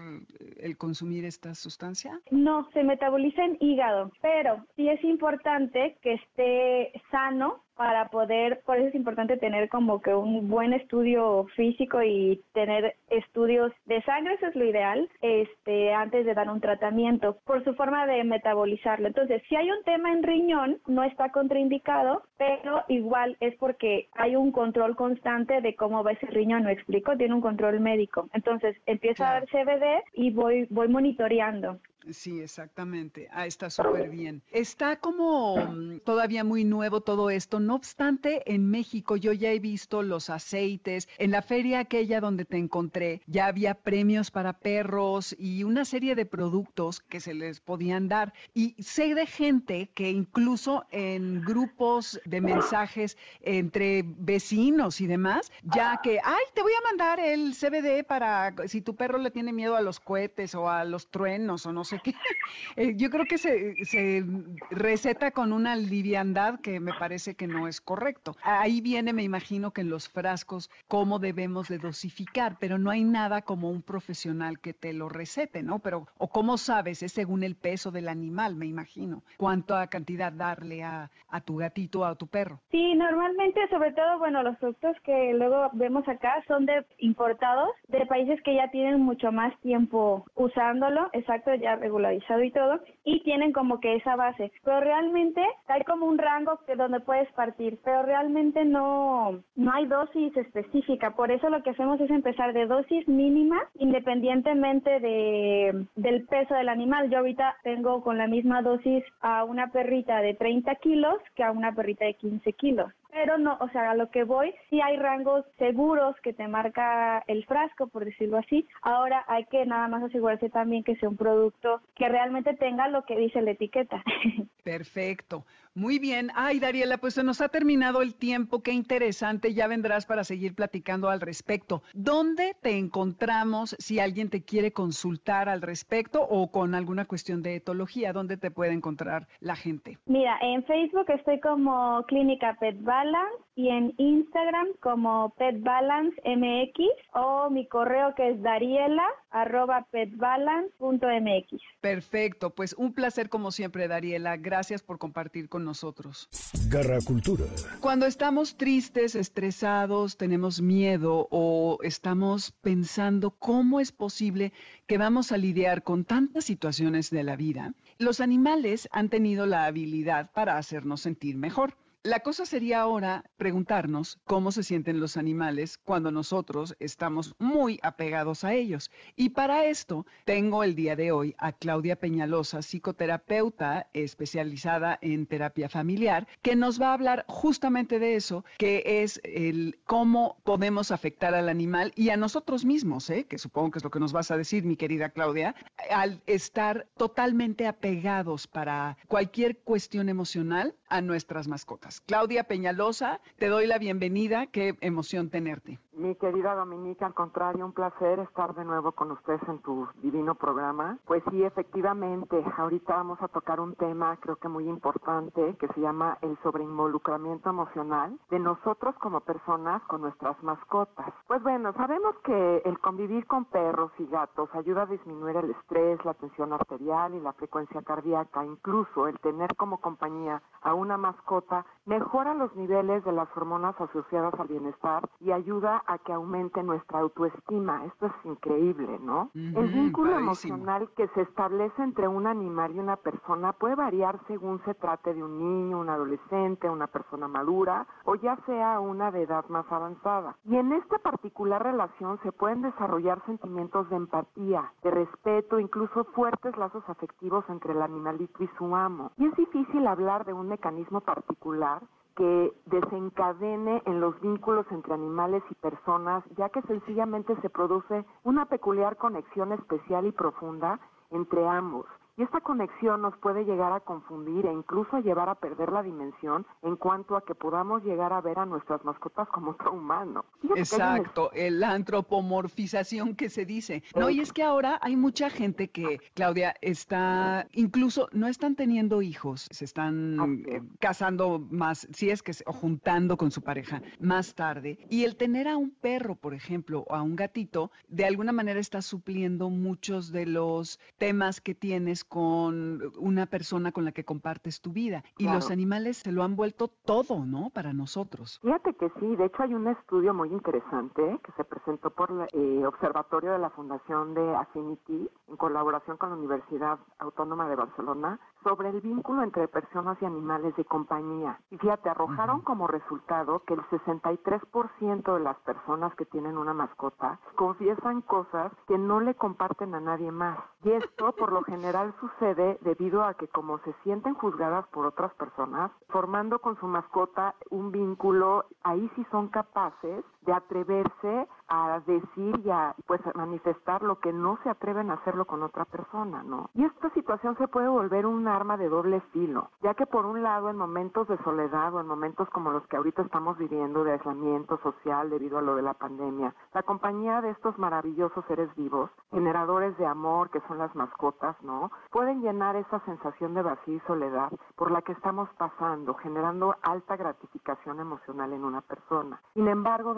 el 0.57 0.75
consumir 0.75 1.23
esta 1.23 1.55
sustancia? 1.55 2.19
No, 2.29 2.69
se 2.73 2.83
metaboliza 2.83 3.41
en 3.41 3.55
hígado, 3.61 4.11
pero 4.21 4.65
sí 4.75 4.89
es 4.89 5.01
importante 5.05 5.97
que 6.01 6.15
esté 6.15 6.91
sano 7.09 7.63
para 7.75 8.09
poder, 8.09 8.61
por 8.65 8.77
eso 8.77 8.87
es 8.87 8.95
importante 8.95 9.37
tener 9.37 9.69
como 9.69 10.01
que 10.01 10.13
un 10.13 10.49
buen 10.49 10.73
estudio 10.73 11.45
físico 11.55 12.01
y 12.01 12.41
tener 12.53 12.95
estudios 13.09 13.71
de 13.85 14.01
sangre, 14.03 14.35
eso 14.35 14.47
es 14.47 14.55
lo 14.55 14.65
ideal, 14.65 15.09
este, 15.21 15.93
antes 15.93 16.25
de 16.25 16.33
dar 16.33 16.49
un 16.49 16.61
tratamiento, 16.61 17.37
por 17.45 17.63
su 17.63 17.73
forma 17.75 18.05
de 18.07 18.23
metabolizarlo. 18.23 19.07
Entonces, 19.07 19.41
si 19.49 19.55
hay 19.55 19.69
un 19.69 19.83
tema 19.83 20.11
en 20.11 20.23
riñón, 20.23 20.77
no 20.87 21.03
está 21.03 21.29
contraindicado, 21.31 22.23
pero 22.37 22.83
igual 22.87 23.37
es 23.39 23.55
porque 23.57 24.07
hay 24.13 24.35
un 24.35 24.51
control 24.51 24.95
constante 24.95 25.61
de 25.61 25.75
cómo 25.75 26.03
va 26.03 26.13
ese 26.13 26.27
riñón, 26.27 26.63
¿no 26.63 26.69
explico? 26.69 27.17
Tiene 27.17 27.33
un 27.33 27.41
control 27.41 27.79
médico. 27.79 28.29
Entonces, 28.33 28.77
empieza 28.85 29.29
a 29.29 29.33
dar 29.33 29.47
CBD 29.47 30.03
y 30.13 30.31
voy, 30.31 30.67
voy 30.69 30.87
monitoreando. 30.87 31.79
Sí, 32.11 32.39
exactamente. 32.39 33.27
Ah, 33.31 33.47
está 33.47 33.69
súper 33.69 34.09
bien. 34.09 34.43
Está 34.51 34.99
como 34.99 35.65
mm, 35.65 35.99
todavía 35.99 36.43
muy 36.43 36.63
nuevo 36.63 37.01
todo 37.01 37.29
esto. 37.29 37.59
No 37.59 37.75
obstante, 37.75 38.43
en 38.53 38.69
México 38.69 39.15
yo 39.15 39.33
ya 39.33 39.51
he 39.51 39.59
visto 39.59 40.03
los 40.03 40.29
aceites. 40.29 41.07
En 41.17 41.31
la 41.31 41.41
feria 41.41 41.79
aquella 41.79 42.21
donde 42.21 42.45
te 42.45 42.57
encontré, 42.57 43.21
ya 43.25 43.47
había 43.47 43.73
premios 43.73 44.29
para 44.31 44.59
perros 44.59 45.35
y 45.39 45.63
una 45.63 45.85
serie 45.85 46.15
de 46.15 46.25
productos 46.25 46.99
que 46.99 47.19
se 47.19 47.33
les 47.33 47.59
podían 47.59 48.07
dar. 48.07 48.33
Y 48.53 48.75
sé 48.81 49.15
de 49.15 49.25
gente 49.25 49.89
que 49.93 50.11
incluso 50.11 50.85
en 50.91 51.41
grupos 51.43 52.19
de 52.25 52.41
mensajes 52.41 53.17
entre 53.41 54.03
vecinos 54.05 55.01
y 55.01 55.07
demás, 55.07 55.51
ya 55.63 55.99
que, 56.03 56.19
ay, 56.23 56.43
te 56.53 56.61
voy 56.61 56.73
a 56.73 56.87
mandar 56.87 57.19
el 57.19 57.53
CBD 57.53 58.05
para 58.05 58.53
si 58.67 58.81
tu 58.81 58.95
perro 58.95 59.17
le 59.17 59.31
tiene 59.31 59.53
miedo 59.53 59.75
a 59.75 59.81
los 59.81 59.99
cohetes 59.99 60.55
o 60.55 60.69
a 60.69 60.83
los 60.83 61.07
truenos 61.09 61.65
o 61.65 61.73
no 61.73 61.83
sé 61.83 61.94
Eh, 62.77 62.93
yo 62.97 63.09
creo 63.09 63.25
que 63.25 63.37
se, 63.37 64.25
receta 64.69 65.31
con 65.31 65.53
una 65.53 65.75
liviandad 65.75 66.59
que 66.59 66.79
me 66.79 66.93
parece 66.93 67.35
que 67.35 67.47
no 67.47 67.67
es 67.67 67.79
correcto. 67.79 68.35
Ahí 68.43 68.81
viene, 68.81 69.13
me 69.13 69.23
imagino, 69.23 69.71
que 69.71 69.81
en 69.81 69.89
los 69.89 70.09
frascos 70.09 70.69
cómo 70.87 71.19
debemos 71.19 71.69
de 71.69 71.77
dosificar, 71.77 72.57
pero 72.59 72.77
no 72.77 72.89
hay 72.89 73.03
nada 73.03 73.41
como 73.41 73.69
un 73.69 73.81
profesional 73.81 74.59
que 74.59 74.73
te 74.73 74.93
lo 74.93 75.09
recete, 75.09 75.63
¿no? 75.63 75.79
Pero, 75.79 76.07
o 76.17 76.27
cómo 76.27 76.57
sabes, 76.57 77.01
es 77.01 77.13
según 77.13 77.43
el 77.43 77.55
peso 77.55 77.91
del 77.91 78.09
animal, 78.09 78.55
me 78.55 78.65
imagino, 78.65 79.23
cuánta 79.37 79.87
cantidad 79.87 80.33
darle 80.33 80.83
a, 80.83 81.09
a 81.29 81.41
tu 81.41 81.57
gatito 81.57 82.01
o 82.01 82.05
a 82.05 82.15
tu 82.15 82.27
perro. 82.27 82.59
Sí, 82.71 82.95
normalmente, 82.95 83.67
sobre 83.69 83.93
todo, 83.93 84.19
bueno, 84.19 84.43
los 84.43 84.57
productos 84.57 84.97
que 85.03 85.33
luego 85.33 85.69
vemos 85.73 86.07
acá 86.07 86.43
son 86.47 86.65
de 86.65 86.85
importados 86.99 87.69
de 87.87 88.05
países 88.05 88.41
que 88.43 88.55
ya 88.55 88.69
tienen 88.69 89.01
mucho 89.01 89.31
más 89.31 89.57
tiempo 89.61 90.25
usándolo, 90.35 91.09
exacto, 91.13 91.53
ya 91.55 91.75
regularizado 91.85 92.43
y 92.43 92.51
todo, 92.51 92.79
y 93.03 93.21
tienen 93.21 93.53
como 93.53 93.79
que 93.79 93.95
esa 93.95 94.15
base. 94.15 94.51
Pero 94.63 94.79
realmente 94.79 95.41
hay 95.67 95.83
como 95.83 96.07
un 96.07 96.17
rango 96.17 96.59
que 96.65 96.75
donde 96.75 96.99
puedes 96.99 97.31
partir, 97.33 97.77
pero 97.83 98.03
realmente 98.03 98.65
no, 98.65 99.43
no 99.55 99.71
hay 99.71 99.85
dosis 99.85 100.35
específica. 100.35 101.11
Por 101.11 101.31
eso 101.31 101.49
lo 101.49 101.61
que 101.61 101.69
hacemos 101.69 102.01
es 102.01 102.09
empezar 102.09 102.53
de 102.53 102.65
dosis 102.65 103.07
mínima 103.07 103.57
independientemente 103.75 104.99
de, 104.99 105.85
del 105.95 106.25
peso 106.25 106.55
del 106.55 106.69
animal. 106.69 107.09
Yo 107.09 107.19
ahorita 107.19 107.55
tengo 107.63 108.01
con 108.01 108.17
la 108.17 108.27
misma 108.27 108.61
dosis 108.61 109.03
a 109.21 109.43
una 109.43 109.71
perrita 109.71 110.21
de 110.21 110.33
30 110.33 110.75
kilos 110.75 111.15
que 111.35 111.43
a 111.43 111.51
una 111.51 111.73
perrita 111.73 112.05
de 112.05 112.15
15 112.15 112.53
kilos 112.53 112.91
pero 113.15 113.37
no, 113.37 113.57
o 113.61 113.69
sea, 113.69 113.91
a 113.91 113.95
lo 113.95 114.11
que 114.11 114.25
voy, 114.25 114.53
sí 114.69 114.81
hay 114.81 114.97
rangos 114.97 115.45
seguros 115.57 116.17
que 116.21 116.33
te 116.33 116.49
marca 116.49 117.23
el 117.27 117.45
frasco, 117.45 117.87
por 117.87 118.03
decirlo 118.03 118.37
así. 118.37 118.67
Ahora 118.81 119.23
hay 119.29 119.45
que 119.45 119.65
nada 119.65 119.87
más 119.87 120.03
asegurarse 120.03 120.49
también 120.49 120.83
que 120.83 120.97
sea 120.97 121.07
un 121.07 121.15
producto 121.15 121.79
que 121.95 122.09
realmente 122.09 122.55
tenga 122.55 122.89
lo 122.89 123.05
que 123.05 123.17
dice 123.17 123.41
la 123.41 123.51
etiqueta. 123.51 124.03
Perfecto. 124.65 125.45
Muy 125.77 125.99
bien. 125.99 126.31
Ay, 126.35 126.61
Dariela, 126.61 126.97
pues 126.97 127.15
se 127.15 127.23
nos 127.23 127.41
ha 127.41 127.49
terminado 127.49 128.01
el 128.01 128.15
tiempo. 128.15 128.63
Qué 128.63 128.71
interesante. 128.71 129.53
Ya 129.53 129.67
vendrás 129.67 130.05
para 130.05 130.23
seguir 130.23 130.55
platicando 130.55 131.09
al 131.09 131.19
respecto. 131.19 131.83
¿Dónde 131.93 132.55
te 132.61 132.77
encontramos 132.77 133.75
si 133.77 133.99
alguien 133.99 134.29
te 134.29 134.41
quiere 134.41 134.71
consultar 134.71 135.49
al 135.49 135.61
respecto 135.61 136.21
o 136.21 136.49
con 136.49 136.75
alguna 136.75 137.03
cuestión 137.03 137.43
de 137.43 137.55
etología? 137.55 138.13
¿Dónde 138.13 138.37
te 138.37 138.51
puede 138.51 138.71
encontrar 138.71 139.27
la 139.41 139.57
gente? 139.57 139.97
Mira, 140.05 140.37
en 140.41 140.63
Facebook 140.63 141.09
estoy 141.09 141.41
como 141.41 142.03
Clínica 142.07 142.55
Pet 142.57 142.81
Balance 142.81 143.43
y 143.55 143.67
en 143.67 143.93
Instagram 143.97 144.67
como 144.79 145.33
Pet 145.37 145.61
Balance 145.61 146.15
MX 146.23 146.87
o 147.15 147.49
mi 147.49 147.67
correo 147.67 148.15
que 148.15 148.29
es 148.29 148.41
dariela 148.41 149.05
arroba 149.35 149.85
petbalance.mx. 149.91 151.61
Perfecto. 151.81 152.51
Pues 152.51 152.73
un 152.73 152.93
placer 152.93 153.29
como 153.29 153.51
siempre, 153.51 153.89
Dariela. 153.89 154.37
Gracias 154.37 154.81
por 154.81 154.97
compartir 154.97 155.49
con 155.49 155.64
nosotros. 155.65 156.29
Garra 156.69 156.99
Cultura. 157.01 157.45
Cuando 157.81 158.05
estamos 158.05 158.55
tristes, 158.55 159.15
estresados, 159.15 160.15
tenemos 160.15 160.61
miedo 160.61 161.27
o 161.31 161.79
estamos 161.81 162.51
pensando 162.61 163.31
cómo 163.31 163.79
es 163.79 163.91
posible 163.91 164.53
que 164.87 164.97
vamos 164.97 165.31
a 165.31 165.37
lidiar 165.37 165.83
con 165.83 166.05
tantas 166.05 166.45
situaciones 166.45 167.09
de 167.09 167.23
la 167.23 167.35
vida, 167.35 167.73
los 167.97 168.19
animales 168.19 168.87
han 168.91 169.09
tenido 169.09 169.45
la 169.45 169.65
habilidad 169.65 170.31
para 170.31 170.57
hacernos 170.57 171.01
sentir 171.01 171.37
mejor. 171.37 171.77
La 172.05 172.19
cosa 172.19 172.45
sería 172.45 172.81
ahora 172.81 173.23
preguntarnos 173.35 174.19
cómo 174.25 174.51
se 174.51 174.61
sienten 174.61 174.99
los 174.99 175.17
animales 175.17 175.79
cuando 175.79 176.11
nosotros 176.11 176.75
estamos 176.79 177.33
muy 177.39 177.79
apegados 177.81 178.43
a 178.43 178.53
ellos. 178.53 178.91
Y 179.15 179.29
para 179.29 179.65
esto 179.65 180.05
tengo 180.23 180.63
el 180.63 180.75
día 180.75 180.95
de 180.95 181.11
hoy 181.11 181.33
a 181.39 181.51
Claudia 181.53 181.95
Peñalosa, 181.95 182.61
psicoterapeuta 182.61 183.87
especializada 183.93 184.99
en 185.01 185.25
terapia 185.25 185.67
familiar, 185.67 186.27
que 186.43 186.55
nos 186.55 186.79
va 186.79 186.89
a 186.89 186.93
hablar 186.93 187.25
justamente 187.27 187.97
de 187.97 188.15
eso, 188.15 188.45
que 188.59 188.83
es 189.01 189.19
el 189.23 189.79
cómo 189.87 190.37
podemos 190.43 190.91
afectar 190.91 191.33
al 191.33 191.49
animal 191.49 191.91
y 191.95 192.11
a 192.11 192.17
nosotros 192.17 192.65
mismos, 192.65 193.09
¿eh? 193.09 193.25
que 193.25 193.39
supongo 193.39 193.71
que 193.71 193.79
es 193.79 193.83
lo 193.83 193.89
que 193.89 193.99
nos 193.99 194.13
vas 194.13 194.29
a 194.29 194.37
decir, 194.37 194.63
mi 194.63 194.77
querida 194.77 195.09
Claudia, 195.09 195.55
al 195.89 196.21
estar 196.27 196.87
totalmente 196.97 197.65
apegados 197.65 198.45
para 198.45 198.95
cualquier 199.07 199.57
cuestión 199.57 200.07
emocional 200.07 200.75
a 200.87 201.01
nuestras 201.01 201.47
mascotas. 201.47 201.94
Claudia 202.01 202.43
Peñalosa, 202.45 203.19
te 203.37 203.47
doy 203.47 203.67
la 203.67 203.77
bienvenida, 203.77 204.47
qué 204.47 204.75
emoción 204.81 205.29
tenerte. 205.29 205.79
Mi 205.93 206.13
querida 206.15 206.53
Dominica, 206.55 207.05
al 207.05 207.13
contrario, 207.13 207.65
un 207.65 207.71
placer 207.71 208.19
estar 208.19 208.53
de 208.53 208.65
nuevo 208.65 208.91
con 208.91 209.11
ustedes 209.11 209.41
en 209.47 209.59
tu 209.59 209.87
divino 210.03 210.35
programa. 210.35 210.99
Pues 211.05 211.23
sí, 211.31 211.41
efectivamente, 211.41 212.43
ahorita 212.57 212.97
vamos 212.97 213.21
a 213.21 213.29
tocar 213.29 213.61
un 213.61 213.75
tema 213.75 214.17
creo 214.17 214.35
que 214.35 214.49
muy 214.49 214.67
importante 214.67 215.55
que 215.57 215.67
se 215.69 215.79
llama 215.79 216.17
el 216.21 216.37
sobreinvolucramiento 216.43 217.49
emocional 217.49 218.19
de 218.29 218.39
nosotros 218.39 218.93
como 218.99 219.21
personas 219.21 219.81
con 219.83 220.01
nuestras 220.01 220.41
mascotas. 220.43 221.13
Pues 221.27 221.41
bueno, 221.43 221.73
sabemos 221.73 222.15
que 222.25 222.61
el 222.65 222.77
convivir 222.79 223.25
con 223.25 223.45
perros 223.45 223.91
y 223.97 224.05
gatos 224.07 224.49
ayuda 224.53 224.83
a 224.83 224.87
disminuir 224.87 225.37
el 225.37 225.51
estrés, 225.51 226.03
la 226.03 226.13
tensión 226.13 226.51
arterial 226.51 227.15
y 227.15 227.21
la 227.21 227.31
frecuencia 227.33 227.81
cardíaca. 227.81 228.43
Incluso 228.43 229.07
el 229.07 229.17
tener 229.19 229.55
como 229.55 229.79
compañía 229.79 230.41
a 230.61 230.73
una 230.73 230.97
mascota 230.97 231.65
mejora 231.85 232.33
los 232.33 232.55
niveles 232.55 233.03
de 233.03 233.11
las 233.11 233.27
hormonas 233.35 233.79
asociadas 233.79 234.33
al 234.39 234.47
bienestar 234.47 235.07
y 235.19 235.31
ayuda 235.31 235.83
a 235.85 235.97
que 235.99 236.13
aumente 236.13 236.63
nuestra 236.63 236.99
autoestima. 236.99 237.85
Esto 237.85 238.07
es 238.07 238.13
increíble, 238.25 238.99
¿no? 239.01 239.29
el 239.33 239.67
vínculo 239.67 240.17
emocional 240.17 240.89
que 240.95 241.07
se 241.09 241.21
establece 241.21 241.81
entre 241.83 242.07
un 242.07 242.27
animal 242.27 242.75
y 242.75 242.79
una 242.79 242.95
persona 242.95 243.53
puede 243.53 243.75
variar 243.75 244.19
según 244.27 244.61
se 244.65 244.73
trate 244.73 245.13
de 245.13 245.23
un 245.23 245.37
niño, 245.39 245.79
un 245.79 245.89
adolescente, 245.89 246.69
una 246.69 246.87
persona 246.87 247.27
madura 247.27 247.85
o 248.05 248.15
ya 248.15 248.37
sea 248.45 248.79
una 248.79 249.11
de 249.11 249.23
edad 249.23 249.45
más 249.49 249.65
avanzada. 249.71 250.35
Y 250.45 250.55
en 250.55 250.71
esta 250.73 250.97
particular 250.99 251.63
relación 251.63 252.19
se 252.23 252.31
pueden 252.31 252.61
desarrollar 252.61 253.23
sentimientos 253.25 253.89
de 253.89 253.95
empatía, 253.95 254.71
de 254.83 254.91
respeto, 254.91 255.59
incluso 255.59 256.03
fuertes 256.05 256.57
lazos 256.57 256.83
afectivos 256.87 257.45
entre 257.49 257.73
el 257.73 257.81
animalito 257.81 258.43
y 258.43 258.49
su 258.57 258.75
amo. 258.75 259.11
Y 259.17 259.25
es 259.25 259.35
difícil 259.35 259.85
hablar 259.87 260.25
de 260.25 260.33
un 260.33 260.47
mecanismo 260.47 261.01
particular 261.01 261.74
que 262.15 262.53
desencadene 262.65 263.81
en 263.85 263.99
los 263.99 264.19
vínculos 264.21 264.65
entre 264.71 264.93
animales 264.93 265.43
y 265.49 265.55
personas, 265.55 266.23
ya 266.37 266.49
que 266.49 266.61
sencillamente 266.63 267.35
se 267.41 267.49
produce 267.49 268.05
una 268.23 268.45
peculiar 268.45 268.97
conexión 268.97 269.51
especial 269.51 270.05
y 270.05 270.11
profunda 270.11 270.79
entre 271.11 271.47
ambos. 271.47 271.85
Y 272.17 272.23
esta 272.23 272.39
conexión 272.39 273.01
nos 273.01 273.17
puede 273.17 273.43
llegar 273.43 273.73
a 273.73 273.81
confundir 273.81 274.45
e 274.45 274.53
incluso 274.53 274.95
a 274.95 275.01
llevar 275.01 275.27
a 275.27 275.35
perder 275.35 275.73
la 275.73 275.83
dimensión 275.83 276.45
en 276.61 276.77
cuanto 276.77 277.17
a 277.17 277.25
que 277.25 277.35
podamos 277.35 277.83
llegar 277.83 278.13
a 278.13 278.21
ver 278.21 278.39
a 278.39 278.45
nuestras 278.45 278.85
mascotas 278.85 279.27
como 279.27 279.51
otro 279.51 279.73
humano. 279.73 280.23
Exacto, 280.55 281.29
la 281.33 281.71
antropomorfización 281.71 283.15
que 283.15 283.29
se 283.29 283.45
dice. 283.45 283.83
No, 283.95 284.09
y 284.09 284.21
es 284.21 284.31
que 284.31 284.43
ahora 284.43 284.79
hay 284.81 284.95
mucha 284.95 285.29
gente 285.29 285.69
que, 285.69 285.99
Claudia, 286.13 286.55
está, 286.61 287.47
incluso 287.51 288.07
no 288.13 288.27
están 288.27 288.55
teniendo 288.55 289.01
hijos, 289.01 289.49
se 289.51 289.65
están 289.65 290.45
eh, 290.47 290.61
casando 290.79 291.45
más, 291.51 291.85
si 291.91 292.11
es 292.11 292.23
que, 292.23 292.31
o 292.45 292.53
juntando 292.53 293.17
con 293.17 293.31
su 293.31 293.41
pareja 293.41 293.81
más 293.99 294.35
tarde. 294.35 294.79
Y 294.89 295.03
el 295.03 295.17
tener 295.17 295.49
a 295.49 295.57
un 295.57 295.71
perro, 295.71 296.15
por 296.15 296.33
ejemplo, 296.33 296.85
o 296.87 296.95
a 296.95 297.01
un 297.01 297.17
gatito, 297.17 297.71
de 297.89 298.05
alguna 298.05 298.31
manera 298.31 298.61
está 298.61 298.81
supliendo 298.81 299.49
muchos 299.49 300.13
de 300.13 300.25
los 300.25 300.79
temas 300.97 301.41
que 301.41 301.53
tienes 301.55 302.04
con 302.07 302.81
una 302.97 303.25
persona 303.25 303.71
con 303.71 303.85
la 303.85 303.91
que 303.91 304.03
compartes 304.03 304.61
tu 304.61 304.71
vida. 304.71 305.03
Y 305.17 305.25
los 305.25 305.51
animales 305.51 305.97
se 305.97 306.11
lo 306.11 306.23
han 306.23 306.35
vuelto 306.35 306.67
todo, 306.67 307.25
¿no? 307.25 307.49
Para 307.49 307.73
nosotros. 307.73 308.39
Fíjate 308.41 308.73
que 308.75 308.89
sí, 308.99 309.15
de 309.15 309.25
hecho 309.25 309.43
hay 309.43 309.53
un 309.53 309.67
estudio 309.67 310.13
muy 310.13 310.29
interesante 310.29 311.19
que 311.23 311.31
se 311.33 311.43
presentó 311.43 311.89
por 311.89 312.11
el 312.11 312.61
eh, 312.61 312.65
Observatorio 312.65 313.33
de 313.33 313.39
la 313.39 313.49
Fundación 313.49 314.13
de 314.13 314.35
Affinity 314.35 315.09
en 315.27 315.37
colaboración 315.37 315.97
con 315.97 316.09
la 316.09 316.15
Universidad 316.15 316.79
Autónoma 316.99 317.49
de 317.49 317.55
Barcelona 317.55 318.19
sobre 318.45 318.69
el 318.69 318.79
vínculo 318.79 319.23
entre 319.23 319.47
personas 319.47 319.97
y 320.01 320.05
animales 320.05 320.55
de 320.55 320.65
compañía. 320.65 321.39
Y 321.49 321.57
fíjate, 321.57 321.89
arrojaron 321.89 322.41
como 322.41 322.67
resultado 322.67 323.41
que 323.43 323.55
el 323.55 323.61
63% 323.61 325.13
de 325.15 325.19
las 325.19 325.37
personas 325.39 325.95
que 325.95 326.05
tienen 326.05 326.37
una 326.37 326.53
mascota 326.53 327.19
confiesan 327.35 328.01
cosas 328.01 328.51
que 328.67 328.77
no 328.77 328.99
le 328.99 329.15
comparten 329.15 329.73
a 329.73 329.79
nadie 329.79 330.11
más. 330.11 330.37
Y 330.63 330.71
esto 330.71 331.11
por 331.13 331.31
lo 331.31 331.41
general 331.43 331.95
sucede 331.99 332.59
debido 332.61 333.03
a 333.03 333.15
que 333.15 333.27
como 333.27 333.57
se 333.59 333.73
sienten 333.83 334.13
juzgadas 334.13 334.67
por 334.67 334.85
otras 334.85 335.11
personas, 335.15 335.71
formando 335.89 336.37
con 336.37 336.55
su 336.59 336.67
mascota 336.67 337.33
un 337.49 337.71
vínculo, 337.71 338.45
ahí 338.63 338.91
sí 338.95 339.05
son 339.09 339.29
capaces 339.29 340.05
de 340.25 340.33
atreverse 340.33 341.27
a 341.47 341.79
decir 341.85 342.41
y 342.43 342.49
a 342.49 342.75
pues 342.87 343.01
manifestar 343.15 343.83
lo 343.83 343.99
que 343.99 344.11
no 344.11 344.39
se 344.43 344.49
atreven 344.49 344.89
a 344.89 344.95
hacerlo 344.95 345.25
con 345.25 345.43
otra 345.43 345.65
persona, 345.65 346.23
¿no? 346.23 346.49
Y 346.53 346.63
esta 346.63 346.89
situación 346.91 347.37
se 347.37 347.47
puede 347.47 347.67
volver 347.67 348.05
un 348.05 348.27
arma 348.27 348.57
de 348.57 348.69
doble 348.69 349.01
filo, 349.11 349.49
ya 349.61 349.73
que 349.73 349.85
por 349.85 350.05
un 350.05 350.23
lado 350.23 350.49
en 350.49 350.57
momentos 350.57 351.07
de 351.07 351.17
soledad 351.19 351.73
o 351.73 351.79
en 351.79 351.87
momentos 351.87 352.29
como 352.29 352.51
los 352.51 352.65
que 352.67 352.77
ahorita 352.77 353.03
estamos 353.03 353.37
viviendo 353.37 353.83
de 353.83 353.93
aislamiento 353.93 354.57
social 354.63 355.09
debido 355.09 355.37
a 355.37 355.41
lo 355.41 355.55
de 355.55 355.61
la 355.61 355.73
pandemia, 355.73 356.33
la 356.53 356.63
compañía 356.63 357.21
de 357.21 357.29
estos 357.31 357.57
maravillosos 357.59 358.25
seres 358.25 358.53
vivos, 358.55 358.89
generadores 359.11 359.77
de 359.77 359.85
amor 359.85 360.29
que 360.29 360.41
son 360.47 360.57
las 360.57 360.73
mascotas, 360.75 361.35
¿no? 361.43 361.71
Pueden 361.91 362.21
llenar 362.21 362.55
esa 362.55 362.79
sensación 362.81 363.33
de 363.33 363.43
vacío 363.43 363.75
y 363.75 363.79
soledad 363.81 364.31
por 364.55 364.71
la 364.71 364.81
que 364.81 364.93
estamos 364.93 365.29
pasando, 365.37 365.93
generando 365.95 366.55
alta 366.61 366.95
gratificación 366.95 367.79
emocional 367.79 368.33
en 368.33 368.43
una 368.43 368.61
persona. 368.61 369.21
Sin 369.33 369.47
embargo, 369.47 369.93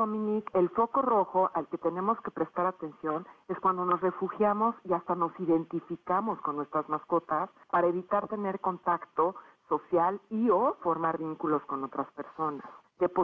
El 0.54 0.70
foco 0.70 1.04
rojo 1.04 1.52
al 1.54 1.68
que 1.68 1.78
tenemos 1.78 2.20
que 2.22 2.32
prestar 2.32 2.66
atención 2.66 3.28
es 3.50 3.60
cuando 3.60 3.86
nos 3.86 4.02
refugiamos 4.02 4.76
y 4.84 4.94
hasta 4.94 5.14
nos 5.14 5.32
identificamos 5.40 6.42
con 6.42 6.56
nuestras 6.56 6.90
mascotas 6.90 7.52
para 7.70 7.86
evitar 7.86 8.28
tener 8.28 8.60
contacto 8.60 9.36
social 9.70 10.20
y 10.32 10.50
o 10.50 10.76
formar 10.82 11.20
vínculos 11.20 11.64
con 11.66 11.84
otras 11.84 12.12
personas. 12.14 12.66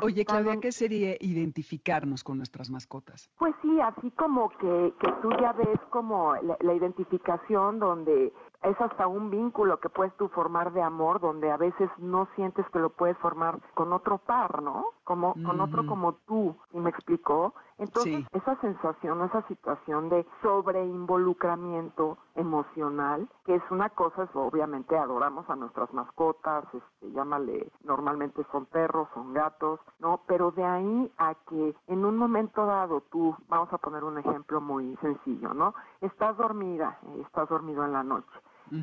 Oye, 0.02 0.24
Claudia, 0.24 0.60
¿qué 0.62 0.72
sería 0.72 1.16
identificarnos 1.20 2.24
con 2.24 2.38
nuestras 2.38 2.70
mascotas? 2.70 3.30
Pues 3.40 3.56
sí, 3.62 3.80
así 3.82 4.12
como 4.12 4.50
que, 4.50 4.94
que 5.00 5.12
tú 5.22 5.30
ya 5.42 5.52
ves 5.54 5.80
como 5.90 6.36
la, 6.36 6.74
identificación 6.74 7.80
donde 7.80 8.32
es 8.62 8.82
hasta 8.82 9.08
un 9.08 9.32
vínculo 9.32 9.80
que 9.80 9.90
puedes 9.90 10.16
tú 10.18 10.30
formar 10.30 10.74
de 10.74 10.82
amor, 10.82 11.20
donde 11.20 11.50
a 11.52 11.58
veces 11.58 11.90
no 11.98 12.28
sientes 12.36 12.66
que 12.72 12.80
lo 12.80 12.92
puedes 12.92 13.18
formar 13.18 13.60
con 13.74 13.94
otro 13.94 14.20
par, 14.20 14.62
¿no? 14.62 14.86
Como 15.04 15.34
con 15.44 15.60
otro 15.60 15.86
como 15.86 16.14
tú, 16.28 16.56
¿y 16.72 16.80
me 16.80 16.90
explicó? 16.90 17.54
Entonces, 17.84 18.26
esa 18.32 18.56
sensación, 18.62 19.22
esa 19.24 19.46
situación 19.48 20.10
de 20.10 20.26
sobreinvolucramiento 20.42 22.18
emocional, 22.36 23.28
que 23.46 23.56
es 23.56 23.64
una 23.72 23.90
cosa, 23.90 24.24
es, 24.24 24.30
obviamente 24.36 24.98
adoramos 24.98 25.50
a 25.50 25.56
nuestras 25.56 25.94
mascotas, 25.94 26.66
este, 26.74 27.12
llámale, 27.12 27.72
normalmente 27.84 28.46
son 28.52 28.66
perros, 28.68 29.10
son 29.14 29.34
gatos, 29.34 29.80
¿no? 30.00 30.22
Pero 30.28 30.52
de 30.52 30.64
ahí 30.64 31.12
a 31.18 31.36
que 31.50 31.76
en 31.88 32.06
un 32.06 32.18
momento 32.18 32.66
dado 32.66 33.02
tú, 33.12 33.36
vamos 33.50 33.72
a 33.74 33.78
poner 33.78 34.04
un 34.04 34.18
ejemplo 34.18 34.62
muy 34.62 34.96
sencillo, 35.02 35.54
¿no? 35.54 35.74
Estás 36.02 36.38
dormida, 36.38 37.00
estás 37.22 37.50
dormido 37.50 37.84
en 37.86 37.94
la 37.94 38.04
noche 38.04 38.32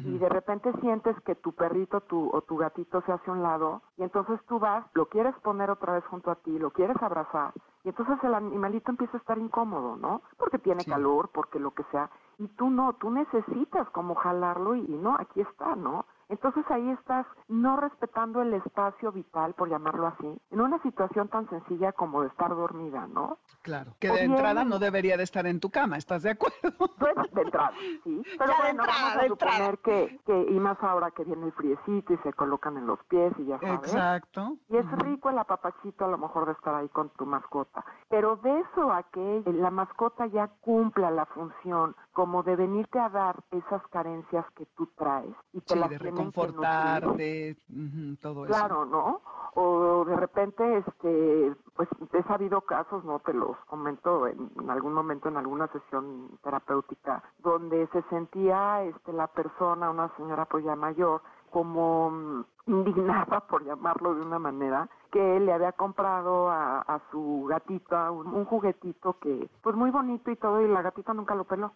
y 0.05 0.19
de 0.19 0.29
repente 0.29 0.73
sientes 0.81 1.17
que 1.23 1.35
tu 1.35 1.53
perrito 1.53 2.01
tu, 2.03 2.31
o 2.33 2.43
tu 2.43 2.57
gatito 2.57 3.03
se 3.03 3.13
hace 3.13 3.31
a 3.31 3.35
un 3.35 3.43
lado 3.43 3.83
y 3.97 4.03
entonces 4.03 4.41
tú 4.47 4.59
vas, 4.59 4.87
lo 4.95 5.07
quieres 5.07 5.35
poner 5.43 5.71
otra 5.71 5.95
vez 5.95 6.05
junto 6.07 6.31
a 6.31 6.37
ti, 6.37 6.59
lo 6.59 6.71
quieres 6.71 6.97
abrazar 7.03 7.53
y 7.85 7.89
entonces 7.91 8.19
el 8.23 8.35
animalito 8.35 8.91
empieza 8.91 9.17
a 9.17 9.21
estar 9.21 9.39
incómodo, 9.39 9.97
¿no? 9.97 10.23
Porque 10.39 10.59
tiene 10.59 10.85
calor, 10.85 11.31
porque 11.33 11.59
lo 11.59 11.73
que 11.73 11.85
sea, 11.91 12.11
y 12.39 12.49
tú 12.49 12.71
no, 12.71 12.95
tú 12.95 13.11
necesitas 13.11 13.89
como 13.91 14.15
jalarlo 14.15 14.75
y 14.75 14.83
no, 14.89 15.17
aquí 15.19 15.41
está, 15.41 15.77
¿no? 15.77 16.05
Entonces 16.31 16.65
ahí 16.71 16.91
estás 16.91 17.27
no 17.49 17.77
respetando 17.77 18.41
el 18.41 18.55
espacio 18.55 19.11
vital, 19.11 19.53
por 19.55 19.69
llamarlo 19.69 20.07
así, 20.07 20.41
en 20.51 20.61
una 20.61 20.81
situación 20.83 21.29
tan 21.29 21.49
sencilla 21.51 21.93
como 21.93 22.23
de 22.23 22.29
estar 22.29 22.51
dormida, 22.51 23.09
¿no? 23.09 23.39
Claro, 23.63 23.95
que 23.99 24.11
de 24.11 24.23
entrada 24.23 24.65
no 24.65 24.79
debería 24.79 25.17
de 25.17 25.25
estar 25.25 25.47
en 25.47 25.59
tu 25.59 25.71
cama, 25.71 25.97
¿estás 25.97 26.23
de 26.23 26.31
acuerdo? 26.31 26.73
Bueno, 26.99 27.25
de 27.33 27.43
entrada, 27.43 27.73
sí. 28.05 28.23
Pero 28.39 28.53
bueno, 28.63 28.85
vamos 28.87 29.17
a 29.17 29.27
suponer 29.27 29.79
que, 29.79 30.21
que, 30.25 30.47
y 30.51 30.61
más 30.61 30.79
ahora 30.83 31.11
que 31.11 31.25
viene 31.25 31.47
el 31.47 31.53
friecito 31.53 32.15
y 32.15 32.19
se 32.19 32.33
colocan 32.33 32.77
en 32.77 32.87
los 32.87 33.03
pies 33.05 33.33
y 33.39 33.47
ya 33.47 33.59
sabes. 33.59 33.81
Exacto. 33.81 34.57
Y 34.69 34.77
es 34.77 34.91
rico 34.99 35.31
el 35.31 35.39
apapachito 35.39 36.05
a 36.05 36.09
lo 36.09 36.19
mejor 36.19 36.47
de 36.47 36.53
estar 36.53 36.77
ahí 36.77 36.89
con 36.91 37.11
tu 37.11 37.27
mascota. 37.27 37.85
Pero 38.09 38.37
de 38.37 38.61
eso 38.61 38.93
a 38.93 39.03
que 39.03 39.43
la 39.47 39.71
mascota 39.71 40.27
ya 40.27 40.49
cumpla 40.61 41.11
la 41.11 41.27
función 41.27 41.97
como 42.21 42.43
de 42.43 42.55
venirte 42.55 42.99
a 42.99 43.09
dar 43.09 43.43
esas 43.51 43.81
carencias 43.87 44.45
que 44.55 44.67
tú 44.77 44.87
traes 44.89 45.35
y 45.55 45.63
te 45.63 45.73
sí, 45.73 45.81
las 45.81 45.89
de 45.89 45.97
reconfortarte, 45.97 47.57
todo 48.21 48.45
eso. 48.45 48.53
Claro, 48.53 48.85
¿no? 48.85 49.23
O 49.55 50.05
de 50.05 50.15
repente, 50.17 50.63
este, 50.77 51.57
pues 51.75 51.89
he 52.13 52.23
sabido 52.25 52.61
casos, 52.61 53.07
no 53.07 53.21
te 53.21 53.33
los 53.33 53.57
comento 53.69 54.27
en, 54.27 54.51
algún 54.69 54.93
momento 54.93 55.31
en 55.31 55.39
alguna 55.39 55.69
sesión 55.69 56.39
terapéutica, 56.43 57.23
donde 57.39 57.87
se 57.87 58.03
sentía, 58.11 58.83
este, 58.83 59.15
la 59.15 59.29
persona, 59.29 59.89
una 59.89 60.15
señora 60.19 60.45
pues 60.45 60.63
ya 60.63 60.77
mayor, 60.77 61.23
como 61.51 62.11
mm, 62.11 62.45
indignada, 62.67 63.41
por 63.49 63.65
llamarlo 63.65 64.15
de 64.15 64.23
una 64.23 64.39
manera, 64.39 64.89
que 65.11 65.41
le 65.41 65.53
había 65.53 65.73
comprado 65.73 66.49
a, 66.51 66.81
a 66.81 67.01
su 67.11 67.47
gatita 67.49 68.11
un, 68.11 68.45
juguetito 68.45 69.19
que, 69.19 69.49
pues 69.63 69.77
muy 69.77 69.91
bonito 69.91 70.31
y 70.31 70.37
todo, 70.37 70.61
y 70.61 70.69
la 70.69 70.83
gatita 70.83 71.13
nunca 71.13 71.35
lo 71.35 71.45
peló. 71.45 71.73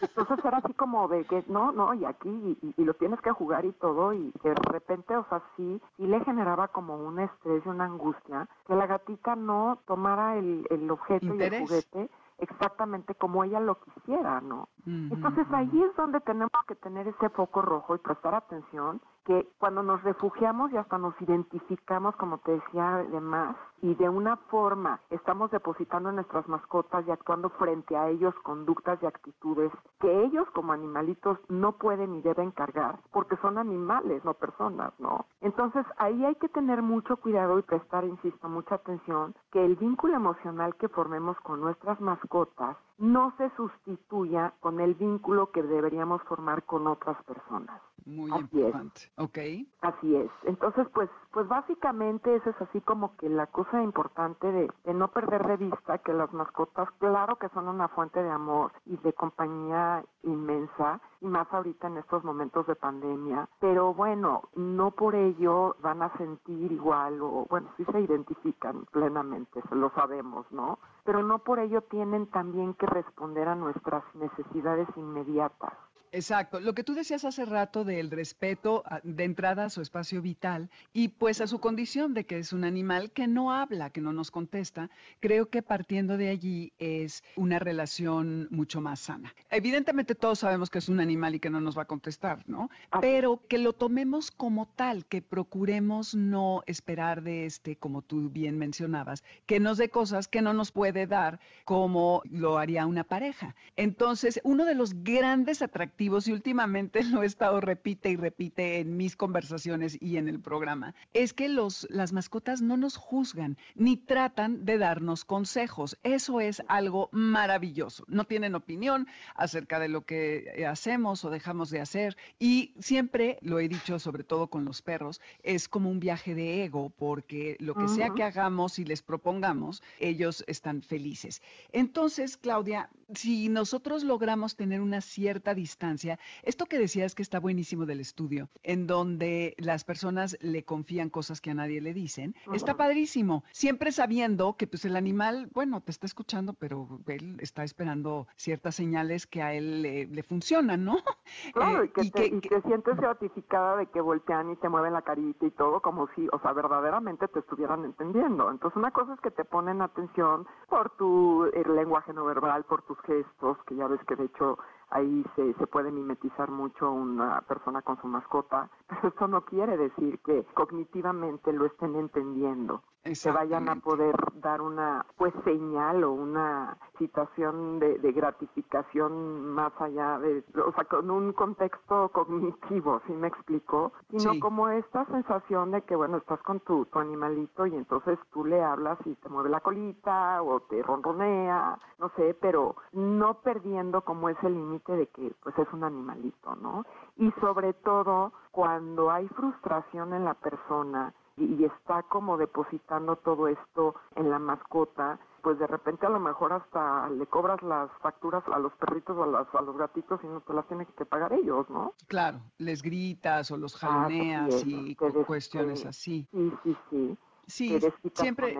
Entonces 0.00 0.44
era 0.44 0.58
así 0.58 0.74
como 0.74 1.06
de 1.06 1.24
que, 1.24 1.44
no, 1.46 1.70
no, 1.70 1.94
y 1.94 2.04
aquí, 2.04 2.58
y, 2.76 2.84
lo 2.84 2.94
tienes 2.94 3.20
que 3.20 3.30
jugar 3.30 3.64
y 3.64 3.72
todo, 3.72 4.12
y 4.12 4.32
de 4.42 4.54
repente, 4.54 5.16
o 5.16 5.24
sea, 5.28 5.42
sí, 5.56 5.80
sí 5.96 6.06
le 6.06 6.24
generaba 6.24 6.68
como 6.68 6.96
un 6.96 7.20
estrés 7.20 7.64
y 7.64 7.68
una 7.68 7.84
angustia 7.84 8.48
que 8.66 8.74
la 8.74 8.86
gatita 8.86 9.36
no 9.36 9.78
tomara 9.86 10.36
el, 10.36 10.66
el 10.70 10.90
objeto 10.90 11.34
y 11.34 11.42
el 11.42 11.60
juguete 11.60 12.10
exactamente 12.40 13.14
como 13.14 13.44
ella 13.44 13.60
lo 13.60 13.78
quisiera, 13.80 14.40
¿no? 14.40 14.68
Entonces 14.86 15.46
ahí 15.52 15.82
es 15.82 15.94
donde 15.96 16.20
tenemos 16.20 16.50
que 16.66 16.74
tener 16.74 17.06
ese 17.06 17.28
foco 17.30 17.62
rojo 17.62 17.94
y 17.94 17.98
prestar 17.98 18.34
atención 18.34 19.00
que 19.24 19.46
cuando 19.58 19.82
nos 19.82 20.02
refugiamos 20.02 20.72
y 20.72 20.76
hasta 20.76 20.98
nos 20.98 21.14
identificamos, 21.20 22.16
como 22.16 22.38
te 22.38 22.52
decía, 22.52 22.96
además, 22.96 23.56
y 23.82 23.94
de 23.94 24.08
una 24.08 24.36
forma 24.36 25.00
estamos 25.10 25.50
depositando 25.50 26.10
en 26.10 26.16
nuestras 26.16 26.46
mascotas 26.48 27.06
y 27.06 27.10
actuando 27.10 27.50
frente 27.50 27.96
a 27.96 28.08
ellos 28.08 28.34
conductas 28.42 29.02
y 29.02 29.06
actitudes 29.06 29.72
que 30.00 30.24
ellos 30.24 30.48
como 30.50 30.72
animalitos 30.72 31.38
no 31.48 31.72
pueden 31.72 32.12
ni 32.12 32.22
deben 32.22 32.50
cargar, 32.50 32.98
porque 33.12 33.36
son 33.36 33.58
animales, 33.58 34.24
no 34.24 34.34
personas, 34.34 34.92
¿no? 34.98 35.26
Entonces 35.40 35.84
ahí 35.98 36.24
hay 36.24 36.34
que 36.36 36.48
tener 36.48 36.82
mucho 36.82 37.16
cuidado 37.16 37.58
y 37.58 37.62
prestar, 37.62 38.04
insisto, 38.04 38.48
mucha 38.48 38.76
atención, 38.76 39.34
que 39.50 39.64
el 39.64 39.76
vínculo 39.76 40.14
emocional 40.14 40.74
que 40.76 40.88
formemos 40.88 41.38
con 41.40 41.60
nuestras 41.60 42.00
mascotas 42.00 42.76
no 43.00 43.34
se 43.38 43.50
sustituya 43.56 44.52
con 44.60 44.78
el 44.78 44.94
vínculo 44.94 45.50
que 45.50 45.62
deberíamos 45.62 46.22
formar 46.24 46.64
con 46.64 46.86
otras 46.86 47.20
personas. 47.24 47.80
Muy 48.04 48.30
importante. 48.30 49.00
Ok. 49.16 49.38
Así 49.80 50.16
es. 50.16 50.30
Entonces, 50.44 50.86
pues, 50.92 51.08
pues 51.32 51.46
básicamente 51.48 52.34
eso 52.34 52.50
es 52.50 52.60
así 52.60 52.80
como 52.80 53.16
que 53.16 53.28
la 53.28 53.46
cosa 53.46 53.82
importante 53.82 54.50
de, 54.50 54.70
de, 54.84 54.94
no 54.94 55.08
perder 55.08 55.46
de 55.46 55.56
vista 55.56 55.98
que 55.98 56.12
las 56.12 56.32
mascotas, 56.32 56.90
claro 56.98 57.36
que 57.36 57.48
son 57.50 57.68
una 57.68 57.88
fuente 57.88 58.22
de 58.22 58.30
amor 58.30 58.72
y 58.86 58.96
de 58.98 59.12
compañía 59.12 60.04
inmensa, 60.22 61.00
y 61.20 61.26
más 61.26 61.46
ahorita 61.52 61.88
en 61.88 61.98
estos 61.98 62.24
momentos 62.24 62.66
de 62.66 62.74
pandemia, 62.74 63.48
pero 63.58 63.92
bueno, 63.94 64.42
no 64.54 64.90
por 64.90 65.14
ello 65.14 65.76
van 65.82 66.02
a 66.02 66.16
sentir 66.16 66.72
igual 66.72 67.20
o 67.22 67.46
bueno, 67.48 67.68
sí 67.76 67.84
se 67.84 68.00
identifican 68.00 68.86
plenamente, 68.86 69.60
se 69.68 69.74
lo 69.74 69.90
sabemos, 69.90 70.50
¿no? 70.50 70.78
Pero 71.04 71.22
no 71.22 71.38
por 71.40 71.58
ello 71.58 71.82
tienen 71.82 72.26
también 72.28 72.74
que 72.74 72.86
responder 72.86 73.48
a 73.48 73.54
nuestras 73.54 74.02
necesidades 74.14 74.88
inmediatas. 74.96 75.74
Exacto. 76.12 76.58
Lo 76.58 76.74
que 76.74 76.82
tú 76.82 76.94
decías 76.94 77.24
hace 77.24 77.44
rato 77.44 77.84
del 77.84 78.10
respeto 78.10 78.82
de 79.04 79.24
entrada 79.24 79.66
a 79.66 79.70
su 79.70 79.80
espacio 79.80 80.20
vital 80.20 80.68
y 80.92 81.08
pues 81.08 81.40
a 81.40 81.46
su 81.46 81.60
condición 81.60 82.14
de 82.14 82.24
que 82.24 82.38
es 82.38 82.52
un 82.52 82.64
animal 82.64 83.12
que 83.12 83.28
no 83.28 83.52
habla, 83.52 83.90
que 83.90 84.00
no 84.00 84.12
nos 84.12 84.32
contesta, 84.32 84.90
creo 85.20 85.50
que 85.50 85.62
partiendo 85.62 86.16
de 86.16 86.30
allí 86.30 86.72
es 86.78 87.22
una 87.36 87.60
relación 87.60 88.48
mucho 88.50 88.80
más 88.80 88.98
sana. 89.00 89.32
Evidentemente 89.50 90.16
todos 90.16 90.40
sabemos 90.40 90.68
que 90.68 90.78
es 90.78 90.88
un 90.88 90.98
animal 90.98 91.36
y 91.36 91.40
que 91.40 91.50
no 91.50 91.60
nos 91.60 91.78
va 91.78 91.82
a 91.82 91.86
contestar, 91.86 92.42
¿no? 92.48 92.70
Pero 93.00 93.42
que 93.48 93.58
lo 93.58 93.72
tomemos 93.72 94.32
como 94.32 94.66
tal, 94.66 95.06
que 95.06 95.22
procuremos 95.22 96.16
no 96.16 96.64
esperar 96.66 97.22
de 97.22 97.46
este, 97.46 97.76
como 97.76 98.02
tú 98.02 98.30
bien 98.30 98.58
mencionabas, 98.58 99.22
que 99.46 99.60
nos 99.60 99.78
dé 99.78 99.90
cosas 99.90 100.26
que 100.26 100.42
no 100.42 100.54
nos 100.54 100.72
puede 100.72 101.06
dar 101.06 101.38
como 101.64 102.22
lo 102.24 102.58
haría 102.58 102.86
una 102.86 103.04
pareja. 103.04 103.54
Entonces, 103.76 104.40
uno 104.42 104.64
de 104.64 104.74
los 104.74 105.04
grandes 105.04 105.62
atractivos 105.62 105.99
y 106.00 106.32
últimamente 106.32 107.02
lo 107.04 107.22
he 107.22 107.26
estado 107.26 107.60
repite 107.60 108.10
y 108.10 108.16
repite 108.16 108.78
en 108.78 108.96
mis 108.96 109.16
conversaciones 109.16 109.98
y 110.00 110.16
en 110.16 110.28
el 110.28 110.40
programa, 110.40 110.94
es 111.12 111.34
que 111.34 111.48
los, 111.48 111.86
las 111.90 112.12
mascotas 112.12 112.62
no 112.62 112.76
nos 112.76 112.96
juzgan 112.96 113.58
ni 113.74 113.96
tratan 113.96 114.64
de 114.64 114.78
darnos 114.78 115.24
consejos. 115.24 115.98
Eso 116.02 116.40
es 116.40 116.62
algo 116.68 117.10
maravilloso. 117.12 118.04
No 118.08 118.24
tienen 118.24 118.54
opinión 118.54 119.08
acerca 119.34 119.78
de 119.78 119.88
lo 119.88 120.02
que 120.02 120.64
hacemos 120.66 121.24
o 121.24 121.30
dejamos 121.30 121.70
de 121.70 121.80
hacer 121.80 122.16
y 122.38 122.74
siempre, 122.80 123.38
lo 123.42 123.60
he 123.60 123.68
dicho 123.68 123.98
sobre 123.98 124.24
todo 124.24 124.46
con 124.48 124.64
los 124.64 124.80
perros, 124.80 125.20
es 125.42 125.68
como 125.68 125.90
un 125.90 126.00
viaje 126.00 126.34
de 126.34 126.64
ego 126.64 126.90
porque 126.96 127.56
lo 127.60 127.74
que 127.74 127.88
sea 127.88 128.10
que 128.10 128.22
hagamos 128.22 128.78
y 128.78 128.84
les 128.84 129.02
propongamos, 129.02 129.82
ellos 129.98 130.44
están 130.46 130.82
felices. 130.82 131.42
Entonces, 131.72 132.36
Claudia, 132.36 132.88
si 133.14 133.48
nosotros 133.48 134.04
logramos 134.04 134.56
tener 134.56 134.80
una 134.80 135.00
cierta 135.00 135.54
distancia, 135.54 136.18
esto 136.42 136.66
que 136.66 136.78
decías 136.78 137.14
que 137.14 137.22
está 137.22 137.40
buenísimo 137.40 137.86
del 137.86 138.00
estudio, 138.00 138.48
en 138.62 138.86
donde 138.86 139.54
las 139.58 139.84
personas 139.84 140.36
le 140.40 140.64
confían 140.64 141.10
cosas 141.10 141.40
que 141.40 141.50
a 141.50 141.54
nadie 141.54 141.80
le 141.80 141.94
dicen, 141.94 142.34
está 142.52 142.76
padrísimo, 142.76 143.44
siempre 143.50 143.92
sabiendo 143.92 144.56
que 144.56 144.66
pues 144.66 144.84
el 144.84 144.96
animal, 144.96 145.48
bueno, 145.52 145.80
te 145.80 145.90
está 145.90 146.06
escuchando, 146.06 146.52
pero 146.54 147.00
él 147.06 147.36
está 147.40 147.64
esperando 147.64 148.26
ciertas 148.36 148.74
señales 148.74 149.26
que 149.26 149.42
a 149.42 149.54
él 149.54 149.82
le, 149.82 150.22
funcionan, 150.22 150.84
¿no? 150.84 150.96
Claro, 151.54 151.84
eh, 151.84 151.86
y, 151.86 152.10
que, 152.10 152.10
te, 152.10 152.40
que, 152.40 152.60
sientes 152.62 152.96
certificada 152.98 153.76
de 153.76 153.86
que 153.86 154.00
voltean 154.00 154.50
y 154.50 154.56
te 154.56 154.68
mueven 154.68 154.92
la 154.92 155.02
carita 155.02 155.46
y 155.46 155.50
todo 155.52 155.80
como 155.80 156.08
si, 156.14 156.28
o 156.32 156.40
sea, 156.40 156.52
verdaderamente 156.52 157.28
te 157.28 157.38
estuvieran 157.38 157.84
entendiendo. 157.84 158.50
Entonces 158.50 158.76
una 158.76 158.90
cosa 158.90 159.14
es 159.14 159.20
que 159.20 159.30
te 159.30 159.44
ponen 159.44 159.80
atención 159.80 160.46
por 160.68 160.90
tu 160.96 161.48
lenguaje 161.74 162.12
no 162.12 162.24
verbal, 162.24 162.64
por 162.64 162.82
tus 162.82 162.99
gestos, 163.02 163.58
que 163.66 163.76
ya 163.76 163.86
ves 163.86 164.00
que 164.06 164.16
de 164.16 164.24
hecho 164.24 164.58
ahí 164.90 165.24
se, 165.36 165.54
se 165.54 165.66
puede 165.66 165.90
mimetizar 165.90 166.50
mucho 166.50 166.90
una 166.90 167.40
persona 167.42 167.82
con 167.82 168.00
su 168.00 168.06
mascota, 168.06 168.68
pero 168.88 169.08
esto 169.08 169.28
no 169.28 169.44
quiere 169.44 169.76
decir 169.76 170.18
que 170.24 170.44
cognitivamente 170.54 171.52
lo 171.52 171.66
estén 171.66 171.96
entendiendo 171.96 172.82
que 173.02 173.30
vayan 173.30 173.68
a 173.68 173.76
poder 173.76 174.14
dar 174.34 174.60
una 174.60 175.06
pues 175.16 175.32
señal 175.44 176.04
o 176.04 176.12
una 176.12 176.76
situación 176.98 177.78
de, 177.78 177.98
gratificación 178.12 179.54
más 179.54 179.72
allá 179.80 180.18
de, 180.18 180.44
o 180.66 180.72
sea, 180.72 180.84
con 180.84 181.10
un 181.10 181.32
contexto 181.32 182.10
cognitivo, 182.10 183.00
¿sí 183.06 183.12
me 183.14 183.28
explico? 183.28 183.92
Sino 184.10 184.38
como 184.40 184.68
esta 184.68 185.06
sensación 185.06 185.70
de 185.70 185.82
que, 185.82 185.96
bueno, 185.96 186.18
estás 186.18 186.40
con 186.42 186.60
tu, 186.60 186.84
tu 186.86 186.98
animalito 186.98 187.66
y 187.66 187.74
entonces 187.74 188.18
tú 188.32 188.44
le 188.44 188.62
hablas 188.62 188.98
y 189.06 189.14
te 189.14 189.28
mueve 189.30 189.48
la 189.48 189.60
colita 189.60 190.42
o 190.42 190.60
te 190.60 190.82
ronronea, 190.82 191.78
no 191.98 192.10
sé, 192.16 192.36
pero 192.38 192.76
no 192.92 193.40
perdiendo 193.40 194.02
como 194.02 194.28
ese 194.28 194.50
límite 194.50 194.94
de 194.96 195.06
que 195.06 195.32
pues 195.42 195.58
es 195.58 195.72
un 195.72 195.84
animalito, 195.84 196.54
¿no? 196.56 196.84
Y 197.16 197.30
sobre 197.40 197.72
todo 197.72 198.32
cuando 198.50 199.10
hay 199.10 199.28
frustración 199.28 200.12
en 200.12 200.24
la 200.24 200.34
persona, 200.34 201.14
y 201.36 201.64
está 201.64 202.02
como 202.02 202.36
depositando 202.36 203.16
todo 203.16 203.48
esto 203.48 203.94
en 204.16 204.30
la 204.30 204.38
mascota, 204.38 205.18
pues 205.42 205.58
de 205.58 205.66
repente 205.66 206.06
a 206.06 206.10
lo 206.10 206.20
mejor 206.20 206.52
hasta 206.52 207.08
le 207.08 207.26
cobras 207.26 207.62
las 207.62 207.90
facturas 208.02 208.42
a 208.52 208.58
los 208.58 208.72
perritos 208.74 209.16
o 209.16 209.24
a, 209.24 209.48
a 209.52 209.62
los 209.62 209.76
gatitos 209.76 210.20
y 210.22 210.26
no 210.26 210.40
te 210.40 210.52
las 210.52 210.66
tienen 210.68 210.86
que 210.96 211.06
pagar 211.06 211.32
ellos, 211.32 211.68
¿no? 211.70 211.94
Claro, 212.08 212.40
les 212.58 212.82
gritas 212.82 213.50
o 213.50 213.56
los 213.56 213.76
jaloneas 213.76 214.64
y 214.66 214.94
cuestiones 215.26 215.86
así. 215.86 216.26
Sí, 216.30 216.52
sí, 216.62 216.76
sí. 216.90 217.18
Sí, 217.46 217.78
siempre 218.14 218.56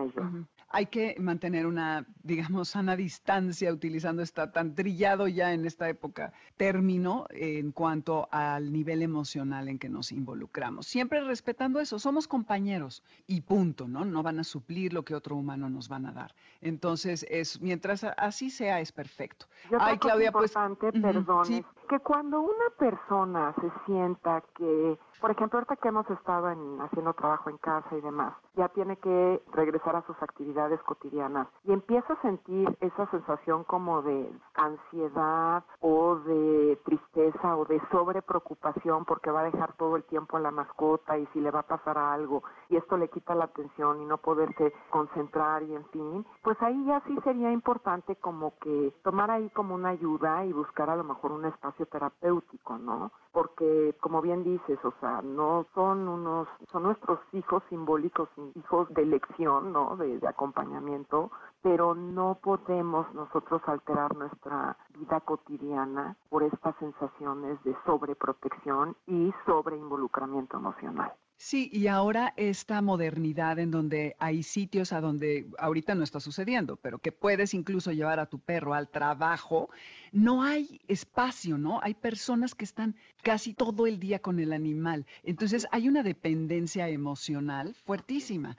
hay 0.69 0.85
que 0.87 1.15
mantener 1.17 1.65
una, 1.65 2.05
digamos, 2.23 2.69
sana 2.69 2.95
distancia 2.95 3.71
utilizando 3.71 4.21
esta 4.21 4.51
tan 4.51 4.75
trillado 4.75 5.27
ya 5.27 5.53
en 5.53 5.65
esta 5.65 5.89
época 5.89 6.33
término 6.57 7.25
en 7.29 7.71
cuanto 7.71 8.27
al 8.31 8.71
nivel 8.71 9.01
emocional 9.01 9.67
en 9.67 9.79
que 9.79 9.89
nos 9.89 10.11
involucramos. 10.11 10.87
Siempre 10.87 11.21
respetando 11.21 11.79
eso, 11.79 11.99
somos 11.99 12.27
compañeros 12.27 13.03
y 13.27 13.41
punto, 13.41 13.87
¿no? 13.87 14.05
No 14.05 14.23
van 14.23 14.39
a 14.39 14.43
suplir 14.43 14.93
lo 14.93 15.03
que 15.03 15.15
otro 15.15 15.35
humano 15.35 15.69
nos 15.69 15.89
van 15.89 16.05
a 16.05 16.11
dar. 16.11 16.35
Entonces, 16.61 17.25
es 17.29 17.61
mientras 17.61 18.03
así 18.03 18.49
sea 18.49 18.79
es 18.79 18.91
perfecto. 18.91 19.45
Ay, 19.79 19.97
Claudia, 19.97 20.31
pues 20.31 20.53
perdón, 20.53 21.65
que 21.89 21.99
cuando 21.99 22.41
una 22.41 22.69
persona 22.77 23.53
se 23.59 23.85
sienta 23.85 24.43
que 24.55 24.97
por 25.21 25.29
ejemplo, 25.29 25.59
ahorita 25.59 25.75
que 25.75 25.87
hemos 25.87 26.09
estado 26.09 26.47
haciendo 26.83 27.13
trabajo 27.13 27.51
en 27.51 27.57
casa 27.57 27.95
y 27.95 28.01
demás, 28.01 28.33
ya 28.55 28.69
tiene 28.69 28.97
que 28.97 29.43
regresar 29.53 29.95
a 29.95 30.01
sus 30.07 30.19
actividades 30.19 30.81
cotidianas 30.81 31.47
y 31.63 31.73
empieza 31.73 32.10
sentir 32.21 32.77
esa 32.81 33.09
sensación 33.11 33.63
como 33.63 34.01
de 34.01 34.31
ansiedad 34.55 35.63
o 35.79 36.15
de 36.15 36.79
tristeza 36.85 37.55
o 37.55 37.65
de 37.65 37.81
sobrepreocupación 37.91 39.05
porque 39.05 39.31
va 39.31 39.41
a 39.41 39.51
dejar 39.51 39.73
todo 39.77 39.95
el 39.95 40.03
tiempo 40.03 40.37
a 40.37 40.41
la 40.41 40.51
mascota 40.51 41.17
y 41.17 41.25
si 41.27 41.39
le 41.41 41.51
va 41.51 41.61
a 41.61 41.67
pasar 41.67 41.97
algo 41.97 42.43
y 42.69 42.77
esto 42.77 42.97
le 42.97 43.09
quita 43.09 43.35
la 43.35 43.45
atención 43.45 44.01
y 44.01 44.05
no 44.05 44.17
poderse 44.17 44.73
concentrar 44.89 45.63
y 45.63 45.75
en 45.75 45.85
fin, 45.89 46.25
pues 46.43 46.61
ahí 46.61 46.85
ya 46.85 47.01
sí 47.07 47.17
sería 47.23 47.51
importante 47.51 48.15
como 48.15 48.53
que 48.59 48.93
tomar 49.03 49.31
ahí 49.31 49.49
como 49.51 49.75
una 49.75 49.89
ayuda 49.89 50.45
y 50.45 50.53
buscar 50.53 50.89
a 50.89 50.95
lo 50.95 51.03
mejor 51.03 51.31
un 51.31 51.45
espacio 51.45 51.85
terapéutico, 51.87 52.77
¿no? 52.77 53.11
Porque 53.31 53.95
como 54.01 54.21
bien 54.21 54.43
dices, 54.43 54.79
o 54.83 54.93
sea, 54.99 55.21
no 55.21 55.65
son 55.73 56.07
unos, 56.07 56.47
son 56.71 56.83
nuestros 56.83 57.19
hijos 57.33 57.63
simbólicos, 57.69 58.29
hijos 58.55 58.89
de 58.93 59.03
elección, 59.03 59.71
¿no? 59.71 59.95
De 59.97 60.19
acompañamiento, 60.27 61.31
pero 61.61 61.95
no 61.95 62.39
podemos 62.41 63.13
nosotros 63.13 63.61
alterar 63.67 64.15
nuestra 64.15 64.77
vida 64.97 65.19
cotidiana 65.21 66.15
por 66.29 66.43
estas 66.43 66.75
sensaciones 66.77 67.63
de 67.63 67.75
sobreprotección 67.85 68.95
y 69.07 69.33
sobreinvolucramiento 69.45 70.57
emocional. 70.57 71.13
Sí, 71.43 71.71
y 71.73 71.87
ahora 71.87 72.35
esta 72.37 72.83
modernidad 72.83 73.57
en 73.57 73.71
donde 73.71 74.15
hay 74.19 74.43
sitios 74.43 74.93
a 74.93 75.01
donde 75.01 75.47
ahorita 75.57 75.95
no 75.95 76.03
está 76.03 76.19
sucediendo, 76.19 76.75
pero 76.75 76.99
que 76.99 77.11
puedes 77.11 77.55
incluso 77.55 77.91
llevar 77.91 78.19
a 78.19 78.27
tu 78.27 78.37
perro 78.37 78.75
al 78.75 78.89
trabajo, 78.89 79.71
no 80.11 80.43
hay 80.43 80.79
espacio, 80.87 81.57
¿no? 81.57 81.79
Hay 81.81 81.95
personas 81.95 82.53
que 82.53 82.63
están 82.63 82.95
casi 83.23 83.55
todo 83.55 83.87
el 83.87 83.99
día 83.99 84.19
con 84.19 84.39
el 84.39 84.53
animal. 84.53 85.07
Entonces 85.23 85.67
hay 85.71 85.89
una 85.89 86.03
dependencia 86.03 86.87
emocional 86.89 87.73
fuertísima 87.85 88.55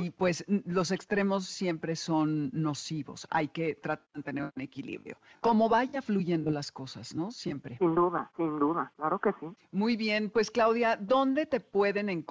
y 0.00 0.10
pues 0.10 0.44
los 0.48 0.90
extremos 0.90 1.46
siempre 1.46 1.94
son 1.94 2.50
nocivos. 2.52 3.28
Hay 3.30 3.46
que 3.46 3.76
tratar 3.76 4.08
de 4.12 4.22
tener 4.24 4.52
un 4.56 4.60
equilibrio. 4.60 5.18
Como 5.40 5.68
vaya 5.68 6.02
fluyendo 6.02 6.50
las 6.50 6.72
cosas, 6.72 7.14
¿no? 7.14 7.30
Siempre. 7.30 7.78
Sin 7.78 7.94
duda, 7.94 8.32
sin 8.36 8.58
duda, 8.58 8.92
claro 8.96 9.20
que 9.20 9.30
sí. 9.38 9.46
Muy 9.70 9.96
bien, 9.96 10.30
pues 10.30 10.50
Claudia, 10.50 10.96
¿dónde 10.96 11.46
te 11.46 11.60
pueden 11.60 12.08
encontrar 12.08 12.23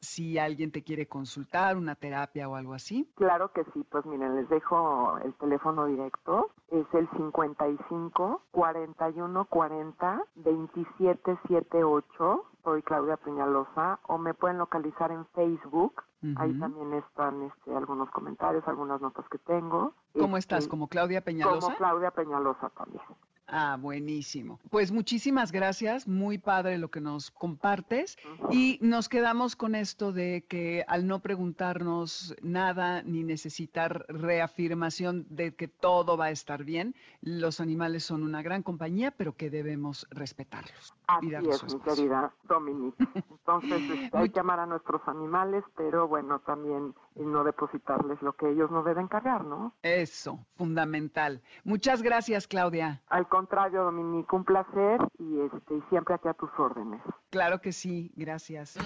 si 0.00 0.38
alguien 0.38 0.72
te 0.72 0.82
quiere 0.82 1.06
consultar, 1.06 1.76
una 1.76 1.94
terapia 1.94 2.48
o 2.48 2.54
algo 2.54 2.74
así? 2.74 3.08
Claro 3.16 3.52
que 3.52 3.64
sí, 3.72 3.84
pues 3.90 4.04
miren, 4.06 4.36
les 4.36 4.48
dejo 4.48 5.18
el 5.24 5.34
teléfono 5.34 5.86
directo, 5.86 6.50
es 6.68 6.86
el 6.92 7.08
55 7.16 8.42
41 8.50 9.44
40 9.46 10.22
27 10.36 11.38
78 11.48 12.44
soy 12.66 12.82
Claudia 12.82 13.16
Peñalosa 13.16 14.00
o 14.08 14.18
me 14.18 14.34
pueden 14.34 14.58
localizar 14.58 15.12
en 15.12 15.24
Facebook. 15.26 16.02
Ahí 16.36 16.52
también 16.58 16.92
están 16.94 17.40
este, 17.42 17.76
algunos 17.76 18.10
comentarios, 18.10 18.66
algunas 18.66 19.00
notas 19.00 19.24
que 19.28 19.38
tengo. 19.38 19.92
¿Cómo 20.18 20.36
estás? 20.36 20.60
Este, 20.60 20.70
¿Como 20.70 20.88
Claudia 20.88 21.20
Peñalosa? 21.20 21.60
Como 21.60 21.76
Claudia 21.76 22.10
Peñalosa 22.10 22.68
también. 22.70 23.04
Ah, 23.48 23.76
buenísimo. 23.80 24.58
Pues 24.70 24.90
muchísimas 24.90 25.52
gracias, 25.52 26.08
muy 26.08 26.38
padre 26.38 26.78
lo 26.78 26.90
que 26.90 27.00
nos 27.00 27.30
compartes 27.30 28.18
y 28.50 28.78
nos 28.82 29.08
quedamos 29.08 29.54
con 29.54 29.76
esto 29.76 30.12
de 30.12 30.44
que 30.48 30.84
al 30.88 31.06
no 31.06 31.20
preguntarnos 31.20 32.34
nada 32.42 33.02
ni 33.02 33.22
necesitar 33.22 34.04
reafirmación 34.08 35.26
de 35.30 35.54
que 35.54 35.68
todo 35.68 36.16
va 36.16 36.26
a 36.26 36.30
estar 36.30 36.64
bien, 36.64 36.96
los 37.20 37.60
animales 37.60 38.04
son 38.04 38.24
una 38.24 38.42
gran 38.42 38.64
compañía, 38.64 39.12
pero 39.12 39.36
que 39.36 39.48
debemos 39.48 40.08
respetarlos. 40.10 40.94
Así 41.06 41.32
es, 41.34 41.72
mi 41.72 41.80
querida 41.80 42.32
Dominique. 42.48 42.96
Entonces 43.30 43.80
este, 43.90 44.16
hay 44.16 44.30
que 44.30 44.40
amar 44.40 44.58
a 44.58 44.66
nuestros 44.66 45.02
animales, 45.06 45.62
pero 45.76 46.08
bueno, 46.08 46.40
también 46.40 46.94
no 47.24 47.44
depositarles 47.44 48.20
lo 48.22 48.34
que 48.34 48.50
ellos 48.50 48.70
no 48.70 48.82
deben 48.82 49.08
cargar, 49.08 49.44
¿no? 49.44 49.72
Eso, 49.82 50.38
fundamental. 50.56 51.42
Muchas 51.64 52.02
gracias, 52.02 52.46
Claudia. 52.46 53.02
Al 53.08 53.28
contrario, 53.28 53.84
Dominique, 53.84 54.34
un 54.34 54.44
placer 54.44 55.00
y, 55.18 55.40
este, 55.40 55.82
siempre 55.88 56.14
aquí 56.14 56.28
a 56.28 56.34
tus 56.34 56.50
órdenes. 56.58 57.00
Claro 57.36 57.60
que 57.60 57.70
sí, 57.70 58.10
gracias. 58.16 58.78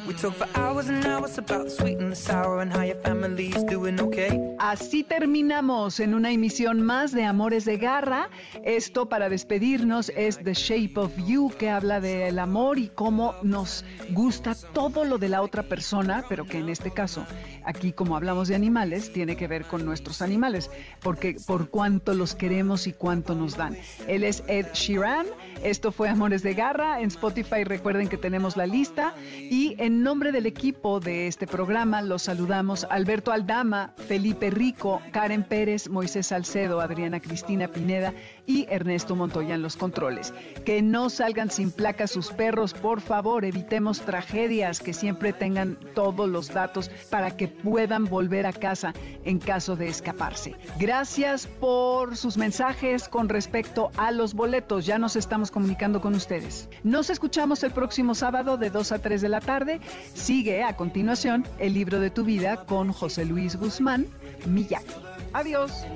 Así 4.59 5.05
terminamos 5.05 6.01
en 6.01 6.15
una 6.15 6.33
emisión 6.33 6.83
más 6.83 7.13
de 7.13 7.25
Amores 7.27 7.65
de 7.65 7.77
Garra. 7.77 8.29
Esto 8.65 9.09
para 9.09 9.29
despedirnos 9.29 10.11
es 10.17 10.43
The 10.43 10.55
Shape 10.55 10.95
of 10.97 11.13
You, 11.29 11.53
que 11.57 11.71
habla 11.71 12.01
del 12.01 12.41
amor 12.41 12.81
y 12.81 12.89
cómo 12.89 13.37
nos 13.45 13.85
gusta 14.11 14.57
todo 14.73 15.05
lo 15.05 15.19
de 15.19 15.29
la 15.29 15.43
otra 15.43 15.63
persona, 15.63 16.25
pero 16.29 16.45
que 16.45 16.59
en 16.59 16.71
este 16.71 16.91
caso, 16.91 17.25
aquí 17.65 17.93
como 17.93 18.17
hablamos 18.17 18.49
de 18.49 18.57
animales, 18.57 19.13
tiene 19.13 19.37
que 19.37 19.47
ver 19.47 19.65
con 19.65 19.85
nuestros 19.85 20.23
animales, 20.23 20.73
porque 21.05 21.37
por 21.47 21.71
cuánto 21.71 22.15
los 22.15 22.35
queremos 22.35 22.89
y 22.89 22.93
cuánto 22.93 23.37
nos 23.37 23.57
dan. 23.57 23.77
Él 24.09 24.25
es 24.25 24.43
Ed 24.49 24.67
Sheeran. 24.75 25.27
Esto 25.63 25.93
fue 25.93 26.09
Amores 26.09 26.43
de 26.43 26.55
Garra. 26.55 27.01
En 27.01 27.09
Spotify 27.09 27.63
recuerden 27.63 28.09
que 28.09 28.17
tenemos 28.17 28.40
la 28.57 28.67
lista. 28.67 29.15
Y 29.39 29.75
en 29.79 30.03
nombre 30.03 30.33
del 30.33 30.47
equipo 30.47 31.01
de 31.01 31.27
este 31.27 31.47
programa 31.47 32.03
los 32.03 32.23
saludamos 32.23 32.87
Alberto 32.91 33.33
Aldama, 33.33 33.93
Felipe 34.09 34.51
Rico, 34.51 35.01
Karen 35.13 35.45
Pérez, 35.45 35.89
Moisés 35.89 36.29
Salcedo, 36.29 36.81
Adriana 36.81 37.21
Cristina 37.21 37.69
Pineda 37.69 38.15
y 38.51 38.67
Ernesto 38.69 39.15
Montoya 39.15 39.55
en 39.55 39.63
los 39.63 39.77
controles. 39.77 40.35
Que 40.65 40.83
no 40.83 41.09
salgan 41.09 41.51
sin 41.51 41.71
placa 41.71 42.09
sus 42.09 42.33
perros, 42.33 42.75
por 42.75 43.01
favor, 43.01 43.45
evitemos 43.45 44.01
tragedias, 44.01 44.81
que 44.81 44.93
siempre 44.93 45.33
tengan 45.33 45.79
todos 45.95 46.29
los 46.29 46.49
datos 46.49 46.91
para 47.11 47.37
que 47.37 47.47
puedan 47.47 48.07
volver 48.07 48.47
a 48.47 48.53
casa 48.53 48.93
en 49.25 49.39
caso 49.39 49.77
de 49.77 49.89
escaparse. 49.89 50.57
Gracias 50.81 51.47
por 51.47 52.17
sus 52.17 52.37
mensajes 52.37 53.09
con 53.09 53.29
respecto 53.29 53.93
a 53.97 54.11
los 54.11 54.35
boletos. 54.35 54.85
Ya 54.85 54.99
nos 54.99 55.15
estamos 55.15 55.53
comunicando 55.53 56.01
con 56.01 56.15
ustedes. 56.17 56.69
Nos 56.83 57.09
escuchamos 57.09 57.63
el 57.63 57.71
próximo 57.71 58.17
sábado 58.17 58.57
de 58.57 58.71
2 58.71 58.93
a 58.93 58.99
3 58.99 59.21
de 59.21 59.29
la 59.29 59.41
tarde. 59.41 59.81
Sigue 60.15 60.65
a 60.65 60.75
continuación 60.75 61.47
el 61.59 61.75
libro 61.75 62.01
de 62.01 62.11
tu 62.11 62.25
vida 62.25 62.65
con 62.67 62.93
José 62.93 63.25
Luis 63.25 63.55
Guzmán, 63.55 64.07
Miyaki. 64.47 64.95
Adiós. 65.33 65.87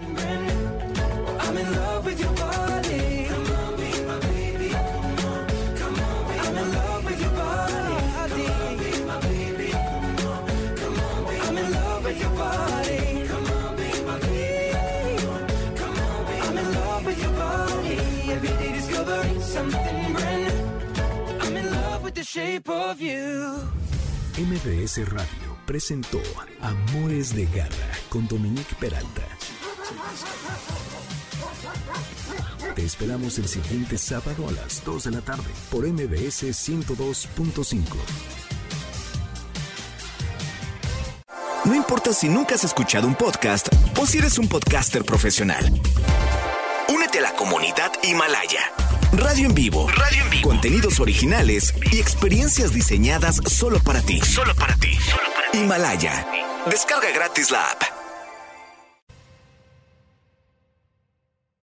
MBS 24.37 25.09
Radio 25.09 25.57
presentó 25.67 26.21
Amores 26.61 27.35
de 27.35 27.47
Garra 27.47 27.91
con 28.09 28.27
Dominique 28.27 28.75
Peralta. 28.81 29.23
Te 32.75 32.85
esperamos 32.85 33.39
el 33.39 33.47
siguiente 33.47 33.97
sábado 33.97 34.49
a 34.49 34.53
las 34.53 34.85
2 34.85 35.05
de 35.05 35.11
la 35.13 35.21
tarde 35.21 35.45
por 35.71 35.87
MBS 35.87 36.43
102.5. 36.43 37.85
No 41.65 41.75
importa 41.75 42.13
si 42.13 42.29
nunca 42.29 42.57
has 42.57 42.65
escuchado 42.65 43.07
un 43.07 43.15
podcast 43.15 43.69
o 43.97 44.07
si 44.07 44.19
eres 44.19 44.39
un 44.39 44.49
podcaster 44.49 45.05
profesional. 45.05 45.65
Únete 46.89 47.21
a 47.21 47.23
la 47.23 47.33
comunidad 47.37 47.93
Himalaya. 48.03 48.73
Radio 49.13 49.47
en 49.47 49.55
vivo. 49.55 49.89
Radio 49.89 50.25
en 50.25 50.31
vivo. 50.31 50.49
Contenidos 50.49 50.99
originales 50.99 51.75
y 51.93 52.01
experiencias 52.01 52.73
diseñadas 52.73 53.41
solo 53.47 53.79
para 53.79 54.03
ti. 54.03 54.21
Solo 54.21 54.53
para 54.57 54.75
ti. 54.77 54.95
Solo 54.97 55.33
para 55.33 55.51
ti. 55.53 55.59
Himalaya. 55.59 56.27
Descarga 56.67 57.11
gratis 57.13 57.53
la 57.53 57.71
app. 57.71 57.94